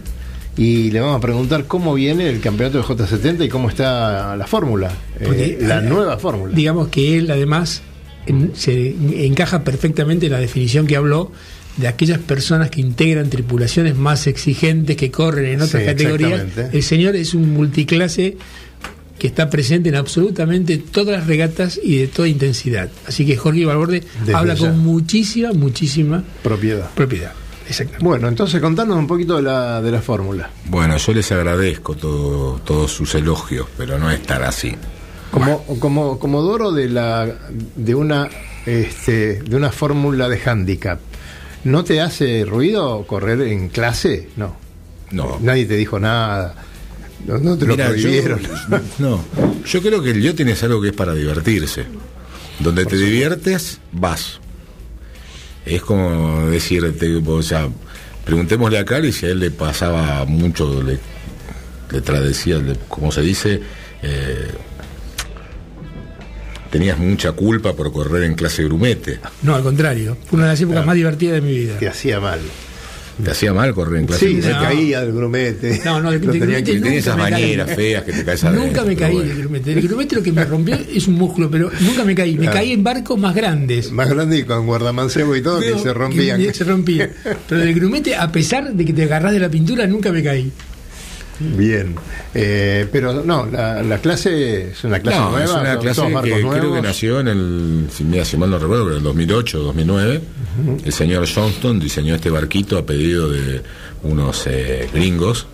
y 0.55 0.89
le 0.91 1.01
vamos 1.01 1.17
a 1.17 1.19
preguntar 1.19 1.65
cómo 1.65 1.93
viene 1.93 2.29
el 2.29 2.39
campeonato 2.39 2.77
de 2.77 2.85
J70 2.85 3.47
y 3.47 3.49
cómo 3.49 3.67
está 3.67 4.37
la 4.37 4.47
fórmula, 4.47 4.91
eh, 5.19 5.23
Porque, 5.25 5.57
la 5.59 5.79
eh, 5.79 5.81
nueva 5.81 6.17
fórmula. 6.17 6.55
Digamos 6.55 6.87
que 6.87 7.17
él 7.17 7.29
además 7.29 7.81
en- 8.27 8.53
se 8.55 8.95
encaja 9.25 9.65
perfectamente 9.65 10.27
en 10.27 10.31
la 10.31 10.39
definición 10.39 10.87
que 10.87 10.95
habló 10.95 11.33
de 11.77 11.87
aquellas 11.87 12.19
personas 12.19 12.69
que 12.69 12.81
integran 12.81 13.29
tripulaciones 13.29 13.95
más 13.95 14.27
exigentes 14.27 14.95
que 14.97 15.11
corren 15.11 15.45
en 15.45 15.61
otras 15.61 15.81
Sí, 15.83 15.87
categorías. 15.87 16.31
exactamente. 16.41 16.77
El 16.77 16.83
señor 16.83 17.15
es 17.15 17.33
un 17.33 17.53
multiclase 17.53 18.37
que 19.19 19.27
está 19.27 19.49
presente 19.49 19.89
en 19.89 19.95
absolutamente 19.95 20.77
todas 20.77 21.17
las 21.19 21.27
regatas 21.27 21.79
y 21.83 21.97
de 21.97 22.07
toda 22.07 22.27
intensidad. 22.27 22.89
Así 23.07 23.25
que 23.25 23.35
Jorge 23.35 23.65
Valverde 23.65 24.03
Desde 24.19 24.35
habla 24.35 24.53
ya. 24.53 24.67
con 24.69 24.79
muchísima, 24.79 25.53
muchísima 25.53 26.23
Propiedad. 26.43 26.89
propiedad. 26.93 27.31
Exactamente. 27.67 28.05
Bueno, 28.05 28.27
entonces 28.27 28.61
contanos 28.61 28.95
un 28.97 29.07
poquito 29.07 29.35
de 29.37 29.41
la, 29.41 29.81
de 29.81 29.91
la 29.91 30.01
fórmula. 30.01 30.49
Bueno, 30.69 30.97
yo 30.97 31.13
les 31.13 31.31
agradezco 31.31 31.95
todo, 31.95 32.59
todos 32.63 32.91
sus 32.91 33.13
elogios, 33.15 33.67
pero 33.77 33.97
no 33.99 34.09
es 34.11 34.21
tan 34.23 34.43
así. 34.43 34.73
Como, 35.31 35.63
como 35.79 36.17
comodoro 36.17 36.71
de 36.71 36.87
la 36.87 37.27
de 37.75 37.93
una 37.95 38.29
este, 38.65 39.41
de 39.41 39.55
una 39.55 39.71
fórmula 39.71 40.29
de 40.29 40.39
handicap. 40.45 40.99
¿No 41.67 41.83
te 41.83 41.99
hace 42.01 42.45
ruido 42.45 43.05
correr 43.05 43.41
en 43.41 43.67
clase? 43.69 44.29
No. 44.37 44.55
No. 45.11 45.37
Nadie 45.41 45.65
te 45.65 45.75
dijo 45.75 45.99
nada. 45.99 46.55
No, 47.25 47.37
no 47.39 47.57
te 47.57 47.65
lo 47.65 47.73
Mira, 47.73 47.87
yo, 47.87 47.91
prohibieron. 48.03 48.41
no, 48.99 49.23
yo 49.65 49.81
creo 49.81 50.01
que 50.01 50.11
el 50.11 50.21
yachting 50.21 50.47
es 50.47 50.63
algo 50.63 50.81
que 50.81 50.89
es 50.89 50.93
para 50.93 51.13
divertirse. 51.13 51.85
Donde 52.59 52.85
te 52.85 52.95
diviertes, 52.95 53.79
vas. 53.91 54.39
Es 55.65 55.81
como 55.81 56.47
decirte, 56.47 57.13
o 57.25 57.41
sea, 57.43 57.67
preguntémosle 58.23 58.77
a 58.79 58.85
Cali 58.85 59.11
si 59.11 59.25
a 59.25 59.29
él 59.29 59.39
le 59.39 59.51
pasaba 59.51 60.23
mucho, 60.25 60.81
le, 60.81 60.97
le 61.91 62.01
tradecía, 62.01 62.59
le- 62.59 62.77
como 62.87 63.11
se 63.11 63.21
dice, 63.21 63.61
eh, 64.01 64.47
tenías 66.69 66.97
mucha 66.97 67.31
culpa 67.33 67.73
por 67.73 67.91
correr 67.91 68.23
en 68.23 68.35
clase 68.35 68.63
grumete. 68.63 69.19
No, 69.43 69.55
al 69.55 69.63
contrario. 69.63 70.17
Fue 70.29 70.37
una 70.37 70.45
de 70.47 70.53
las 70.53 70.61
épocas 70.61 70.85
más 70.85 70.95
divertidas 70.95 71.35
de 71.35 71.41
mi 71.41 71.57
vida. 71.57 71.77
Te 71.79 71.87
hacía 71.87 72.19
mal. 72.19 72.39
¿Te 73.23 73.31
hacía 73.31 73.51
mal 73.51 73.73
correr 73.73 74.01
en 74.01 74.05
clase 74.05 74.27
Sí, 74.27 74.33
grumete? 74.35 74.47
se 74.47 74.53
No. 74.53 74.61
caía 74.61 75.01
del 75.01 75.11
grumete. 75.13 75.81
No, 75.85 75.99
no, 76.01 76.11
del 76.11 76.21
tenía 76.21 76.39
grumete 76.39 76.73
no. 76.77 76.83
Tenía 76.83 76.99
esas 76.99 77.15
Nunca 77.17 77.25
me 77.25 77.31
caí. 77.31 77.41
maneras 77.57 77.75
feas 77.75 78.03
que 78.03 78.13
te 78.13 78.23
caes 78.23 78.43
adentro. 78.43 78.65
Nunca 78.67 78.83
me 78.83 78.95
caí 78.95 79.13
bueno. 79.15 79.29
del 79.29 79.37
grumete. 79.39 79.73
El 79.73 79.81
grumete 79.87 80.15
lo 80.17 80.21
que 80.23 80.31
me 80.31 80.45
rompió 80.45 80.75
es 80.93 81.07
un 81.07 81.15
músculo, 81.15 81.49
pero 81.49 81.71
nunca 81.81 82.03
me 82.05 82.13
caí. 82.13 82.33
Me 82.35 82.41
Claro. 82.41 82.53
caí 82.57 82.73
en 82.73 82.83
barcos 82.83 83.17
más 83.19 83.33
grandes. 83.33 83.91
Más 83.91 84.07
grande 84.07 84.37
y 84.37 84.43
con 84.43 84.67
guardamancebo 84.67 85.35
y 85.35 85.41
todo, 85.41 85.59
que 85.61 85.79
se 85.79 85.93
rompían. 85.95 86.39
que 86.39 86.53
se 86.53 86.63
rompía. 86.63 87.09
Pero 87.49 87.59
del 87.61 87.73
grumete, 87.73 88.15
a 88.15 88.31
pesar 88.31 88.71
de 88.71 88.85
que 88.85 88.93
te 88.93 89.03
agarrás 89.05 89.31
de 89.33 89.39
la 89.39 89.49
pintura, 89.49 89.87
nunca 89.87 90.11
me 90.11 90.21
caí. 90.21 90.51
Bien. 91.39 91.95
Eh, 92.33 92.87
pero 92.91 93.23
no, 93.23 93.45
la, 93.45 93.83
la 93.83 93.99
clase 93.99 94.71
es 94.71 94.83
una 94.83 94.99
clase 94.99 95.19
no, 95.19 95.31
nueva. 95.31 95.45
es 95.45 95.51
una 95.51 95.79
clase 95.79 96.01
que 96.23 96.41
creo 96.41 96.73
que 96.73 96.81
nació 96.81 97.19
en 97.19 97.27
el, 97.27 97.87
si, 97.91 98.03
mira, 98.03 98.25
si 98.25 98.37
mal 98.37 98.49
no 98.49 98.57
recuerdo, 98.59 98.89
en 98.91 98.97
el 98.97 99.03
2008 99.03 99.59
o 99.59 99.63
2009. 99.63 100.21
El 100.83 100.93
señor 100.93 101.27
Johnston 101.33 101.79
diseñó 101.79 102.15
este 102.15 102.29
barquito 102.29 102.77
a 102.77 102.85
pedido 102.85 103.29
de 103.29 103.61
unos 104.03 104.47
eh, 104.47 104.89
gringos 104.91 105.47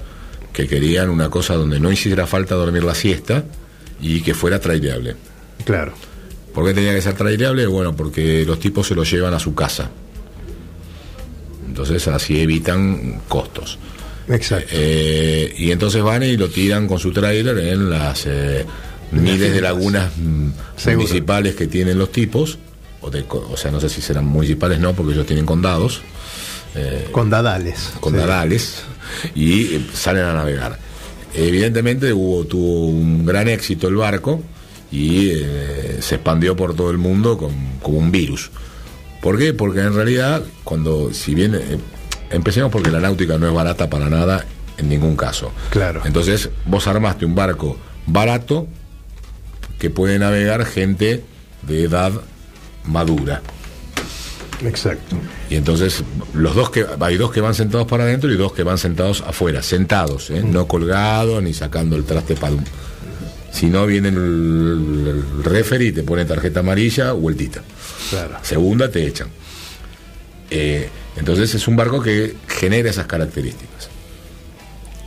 que 0.53 0.67
querían 0.67 1.09
una 1.09 1.29
cosa 1.29 1.55
donde 1.55 1.79
no 1.79 1.91
hiciera 1.91 2.27
falta 2.27 2.55
dormir 2.55 2.83
la 2.83 2.95
siesta 2.95 3.43
y 3.99 4.21
que 4.21 4.33
fuera 4.33 4.59
traileable. 4.59 5.15
Claro. 5.65 5.93
¿Por 6.53 6.65
qué 6.65 6.73
tenía 6.73 6.93
que 6.93 7.01
ser 7.01 7.15
traileable? 7.15 7.65
Bueno, 7.65 7.95
porque 7.95 8.45
los 8.45 8.59
tipos 8.59 8.87
se 8.87 8.95
lo 8.95 9.03
llevan 9.03 9.33
a 9.33 9.39
su 9.39 9.55
casa. 9.55 9.89
Entonces 11.67 12.07
así 12.07 12.39
evitan 12.39 13.21
costos. 13.27 13.79
Exacto. 14.29 14.69
Eh, 14.71 15.53
y 15.57 15.71
entonces 15.71 16.01
van 16.01 16.23
y 16.23 16.37
lo 16.37 16.49
tiran 16.49 16.87
con 16.87 16.99
su 16.99 17.11
trailer 17.11 17.57
en 17.59 17.89
las 17.89 18.25
eh, 18.25 18.65
miles 19.11 19.53
de 19.53 19.61
lagunas 19.61 20.11
mm, 20.17 20.49
Seguro. 20.77 21.07
municipales 21.07 21.55
que 21.55 21.67
tienen 21.67 21.97
los 21.97 22.11
tipos. 22.11 22.57
O, 23.01 23.09
de 23.09 23.25
o 23.29 23.57
sea, 23.57 23.69
no 23.69 23.81
sé 23.81 23.89
si 23.89 24.01
serán 24.01 24.25
municipales, 24.25 24.79
no, 24.79 24.93
porque 24.93 25.11
ellos 25.13 25.25
tienen 25.25 25.45
condados, 25.45 26.01
eh, 26.73 27.09
Con 27.11 27.29
dadales. 27.29 27.91
con 27.99 28.13
Sí. 28.13 28.19
dadales, 28.19 28.75
y 29.35 29.75
eh, 29.75 29.81
salen 29.93 30.23
a 30.23 30.33
navegar. 30.33 30.79
Evidentemente 31.33 32.13
hubo, 32.13 32.45
tuvo 32.45 32.87
un 32.87 33.25
gran 33.25 33.49
éxito 33.49 33.87
el 33.89 33.95
barco 33.95 34.41
y 34.89 35.31
eh, 35.31 35.97
se 35.99 36.15
expandió 36.15 36.55
por 36.55 36.75
todo 36.75 36.91
el 36.91 36.97
mundo 36.97 37.37
con- 37.37 37.79
como 37.81 37.97
un 37.97 38.09
virus. 38.11 38.51
¿Por 39.21 39.37
qué? 39.37 39.53
Porque 39.53 39.81
en 39.81 39.93
realidad, 39.95 40.41
cuando, 40.63 41.13
si 41.13 41.35
bien, 41.35 41.59
empecemos 42.33 42.71
porque 42.71 42.91
la 42.91 42.99
náutica 42.99 43.37
no 43.37 43.47
es 43.47 43.53
barata 43.53 43.89
para 43.89 44.09
nada 44.09 44.45
en 44.77 44.89
ningún 44.89 45.15
caso. 45.15 45.51
Claro. 45.69 46.01
Entonces, 46.05 46.49
vos 46.65 46.87
armaste 46.87 47.25
un 47.25 47.35
barco 47.35 47.77
barato 48.05 48.67
que 49.79 49.89
puede 49.89 50.19
navegar 50.19 50.65
gente 50.65 51.23
de 51.61 51.83
edad 51.83 52.11
madura. 52.85 53.41
Exacto. 54.65 55.17
Y 55.49 55.55
entonces 55.55 56.03
los 56.33 56.55
dos 56.55 56.69
que 56.69 56.85
hay 56.99 57.17
dos 57.17 57.31
que 57.31 57.41
van 57.41 57.53
sentados 57.53 57.87
para 57.87 58.03
adentro 58.03 58.31
y 58.31 58.37
dos 58.37 58.53
que 58.53 58.63
van 58.63 58.77
sentados 58.77 59.21
afuera, 59.21 59.61
sentados, 59.61 60.29
¿eh? 60.29 60.41
no 60.43 60.67
colgados 60.67 61.43
ni 61.43 61.53
sacando 61.53 61.95
el 61.95 62.05
traste 62.05 62.35
para 62.35 62.53
un. 62.53 62.63
Si 63.51 63.67
no 63.67 63.85
viene 63.85 64.09
el, 64.09 64.15
el 65.35 65.43
referee 65.43 65.89
y 65.89 65.91
te 65.91 66.03
pone 66.03 66.25
tarjeta 66.25 66.61
amarilla, 66.61 67.11
vueltita. 67.11 67.61
Claro. 68.09 68.37
Segunda 68.41 68.89
te 68.89 69.05
echan. 69.05 69.27
Eh, 70.49 70.89
entonces 71.17 71.53
es 71.55 71.67
un 71.67 71.75
barco 71.75 72.01
que 72.01 72.35
genera 72.47 72.89
esas 72.89 73.05
características. 73.07 73.89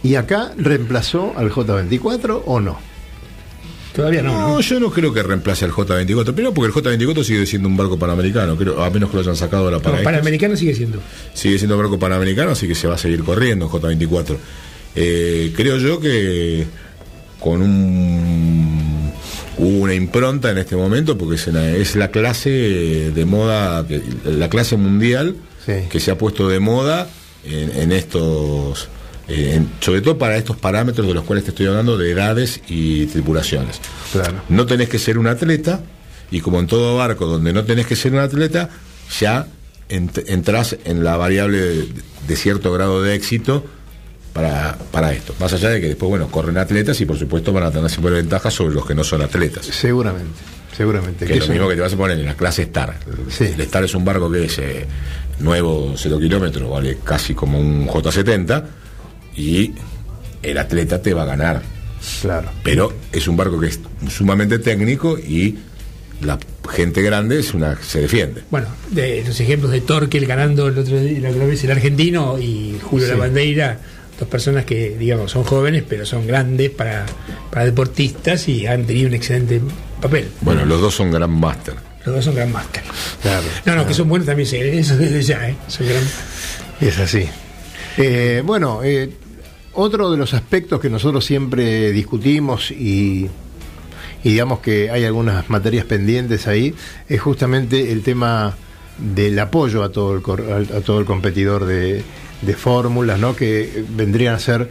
¿Y 0.02 0.14
acá 0.14 0.52
reemplazó 0.56 1.32
al 1.36 1.50
J24 1.50 2.42
o 2.46 2.60
no? 2.60 2.78
Todavía 3.94 4.22
no. 4.22 4.32
No, 4.32 4.48
¿no? 4.48 4.60
yo 4.60 4.78
no 4.78 4.90
creo 4.92 5.12
que 5.12 5.22
reemplace 5.22 5.64
al 5.64 5.72
J24. 5.72 6.24
Primero 6.34 6.52
porque 6.54 6.78
el 6.90 6.98
J24 7.00 7.24
sigue 7.24 7.46
siendo 7.46 7.66
un 7.68 7.76
barco 7.76 7.98
panamericano, 7.98 8.54
creo, 8.56 8.82
a 8.84 8.90
menos 8.90 9.08
que 9.10 9.16
lo 9.16 9.22
hayan 9.22 9.36
sacado 9.36 9.64
ahora 9.64 9.80
para 9.80 9.98
No. 9.98 10.04
Panamericano 10.04 10.54
sigue 10.56 10.74
siendo. 10.74 11.00
sigue 11.34 11.58
siendo 11.58 11.76
barco 11.78 11.98
panamericano, 11.98 12.50
así 12.50 12.68
que 12.68 12.74
se 12.74 12.86
va 12.86 12.94
a 12.94 12.98
seguir 12.98 13.24
corriendo 13.24 13.68
J24. 13.70 14.36
Eh, 14.94 15.52
creo 15.56 15.78
yo 15.78 15.98
que 15.98 16.66
con 17.40 17.62
un 17.62 19.12
hubo 19.58 19.78
una 19.84 19.94
impronta 19.94 20.50
en 20.50 20.58
este 20.58 20.76
momento 20.76 21.16
porque 21.16 21.36
es, 21.36 21.46
una- 21.46 21.70
es 21.70 21.96
la 21.96 22.10
clase 22.10 22.50
de 22.50 23.24
moda, 23.24 23.86
la 24.24 24.48
clase 24.50 24.76
mundial 24.76 25.36
Sí. 25.66 25.72
que 25.90 26.00
se 26.00 26.10
ha 26.12 26.16
puesto 26.18 26.48
de 26.48 26.60
moda 26.60 27.08
en, 27.44 27.70
en 27.76 27.92
estos, 27.92 28.88
eh, 29.28 29.54
en- 29.56 29.70
sobre 29.80 30.00
todo 30.00 30.16
para 30.16 30.36
estos 30.36 30.56
parámetros 30.56 31.06
de 31.06 31.14
los 31.14 31.24
cuales 31.24 31.44
te 31.44 31.50
estoy 31.50 31.66
hablando 31.66 31.98
de 31.98 32.10
edades 32.12 32.60
y 32.68 33.06
tripulaciones. 33.06 33.80
Claro. 34.12 34.42
No 34.48 34.64
tenés 34.66 34.88
que 34.88 34.98
ser 34.98 35.18
un 35.18 35.26
atleta 35.26 35.80
y 36.30 36.40
como 36.40 36.60
en 36.60 36.66
todo 36.66 36.96
barco 36.96 37.26
donde 37.26 37.52
no 37.52 37.64
tenés 37.64 37.86
que 37.86 37.96
ser 37.96 38.12
un 38.12 38.20
atleta, 38.20 38.70
ya 39.20 39.46
ent- 39.88 40.24
entras 40.28 40.76
en 40.84 41.02
la 41.04 41.16
variable 41.16 41.58
de, 41.58 41.88
de 42.28 42.36
cierto 42.36 42.72
grado 42.72 43.02
de 43.02 43.14
éxito 43.14 43.64
para, 44.32 44.76
para 44.92 45.12
esto. 45.12 45.34
Más 45.40 45.52
allá 45.52 45.70
de 45.70 45.80
que 45.80 45.86
después, 45.88 46.10
bueno, 46.10 46.28
corren 46.28 46.58
atletas 46.58 47.00
y 47.00 47.06
por 47.06 47.18
supuesto 47.18 47.52
van 47.52 47.64
a 47.64 47.70
tener 47.70 47.88
siempre 47.90 48.12
ventajas 48.12 48.52
sobre 48.54 48.74
los 48.74 48.84
que 48.86 48.94
no 48.94 49.02
son 49.04 49.22
atletas. 49.22 49.66
Seguramente. 49.66 50.38
Seguramente. 50.76 51.24
Que 51.24 51.34
es 51.38 51.46
lo 51.46 51.54
mismo 51.54 51.68
que 51.70 51.74
te 51.76 51.80
vas 51.80 51.94
a 51.94 51.96
poner 51.96 52.18
en 52.18 52.26
la 52.26 52.34
clase 52.34 52.62
Star. 52.62 52.98
Sí. 53.30 53.44
El 53.44 53.60
Star 53.62 53.84
es 53.84 53.94
un 53.94 54.04
barco 54.04 54.30
que 54.30 54.44
es 54.44 54.58
eh, 54.58 54.84
nuevo, 55.38 55.94
0 55.96 56.18
kilómetros, 56.18 56.70
vale 56.70 56.98
casi 57.04 57.34
como 57.34 57.58
un 57.58 57.86
J70 57.86 58.64
y 59.36 59.72
el 60.42 60.58
atleta 60.58 61.00
te 61.02 61.14
va 61.14 61.22
a 61.22 61.26
ganar. 61.26 61.62
Claro. 62.20 62.50
Pero 62.62 62.92
es 63.12 63.26
un 63.28 63.36
barco 63.36 63.58
que 63.58 63.68
es 63.68 63.80
sumamente 64.08 64.58
técnico 64.58 65.18
y 65.18 65.56
la 66.22 66.38
gente 66.70 67.02
grande 67.02 67.38
es 67.40 67.52
una 67.54 67.76
se 67.82 68.00
defiende. 68.02 68.42
Bueno, 68.50 68.68
de 68.90 69.22
los 69.26 69.38
ejemplos 69.40 69.72
de 69.72 69.80
Torquel 69.80 70.26
ganando 70.26 70.68
el 70.68 70.78
otro 70.78 70.98
día, 71.00 71.20
la 71.20 71.30
otra 71.30 71.46
vez 71.46 71.62
el 71.64 71.70
argentino 71.70 72.38
y 72.38 72.78
Julio 72.82 73.06
Sí. 73.06 73.12
Lavandeira, 73.12 73.78
dos 74.18 74.28
personas 74.28 74.64
que, 74.64 74.96
digamos, 74.98 75.30
son 75.32 75.44
jóvenes, 75.44 75.84
pero 75.88 76.06
son 76.06 76.26
grandes 76.26 76.70
para, 76.70 77.04
para 77.50 77.64
deportistas 77.66 78.48
y 78.48 78.66
han 78.66 78.84
tenido 78.86 79.08
un 79.08 79.14
excelente 79.14 79.60
papel. 80.00 80.28
Bueno, 80.40 80.64
los 80.64 80.80
dos 80.80 80.94
son 80.94 81.10
Grand 81.10 81.32
Master. 81.38 81.74
Los 82.06 82.14
dos 82.14 82.24
son 82.24 82.34
gran 82.36 82.52
máster. 82.52 82.82
Claro. 83.20 83.46
No, 83.66 83.74
no, 83.76 83.86
que 83.86 83.92
son 83.92 84.08
buenos 84.08 84.26
también, 84.26 84.48
sí, 84.48 84.56
eso 84.56 84.96
desde 84.96 85.22
ya, 85.22 85.48
¿eh? 85.48 85.56
Son 85.68 85.86
gran... 85.86 86.02
Es 86.80 86.98
así. 86.98 87.26
Eh, 87.98 88.42
bueno, 88.44 88.80
eh, 88.84 89.10
otro 89.74 90.10
de 90.10 90.16
los 90.16 90.32
aspectos 90.32 90.80
que 90.80 90.88
nosotros 90.88 91.24
siempre 91.24 91.90
discutimos 91.92 92.70
y, 92.70 93.28
y 94.22 94.30
digamos 94.30 94.60
que 94.60 94.90
hay 94.90 95.04
algunas 95.04 95.50
materias 95.50 95.84
pendientes 95.84 96.46
ahí 96.46 96.74
es 97.08 97.20
justamente 97.20 97.90
el 97.92 98.02
tema 98.02 98.56
del 98.98 99.38
apoyo 99.38 99.82
a 99.82 99.90
todo 99.90 100.14
el, 100.14 100.72
a 100.74 100.80
todo 100.80 101.00
el 101.00 101.04
competidor 101.06 101.66
de, 101.66 102.02
de 102.42 102.54
fórmulas, 102.54 103.18
¿no? 103.18 103.34
que 103.34 103.84
vendrían 103.90 104.34
a 104.34 104.38
ser 104.38 104.68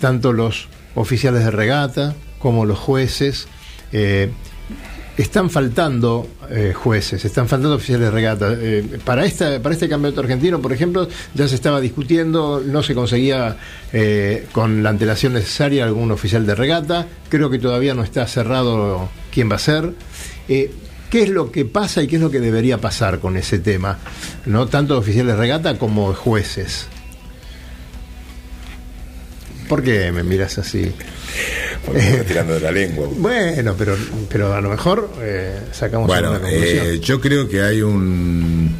tanto 0.00 0.32
los 0.32 0.68
oficiales 0.94 1.44
de 1.44 1.50
regata 1.50 2.14
como 2.38 2.64
los 2.64 2.78
jueces. 2.78 3.48
eh, 3.92 4.30
están 5.22 5.50
faltando 5.50 6.26
eh, 6.50 6.72
jueces, 6.74 7.24
están 7.24 7.48
faltando 7.48 7.76
oficiales 7.76 8.06
de 8.06 8.10
regata. 8.10 8.52
Eh, 8.52 8.98
para, 9.04 9.24
esta, 9.24 9.60
para 9.60 9.74
este 9.74 9.88
campeonato 9.88 10.20
argentino, 10.20 10.60
por 10.60 10.72
ejemplo, 10.72 11.08
ya 11.34 11.48
se 11.48 11.54
estaba 11.54 11.80
discutiendo, 11.80 12.62
no 12.64 12.82
se 12.82 12.94
conseguía 12.94 13.56
eh, 13.92 14.46
con 14.52 14.82
la 14.82 14.90
antelación 14.90 15.32
necesaria 15.34 15.84
algún 15.84 16.10
oficial 16.10 16.46
de 16.46 16.54
regata. 16.54 17.06
Creo 17.28 17.50
que 17.50 17.58
todavía 17.58 17.94
no 17.94 18.02
está 18.02 18.26
cerrado 18.26 19.08
quién 19.32 19.50
va 19.50 19.56
a 19.56 19.60
ser. 19.60 19.92
¿Qué 20.46 21.22
es 21.22 21.28
lo 21.28 21.50
que 21.50 21.64
pasa 21.64 22.02
y 22.02 22.06
qué 22.06 22.16
es 22.16 22.22
lo 22.22 22.30
que 22.30 22.40
debería 22.40 22.78
pasar 22.78 23.18
con 23.18 23.36
ese 23.36 23.58
tema? 23.58 23.98
¿No? 24.46 24.68
Tanto 24.68 24.96
oficiales 24.96 25.34
de 25.34 25.40
regata 25.40 25.76
como 25.76 26.14
jueces. 26.14 26.86
¿Por 29.70 29.82
qué 29.84 30.10
me 30.10 30.24
miras 30.24 30.58
así? 30.58 30.90
Porque 31.86 32.00
me 32.02 32.24
tirando 32.28 32.54
de 32.54 32.60
la 32.60 32.72
lengua. 32.72 33.08
Bueno, 33.16 33.74
pero, 33.78 33.96
pero 34.28 34.52
a 34.52 34.60
lo 34.60 34.68
mejor 34.68 35.08
eh, 35.20 35.60
sacamos 35.70 36.08
Bueno, 36.08 36.30
una 36.32 36.40
conclusión. 36.40 36.86
eh, 36.86 36.98
yo 37.00 37.20
creo 37.20 37.48
que 37.48 37.62
hay 37.62 37.80
un. 37.80 38.74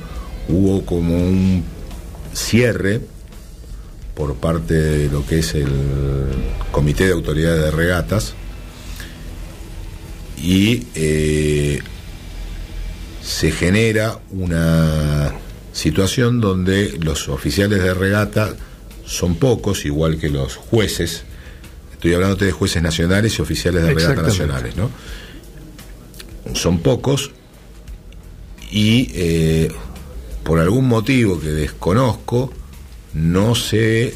Hubo 0.49 0.84
como 0.84 1.16
un 1.16 1.64
cierre 2.34 3.01
por 4.16 4.34
parte 4.34 4.74
de 4.74 5.09
lo 5.11 5.24
que 5.24 5.38
es 5.38 5.55
el 5.55 5.68
Comité 6.72 7.07
de 7.07 7.12
Autoridades 7.12 7.62
de 7.62 7.70
Regatas 7.70 8.34
y 10.43 10.86
eh, 10.97 11.78
se 13.22 13.53
genera 13.53 14.18
una 14.32 15.32
situación 15.72 16.41
donde 16.41 16.99
los 17.01 17.28
oficiales 17.28 17.80
de 17.82 17.95
regata 17.95 18.55
son 19.11 19.35
pocos, 19.35 19.85
igual 19.85 20.19
que 20.19 20.29
los 20.31 20.55
jueces. 20.57 21.25
Estoy 21.93 22.15
hablando 22.15 22.37
de 22.37 22.53
jueces 22.53 22.81
nacionales 22.83 23.39
y 23.39 23.43
oficiales 23.43 23.83
de 23.83 23.89
regata 23.95 24.13
Exactamente. 24.23 24.39
nacionales, 24.47 24.77
¿no? 24.77 24.91
son 26.55 26.79
pocos 26.81 27.33
y 28.71 29.11
eh, 29.15 29.71
por 30.43 30.59
algún 30.59 30.87
motivo 30.89 31.39
que 31.41 31.49
desconozco 31.49 32.53
no 33.15 33.55
se 33.55 34.15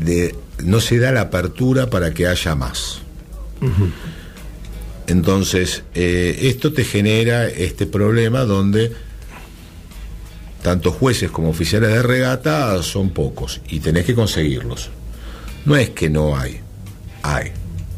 de- 0.00 0.34
no 0.64 0.80
se 0.80 0.98
da 0.98 1.12
la 1.12 1.22
apertura 1.22 1.88
para 1.88 2.12
que 2.12 2.26
haya 2.26 2.54
más. 2.56 3.00
Entonces, 5.06 5.82
eh, 5.94 6.38
esto 6.42 6.72
te 6.72 6.84
genera 6.84 7.48
este 7.48 7.86
problema 7.86 8.40
donde 8.44 8.92
tanto 10.62 10.90
jueces 10.90 11.30
como 11.30 11.50
oficiales 11.50 11.90
de 11.90 12.02
regata 12.02 12.82
son 12.82 13.10
pocos 13.10 13.60
y 13.68 13.80
tenés 13.80 14.04
que 14.04 14.14
conseguirlos. 14.14 14.90
No 15.64 15.76
es 15.76 15.90
que 15.90 16.08
no 16.10 16.36
hay, 16.36 16.60
hay, 17.22 17.52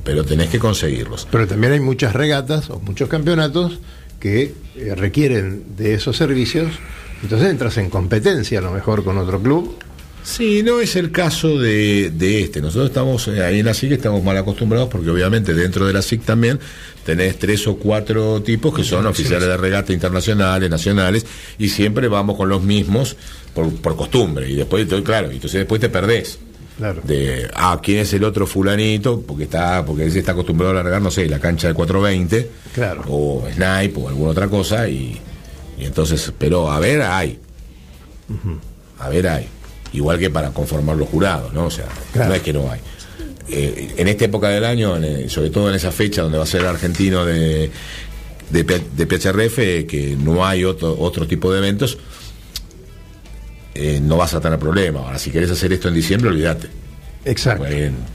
pero 0.05 0.25
tenés 0.25 0.49
que 0.49 0.59
conseguirlos. 0.59 1.27
Pero 1.31 1.47
también 1.47 1.73
hay 1.73 1.81
muchas 1.81 2.15
regatas 2.15 2.71
o 2.71 2.81
muchos 2.81 3.09
campeonatos 3.09 3.79
que 4.19 4.55
eh, 4.77 4.95
requieren 4.95 5.77
de 5.77 5.95
esos 5.95 6.17
servicios. 6.17 6.73
Entonces 7.23 7.51
entras 7.51 7.77
en 7.79 7.91
competencia 7.91 8.59
a 8.59 8.63
lo 8.63 8.71
mejor 8.71 9.05
con 9.05 9.19
otro 9.19 9.41
club 9.41 9.77
Sí, 10.23 10.63
no 10.63 10.81
es 10.81 10.97
el 10.97 11.11
caso 11.11 11.59
de, 11.59 12.11
de 12.11 12.43
este. 12.43 12.61
Nosotros 12.61 12.91
estamos 12.91 13.27
eh, 13.29 13.45
ahí 13.45 13.61
en 13.61 13.67
la 13.67 13.75
SIC, 13.75 13.93
estamos 13.93 14.23
mal 14.23 14.37
acostumbrados 14.37 14.89
porque 14.89 15.11
obviamente 15.11 15.55
dentro 15.55 15.87
de 15.87 15.93
la 15.93 16.03
SIC 16.03 16.25
también 16.25 16.61
tenés 17.05 17.39
tres 17.39 17.67
o 17.67 17.77
cuatro 17.77 18.43
tipos 18.43 18.75
que 18.75 18.85
son 18.85 19.07
oficiales 19.07 19.49
de 19.49 19.57
regata 19.57 19.93
internacionales, 19.93 20.71
nacionales, 20.71 21.27
y 21.59 21.69
siempre 21.71 22.09
vamos 22.09 22.37
con 22.37 22.49
los 22.49 22.63
mismos 22.63 23.17
por, 23.55 23.75
por 23.77 23.97
costumbre. 23.97 24.49
Y 24.49 24.57
después, 24.57 24.87
claro, 25.03 25.31
entonces 25.31 25.61
después 25.61 25.81
te 25.81 25.89
perdés. 25.89 26.39
Claro. 26.77 27.03
De, 27.05 27.51
ah, 27.55 27.79
¿quién 27.83 27.99
es 27.99 28.13
el 28.15 28.25
otro 28.25 28.47
fulanito? 28.47 29.21
Porque 29.21 29.45
está 29.45 29.85
porque 29.85 30.07
está 30.07 30.33
acostumbrado 30.33 30.73
a 30.73 30.83
largar, 30.83 31.03
no 31.03 31.11
sé, 31.11 31.29
la 31.29 31.39
cancha 31.39 31.69
de 31.69 31.75
420. 31.75 32.51
Claro. 32.75 33.05
O 33.09 33.47
Snipe 33.53 34.01
o 34.01 34.09
alguna 34.09 34.31
otra 34.31 34.49
cosa. 34.49 34.89
Y, 34.89 35.21
y 35.79 35.85
entonces, 35.85 36.33
pero 36.39 36.71
a 36.71 36.81
ver, 36.81 37.03
hay. 37.03 37.39
A 38.99 39.09
ver, 39.11 39.29
hay. 39.29 39.47
Igual 39.93 40.19
que 40.19 40.31
para 40.31 40.51
conformar 40.51 40.97
los 40.97 41.09
jurados, 41.09 41.53
¿no? 41.53 41.67
O 41.67 41.71
sea, 41.71 41.87
Claro. 42.13 42.29
no 42.31 42.35
es 42.37 42.43
que 42.43 42.53
no 42.53 42.71
hay. 42.71 42.81
Eh, 43.49 43.95
en 43.97 44.07
esta 44.09 44.27
época 44.27 44.49
del 44.49 44.65
año, 44.65 44.97
en, 44.97 45.05
eh, 45.05 45.29
sobre 45.29 45.51
todo 45.51 45.69
en 45.69 45.75
esa 45.75 45.91
fecha 45.91 46.23
donde 46.23 46.39
va 46.39 46.45
a 46.45 46.47
ser 46.47 46.61
el 46.61 46.69
argentino 46.69 47.25
de, 47.25 47.71
de, 48.51 48.65
P- 48.65 48.83
de 48.97 49.07
PHRF, 49.07 49.57
que 49.89 50.17
no 50.19 50.47
hay 50.47 50.65
otro, 50.65 50.97
otro 50.99 51.27
tipo 51.27 51.53
de 51.53 51.59
eventos, 51.59 51.99
eh, 53.75 54.01
no 54.03 54.17
vas 54.17 54.35
a 54.35 54.41
tener 54.41 54.59
problema. 54.59 55.01
Ahora, 55.01 55.19
si 55.19 55.31
querés 55.31 55.51
hacer 55.51 55.73
esto 55.73 55.89
en 55.89 55.95
diciembre, 55.95 56.31
olvídate. 56.31 56.69
Exacto. 57.25 57.65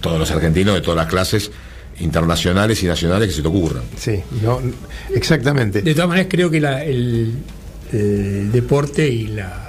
Todos 0.01 0.19
los 0.19 0.31
argentinos 0.31 0.75
de 0.75 0.81
todas 0.81 0.97
las 0.97 1.07
clases 1.07 1.51
internacionales 1.99 2.81
y 2.83 2.87
nacionales 2.87 3.29
que 3.29 3.35
se 3.35 3.41
te 3.41 3.47
ocurran. 3.47 3.83
Sí, 3.97 4.21
no, 4.41 4.61
exactamente. 5.13 5.81
De 5.81 5.93
todas 5.93 6.09
maneras, 6.09 6.27
creo 6.29 6.49
que 6.49 6.59
la- 6.59 6.83
el, 6.83 7.33
el 7.93 8.51
deporte 8.51 9.07
y 9.07 9.27
la, 9.27 9.64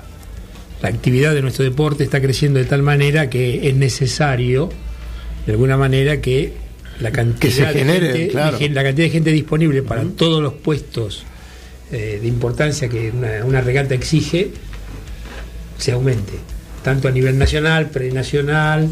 la 0.83 0.89
actividad 0.89 1.35
de 1.35 1.43
nuestro 1.43 1.65
deporte 1.65 2.05
está 2.05 2.21
creciendo 2.21 2.59
de 2.59 2.67
tal 2.67 2.83
manera 2.83 3.31
que 3.31 3.69
es 3.69 3.75
necesario, 3.77 4.69
de 5.47 5.53
alguna 5.53 5.77
manera, 5.77 6.21
que 6.21 6.53
la 7.01 7.13
cantidad, 7.13 7.41
Que 7.41 7.51
se 7.51 7.67
genere, 7.67 8.09
de, 8.09 8.19
gente, 8.19 8.33
claro. 8.33 8.59
la 8.61 8.83
cantidad 8.83 9.07
de 9.07 9.11
gente 9.11 9.33
disponible 9.33 9.83
para 9.83 10.05
todos 10.05 10.43
los 10.43 10.55
puestos 10.55 11.25
eh, 11.93 12.19
de 12.21 12.29
importancia 12.29 12.89
que 12.89 13.11
una, 13.11 13.45
una 13.45 13.61
regata 13.61 13.95
exige 13.95 14.51
se 15.79 15.93
aumente, 15.93 16.33
tanto 16.83 17.09
a 17.09 17.11
nivel 17.11 17.39
nacional, 17.39 17.91
prenacional, 17.91 18.89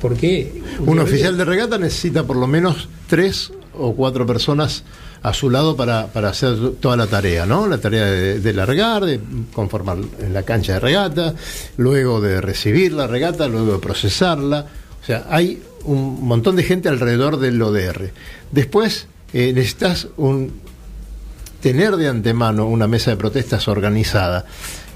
porque 0.00 0.52
Un 0.80 0.98
oficial 0.98 1.36
de 1.36 1.44
regata 1.44 1.78
necesita 1.78 2.24
por 2.24 2.36
lo 2.36 2.46
menos 2.46 2.88
tres 3.08 3.52
o 3.72 3.94
cuatro 3.94 4.26
personas 4.26 4.84
a 5.22 5.34
su 5.34 5.50
lado 5.50 5.76
para, 5.76 6.06
para 6.08 6.30
hacer 6.30 6.72
toda 6.80 6.96
la 6.96 7.06
tarea, 7.06 7.46
¿no? 7.46 7.66
La 7.66 7.78
tarea 7.78 8.06
de, 8.06 8.40
de 8.40 8.52
largar, 8.52 9.04
de 9.04 9.20
conformar 9.52 9.98
la 10.30 10.42
cancha 10.42 10.74
de 10.74 10.80
regata, 10.80 11.34
luego 11.76 12.20
de 12.20 12.40
recibir 12.40 12.92
la 12.92 13.06
regata, 13.06 13.48
luego 13.48 13.74
de 13.74 13.78
procesarla. 13.78 14.66
O 15.02 15.06
sea, 15.06 15.26
hay 15.30 15.62
un 15.84 16.26
montón 16.26 16.56
de 16.56 16.62
gente 16.62 16.88
alrededor 16.88 17.38
del 17.38 17.60
ODR. 17.60 18.10
Después 18.50 19.06
eh, 19.32 19.52
necesitas 19.52 20.08
un, 20.16 20.60
tener 21.60 21.96
de 21.96 22.08
antemano 22.08 22.66
una 22.66 22.86
mesa 22.86 23.10
de 23.10 23.16
protestas 23.16 23.68
organizada. 23.68 24.44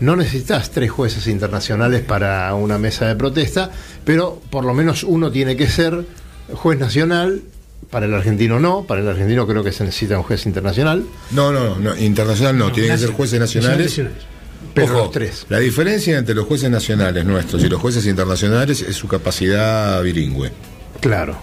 No 0.00 0.16
necesitas 0.16 0.70
tres 0.70 0.90
jueces 0.90 1.26
internacionales 1.26 2.02
para 2.02 2.54
una 2.54 2.78
mesa 2.78 3.06
de 3.06 3.16
protesta, 3.16 3.70
pero 4.04 4.40
por 4.50 4.64
lo 4.64 4.74
menos 4.74 5.04
uno 5.04 5.30
tiene 5.30 5.56
que 5.56 5.68
ser 5.68 6.06
juez 6.54 6.78
nacional. 6.78 7.42
Para 7.88 8.06
el 8.06 8.14
argentino 8.14 8.60
no, 8.60 8.84
para 8.84 9.00
el 9.00 9.08
argentino 9.08 9.46
creo 9.46 9.64
que 9.64 9.72
se 9.72 9.84
necesita 9.84 10.16
un 10.16 10.22
juez 10.22 10.46
internacional, 10.46 11.04
No, 11.32 11.50
no, 11.50 11.76
no, 11.76 11.96
internacional 11.96 12.56
no, 12.56 12.70
tienen 12.70 12.92
que 12.92 12.98
ser 12.98 13.10
jueces 13.10 13.40
nacionales. 13.40 14.00
pero 14.74 14.86
Ojo, 14.86 14.98
los 15.04 15.10
tres. 15.10 15.46
La 15.48 15.58
diferencia 15.58 16.16
entre 16.16 16.34
los 16.34 16.46
jueces 16.46 16.70
nacionales 16.70 17.24
nuestros 17.24 17.64
y 17.64 17.68
los 17.68 17.80
jueces 17.80 18.06
internacionales 18.06 18.82
es 18.82 18.94
su 18.96 19.08
capacidad 19.08 20.00
bilingüe. 20.02 20.52
Claro. 21.00 21.36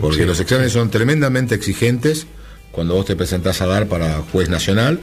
Porque 0.00 0.24
los 0.26 0.40
exámenes 0.40 0.72
son 0.72 0.90
tremendamente 0.90 1.54
exigentes 1.54 2.26
cuando 2.70 2.94
vos 2.94 3.06
te 3.06 3.16
presentás 3.16 3.60
a 3.62 3.66
dar 3.66 3.86
para 3.86 4.22
juez 4.32 4.48
nacional 4.48 5.00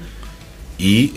y 0.77 1.13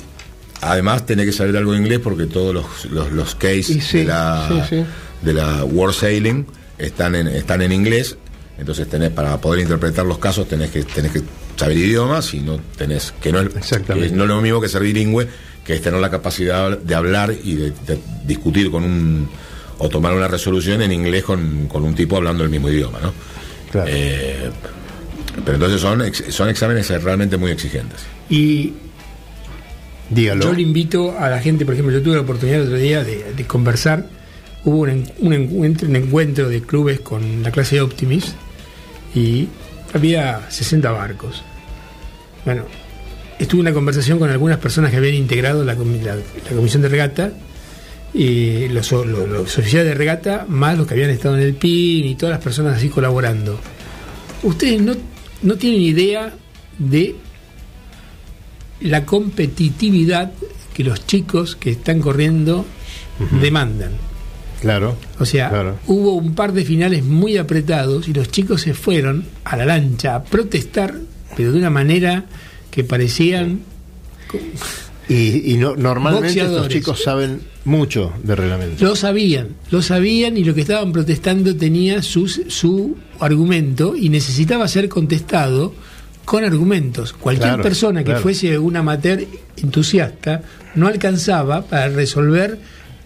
además 0.60 1.04
tenés 1.06 1.26
que 1.26 1.32
saber 1.32 1.56
algo 1.56 1.72
de 1.72 1.78
inglés 1.78 2.00
porque 2.02 2.26
todos 2.26 2.54
los, 2.54 2.86
los, 2.86 3.12
los 3.12 3.34
cases 3.34 3.84
sí, 3.84 3.98
de, 3.98 4.04
la, 4.06 4.48
sí, 4.48 4.76
sí. 4.76 4.84
de 5.22 5.32
la 5.34 5.64
World 5.64 5.94
Sailing 5.94 6.46
están 6.78 7.14
en, 7.14 7.28
están 7.28 7.62
en 7.62 7.72
inglés. 7.72 8.16
Entonces 8.58 8.88
tenés 8.88 9.10
para 9.10 9.38
poder 9.40 9.60
interpretar 9.62 10.06
los 10.06 10.18
casos 10.18 10.48
tenés 10.48 10.70
que 10.70 10.82
tenés 10.82 11.12
que 11.12 11.22
saber 11.56 11.76
idiomas 11.76 12.32
y 12.34 12.40
no 12.40 12.58
tenés 12.76 13.12
que 13.20 13.30
no 13.32 13.40
es, 13.40 13.54
Exactamente. 13.54 14.08
que 14.10 14.16
no 14.16 14.22
es 14.24 14.28
lo 14.28 14.40
mismo 14.40 14.60
que 14.60 14.68
ser 14.68 14.82
bilingüe 14.82 15.26
que 15.64 15.74
es 15.74 15.82
tener 15.82 16.00
la 16.00 16.10
capacidad 16.10 16.78
de 16.78 16.94
hablar 16.94 17.34
y 17.44 17.54
de, 17.56 17.70
de 17.70 17.98
discutir 18.24 18.70
con 18.70 18.84
un 18.84 19.28
o 19.78 19.88
tomar 19.90 20.14
una 20.14 20.26
resolución 20.28 20.80
en 20.80 20.90
inglés 20.92 21.22
con, 21.24 21.66
con 21.66 21.84
un 21.84 21.94
tipo 21.94 22.16
hablando 22.16 22.42
el 22.44 22.48
mismo 22.50 22.70
idioma, 22.70 22.98
¿no? 23.02 23.12
Claro. 23.70 23.90
Eh, 23.92 24.50
pero 25.44 25.56
entonces 25.56 25.80
son, 25.80 26.00
ex- 26.02 26.24
son 26.30 26.48
exámenes 26.48 26.88
realmente 27.02 27.36
muy 27.36 27.50
exigentes. 27.50 28.00
Y 28.30 28.72
Dígalo. 30.08 30.44
Yo 30.44 30.52
le 30.52 30.62
invito 30.62 31.18
a 31.18 31.28
la 31.28 31.40
gente, 31.40 31.64
por 31.64 31.74
ejemplo, 31.74 31.92
yo 31.92 32.00
tuve 32.02 32.14
la 32.14 32.20
oportunidad 32.20 32.60
el 32.60 32.66
otro 32.68 32.78
día 32.78 33.02
de, 33.02 33.32
de 33.36 33.44
conversar, 33.46 34.06
hubo 34.64 34.82
un, 34.82 35.04
un 35.18 35.32
encuentro, 35.32 35.88
un 35.88 35.96
encuentro 35.96 36.48
de 36.48 36.62
clubes 36.62 37.00
con 37.00 37.42
la 37.42 37.50
clase 37.50 37.74
de 37.76 37.80
Optimis 37.82 38.34
y 39.16 39.48
había 39.94 40.48
60 40.50 40.90
barcos. 40.92 41.42
Bueno, 42.44 42.64
estuve 43.38 43.60
en 43.62 43.66
una 43.66 43.74
conversación 43.74 44.18
con 44.18 44.30
algunas 44.30 44.58
personas 44.58 44.90
que 44.90 44.98
habían 44.98 45.14
integrado 45.14 45.64
la, 45.64 45.74
la- 45.74 46.16
la 46.16 46.56
comisión 46.56 46.82
de 46.82 46.88
regata 46.88 47.32
y 48.14 48.68
los, 48.68 48.92
los- 48.92 49.28
los 49.28 49.58
oficiales 49.58 49.88
de 49.88 49.94
regata, 49.94 50.44
más 50.48 50.78
los 50.78 50.86
que 50.86 50.94
habían 50.94 51.10
estado 51.10 51.36
en 51.36 51.42
el 51.42 51.54
PIN 51.54 52.04
y 52.06 52.14
todas 52.14 52.34
las 52.34 52.44
personas 52.44 52.76
así 52.76 52.88
colaborando. 52.88 53.58
Ustedes 54.42 54.80
no, 54.80 54.94
no 55.42 55.56
tienen 55.56 55.80
idea 55.80 56.32
de 56.78 57.16
la 58.80 59.04
competitividad 59.06 60.32
que 60.74 60.84
los 60.84 61.06
chicos 61.06 61.56
que 61.56 61.70
están 61.70 62.00
corriendo 62.00 62.66
demandan. 63.40 63.92
Claro. 64.60 64.96
O 65.18 65.24
sea, 65.26 65.48
Claro. 65.50 65.76
hubo 65.86 66.14
un 66.14 66.34
par 66.34 66.52
de 66.52 66.64
finales 66.64 67.04
muy 67.04 67.36
apretados 67.36 68.08
y 68.08 68.12
los 68.14 68.30
chicos 68.30 68.62
se 68.62 68.74
fueron 68.74 69.24
a 69.44 69.56
la 69.56 69.64
lancha 69.66 70.14
a 70.14 70.24
protestar, 70.24 70.94
pero 71.36 71.52
de 71.52 71.58
una 71.58 71.70
manera 71.70 72.24
que 72.70 72.82
parecían 72.84 73.60
Y, 75.08 75.52
y 75.52 75.56
no- 75.56 75.76
normalmente 75.76 76.40
estos 76.40 76.68
chicos 76.68 77.00
saben 77.04 77.40
mucho 77.64 78.12
de 78.24 78.34
reglamento. 78.34 78.84
Lo 78.84 78.96
sabían, 78.96 79.50
lo 79.70 79.80
sabían 79.80 80.36
y 80.36 80.42
lo 80.42 80.52
que 80.52 80.62
estaban 80.62 80.90
protestando 80.92 81.54
tenía 81.54 82.02
sus, 82.02 82.40
su 82.48 82.96
argumento 83.20 83.94
y 83.94 84.08
necesitaba 84.08 84.66
ser 84.66 84.88
contestado 84.88 85.72
con 86.24 86.42
argumentos. 86.44 87.12
Cualquier 87.12 87.50
Claro, 87.50 87.62
persona 87.62 88.00
que 88.00 88.06
claro. 88.06 88.20
fuese 88.20 88.58
un 88.58 88.74
amateur 88.76 89.24
entusiasta 89.58 90.42
no 90.74 90.88
alcanzaba 90.88 91.62
para 91.66 91.88
resolver 91.88 92.58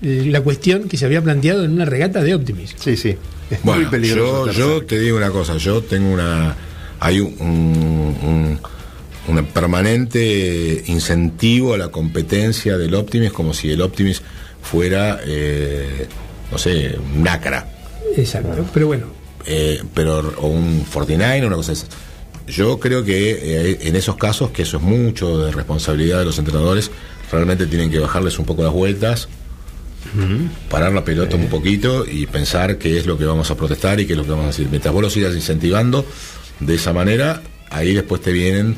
la 0.02 0.40
cuestión 0.40 0.88
que 0.88 0.96
se 0.96 1.04
había 1.04 1.22
planteado 1.22 1.64
en 1.64 1.72
una 1.72 1.84
regata 1.84 2.22
de 2.22 2.34
Optimism. 2.34 2.76
Sí, 2.78 2.96
sí. 2.96 3.16
Es 3.50 3.62
Bueno, 3.62 3.82
muy 3.82 3.90
peligroso. 3.90 4.50
yo, 4.52 4.84
te 4.84 4.98
digo 4.98 5.16
una 5.16 5.30
cosa, 5.30 5.56
yo 5.56 5.82
tengo 5.82 6.12
una... 6.12 6.56
Hay 7.00 7.20
un, 7.20 7.34
un, 7.40 8.60
un 9.28 9.44
permanente 9.46 10.82
incentivo 10.86 11.74
a 11.74 11.78
la 11.78 11.88
competencia 11.88 12.76
del 12.76 12.94
Optimis 12.94 13.32
como 13.32 13.54
si 13.54 13.70
el 13.70 13.80
Optimis 13.80 14.22
fuera, 14.62 15.20
eh, 15.26 16.06
no 16.52 16.58
sé, 16.58 16.96
un 17.16 17.26
Acra. 17.26 17.66
Exacto. 18.16 18.64
Pero 18.74 18.86
bueno, 18.88 19.06
eh, 19.46 19.82
pero 19.94 20.34
o 20.38 20.48
un 20.48 20.84
49 20.92 21.44
o 21.44 21.46
una 21.46 21.56
cosa 21.56 21.72
así. 21.72 21.86
Yo 22.46 22.78
creo 22.80 23.04
que 23.04 23.30
eh, 23.70 23.78
en 23.82 23.96
esos 23.96 24.16
casos, 24.16 24.50
que 24.50 24.62
eso 24.62 24.78
es 24.78 24.82
mucho 24.82 25.38
de 25.38 25.52
responsabilidad 25.52 26.18
de 26.18 26.24
los 26.24 26.38
entrenadores, 26.38 26.90
realmente 27.30 27.66
tienen 27.66 27.90
que 27.90 27.98
bajarles 27.98 28.38
un 28.38 28.44
poco 28.44 28.62
las 28.62 28.72
vueltas, 28.72 29.28
parar 30.68 30.92
la 30.92 31.04
pelota 31.04 31.36
un 31.36 31.48
poquito 31.48 32.04
y 32.06 32.26
pensar 32.26 32.78
qué 32.78 32.98
es 32.98 33.06
lo 33.06 33.16
que 33.18 33.24
vamos 33.24 33.50
a 33.50 33.56
protestar 33.56 34.00
y 34.00 34.06
qué 34.06 34.14
es 34.14 34.18
lo 34.18 34.24
que 34.24 34.30
vamos 34.30 34.44
a 34.44 34.48
decir. 34.48 34.68
Mientras 34.70 34.92
vos 34.92 35.02
lo 35.02 35.10
sigas 35.10 35.34
incentivando 35.34 36.04
de 36.58 36.74
esa 36.74 36.92
manera, 36.92 37.42
ahí 37.70 37.94
después 37.94 38.20
te 38.20 38.32
vienen 38.32 38.76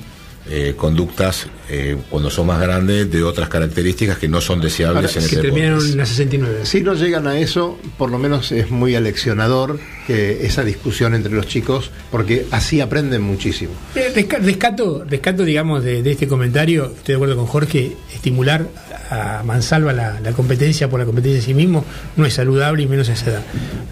eh, 0.49 0.75
conductas 0.77 1.47
eh, 1.75 1.97
cuando 2.11 2.29
son 2.29 2.47
más 2.49 2.61
grandes 2.61 3.11
de 3.11 3.23
otras 3.23 3.49
características 3.49 4.19
que 4.19 4.29
no 4.29 4.41
son 4.43 4.61
deseables 4.61 5.07
Ahora, 5.17 5.23
en 5.25 5.29
que 5.29 5.35
ese 5.37 5.41
terminaron 5.43 5.85
en 5.87 5.97
la 5.97 6.05
69. 6.07 6.61
Si 6.67 6.83
no 6.83 6.93
llegan 6.95 7.27
a 7.27 7.39
eso, 7.39 7.79
por 7.97 8.11
lo 8.11 8.19
menos 8.19 8.53
es 8.53 8.71
muy 8.71 8.95
aleccionador 8.95 9.81
que 10.07 10.45
esa 10.45 10.65
discusión 10.65 11.15
entre 11.15 11.33
los 11.33 11.47
chicos, 11.47 11.91
porque 12.11 12.45
así 12.51 12.81
aprenden 12.83 13.23
muchísimo. 13.23 13.73
Eh, 13.95 14.13
resca- 14.15 14.39
Rescato, 14.39 15.05
rescato, 15.09 15.45
digamos, 15.45 15.83
de, 15.83 16.03
de 16.03 16.11
este 16.13 16.29
comentario, 16.29 16.87
estoy 16.95 17.13
de 17.13 17.17
acuerdo 17.17 17.37
con 17.37 17.47
Jorge, 17.47 17.93
estimular 18.15 18.67
a 19.11 19.43
mansalva 19.45 19.93
la, 19.93 20.21
la 20.21 20.33
competencia 20.33 20.89
por 20.91 20.99
la 21.01 21.07
competencia 21.07 21.39
en 21.39 21.45
sí 21.45 21.55
mismo 21.55 21.85
no 22.17 22.25
es 22.27 22.35
saludable 22.35 22.83
y 22.83 22.87
menos 22.87 23.09
a 23.09 23.13
esa 23.15 23.31
edad. 23.31 23.43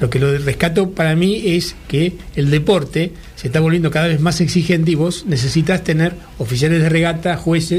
Lo 0.00 0.08
que 0.10 0.18
lo 0.18 0.36
rescato 0.38 0.90
para 0.90 1.14
mí 1.14 1.42
es 1.46 1.76
que 1.88 2.14
el 2.36 2.50
deporte 2.50 3.12
se 3.36 3.48
está 3.48 3.60
volviendo 3.60 3.90
cada 3.90 4.06
vez 4.08 4.20
más 4.20 4.40
exigente 4.40 4.90
y 4.92 4.94
vos 4.94 5.24
necesitas 5.26 5.84
tener 5.84 6.14
oficiales 6.38 6.82
de 6.82 6.88
regata, 6.88 7.36
jueces 7.36 7.69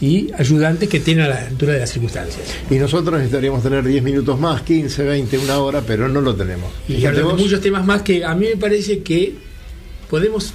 y 0.00 0.30
ayudantes 0.36 0.88
que 0.88 0.98
estén 0.98 1.20
a 1.20 1.28
la 1.28 1.46
altura 1.46 1.72
de 1.74 1.80
las 1.80 1.90
circunstancias. 1.90 2.42
Y 2.70 2.74
nosotros 2.74 3.14
necesitaríamos 3.16 3.62
tener 3.62 3.82
10 3.84 4.02
minutos 4.02 4.38
más, 4.38 4.62
15, 4.62 5.04
20, 5.04 5.38
una 5.38 5.58
hora, 5.58 5.82
pero 5.86 6.08
no 6.08 6.20
lo 6.20 6.34
tenemos. 6.34 6.70
Y 6.88 7.04
hablar 7.06 7.26
de 7.28 7.42
muchos 7.42 7.60
temas 7.60 7.86
más 7.86 8.02
que 8.02 8.24
a 8.24 8.34
mí 8.34 8.46
me 8.52 8.56
parece 8.56 9.00
que 9.02 9.34
podemos 10.10 10.52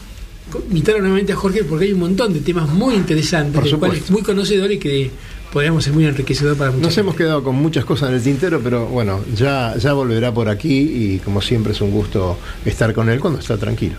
invitar 0.70 1.00
nuevamente 1.00 1.34
a 1.34 1.36
Jorge 1.36 1.64
porque 1.64 1.86
hay 1.86 1.94
un 1.94 2.00
montón 2.02 2.34
de 2.34 2.42
temas 2.42 2.70
muy 2.70 2.96
interesantes, 2.96 3.56
Por 3.56 3.64
de 3.64 3.78
cuales 3.78 3.98
supuesto. 4.00 4.14
muy 4.14 4.22
conocedor 4.22 4.72
y 4.72 4.78
que 4.78 5.10
podríamos 5.52 5.84
ser 5.84 5.94
muy 5.94 6.06
enriquecedor 6.06 6.56
para 6.58 6.72
muchos. 6.72 6.84
Nos 6.88 6.98
hemos 6.98 7.16
quedado 7.16 7.44
con 7.44 7.56
muchas 7.56 7.84
cosas 7.84 8.10
en 8.10 8.16
el 8.16 8.22
tintero, 8.22 8.62
pero 8.64 8.86
bueno, 8.88 9.22
ya, 9.36 9.76
ya 9.78 9.94
volverá 9.94 10.34
por 10.34 10.50
aquí 10.50 10.80
y 10.80 11.20
como 11.20 11.42
siempre 11.42 11.74
es 11.74 11.82
un 11.82 11.92
gusto 11.92 12.38
estar 12.66 12.94
con 12.94 13.10
él 13.10 13.20
cuando 13.20 13.40
está 13.40 13.58
tranquilo. 13.58 13.96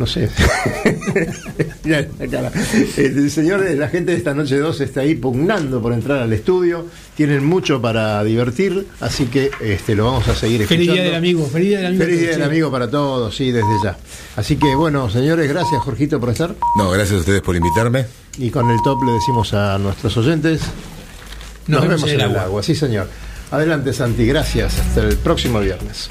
No 0.00 0.06
sé. 0.06 0.30
El 2.96 3.30
señor, 3.30 3.60
la 3.76 3.88
gente 3.88 4.12
de 4.12 4.16
esta 4.16 4.32
noche 4.32 4.56
2 4.58 4.80
está 4.80 5.00
ahí 5.02 5.14
pugnando 5.14 5.82
por 5.82 5.92
entrar 5.92 6.20
al 6.22 6.32
estudio. 6.32 6.86
Tienen 7.14 7.44
mucho 7.44 7.82
para 7.82 8.24
divertir, 8.24 8.86
así 9.00 9.26
que 9.26 9.50
este, 9.60 9.94
lo 9.94 10.06
vamos 10.06 10.26
a 10.28 10.34
seguir 10.34 10.66
Feliz 10.66 10.88
escuchando. 10.88 10.94
día 10.94 11.02
del 11.04 11.14
amigo, 11.16 11.46
feliz 11.46 11.68
día 11.68 11.78
del 11.80 11.86
amigo. 11.88 12.04
Feliz 12.04 12.18
día 12.20 12.32
Sí. 12.32 12.38
del 12.40 12.48
amigo 12.48 12.70
para 12.70 12.90
todos, 12.90 13.36
sí, 13.36 13.50
desde 13.52 13.68
ya. 13.84 13.98
Así 14.36 14.56
que 14.56 14.74
bueno, 14.74 15.10
señores, 15.10 15.46
gracias 15.50 15.82
Jorgito 15.82 16.18
por 16.18 16.30
estar. 16.30 16.54
No, 16.78 16.90
gracias 16.90 17.18
a 17.18 17.20
ustedes 17.20 17.42
por 17.42 17.54
invitarme. 17.54 18.06
Y 18.38 18.48
con 18.50 18.70
el 18.70 18.78
top 18.82 19.02
le 19.04 19.12
decimos 19.12 19.52
a 19.52 19.76
nuestros 19.78 20.16
oyentes. 20.16 20.62
Nos, 21.66 21.82
vemos, 21.82 22.02
en 22.04 22.20
el 22.22 22.36
agua. 22.38 22.62
Sí, 22.62 22.74
señor. 22.74 23.06
Adelante, 23.50 23.92
Santi. 23.92 24.24
Gracias. 24.24 24.78
Hasta 24.78 25.02
el 25.02 25.18
próximo 25.18 25.60
viernes. 25.60 26.08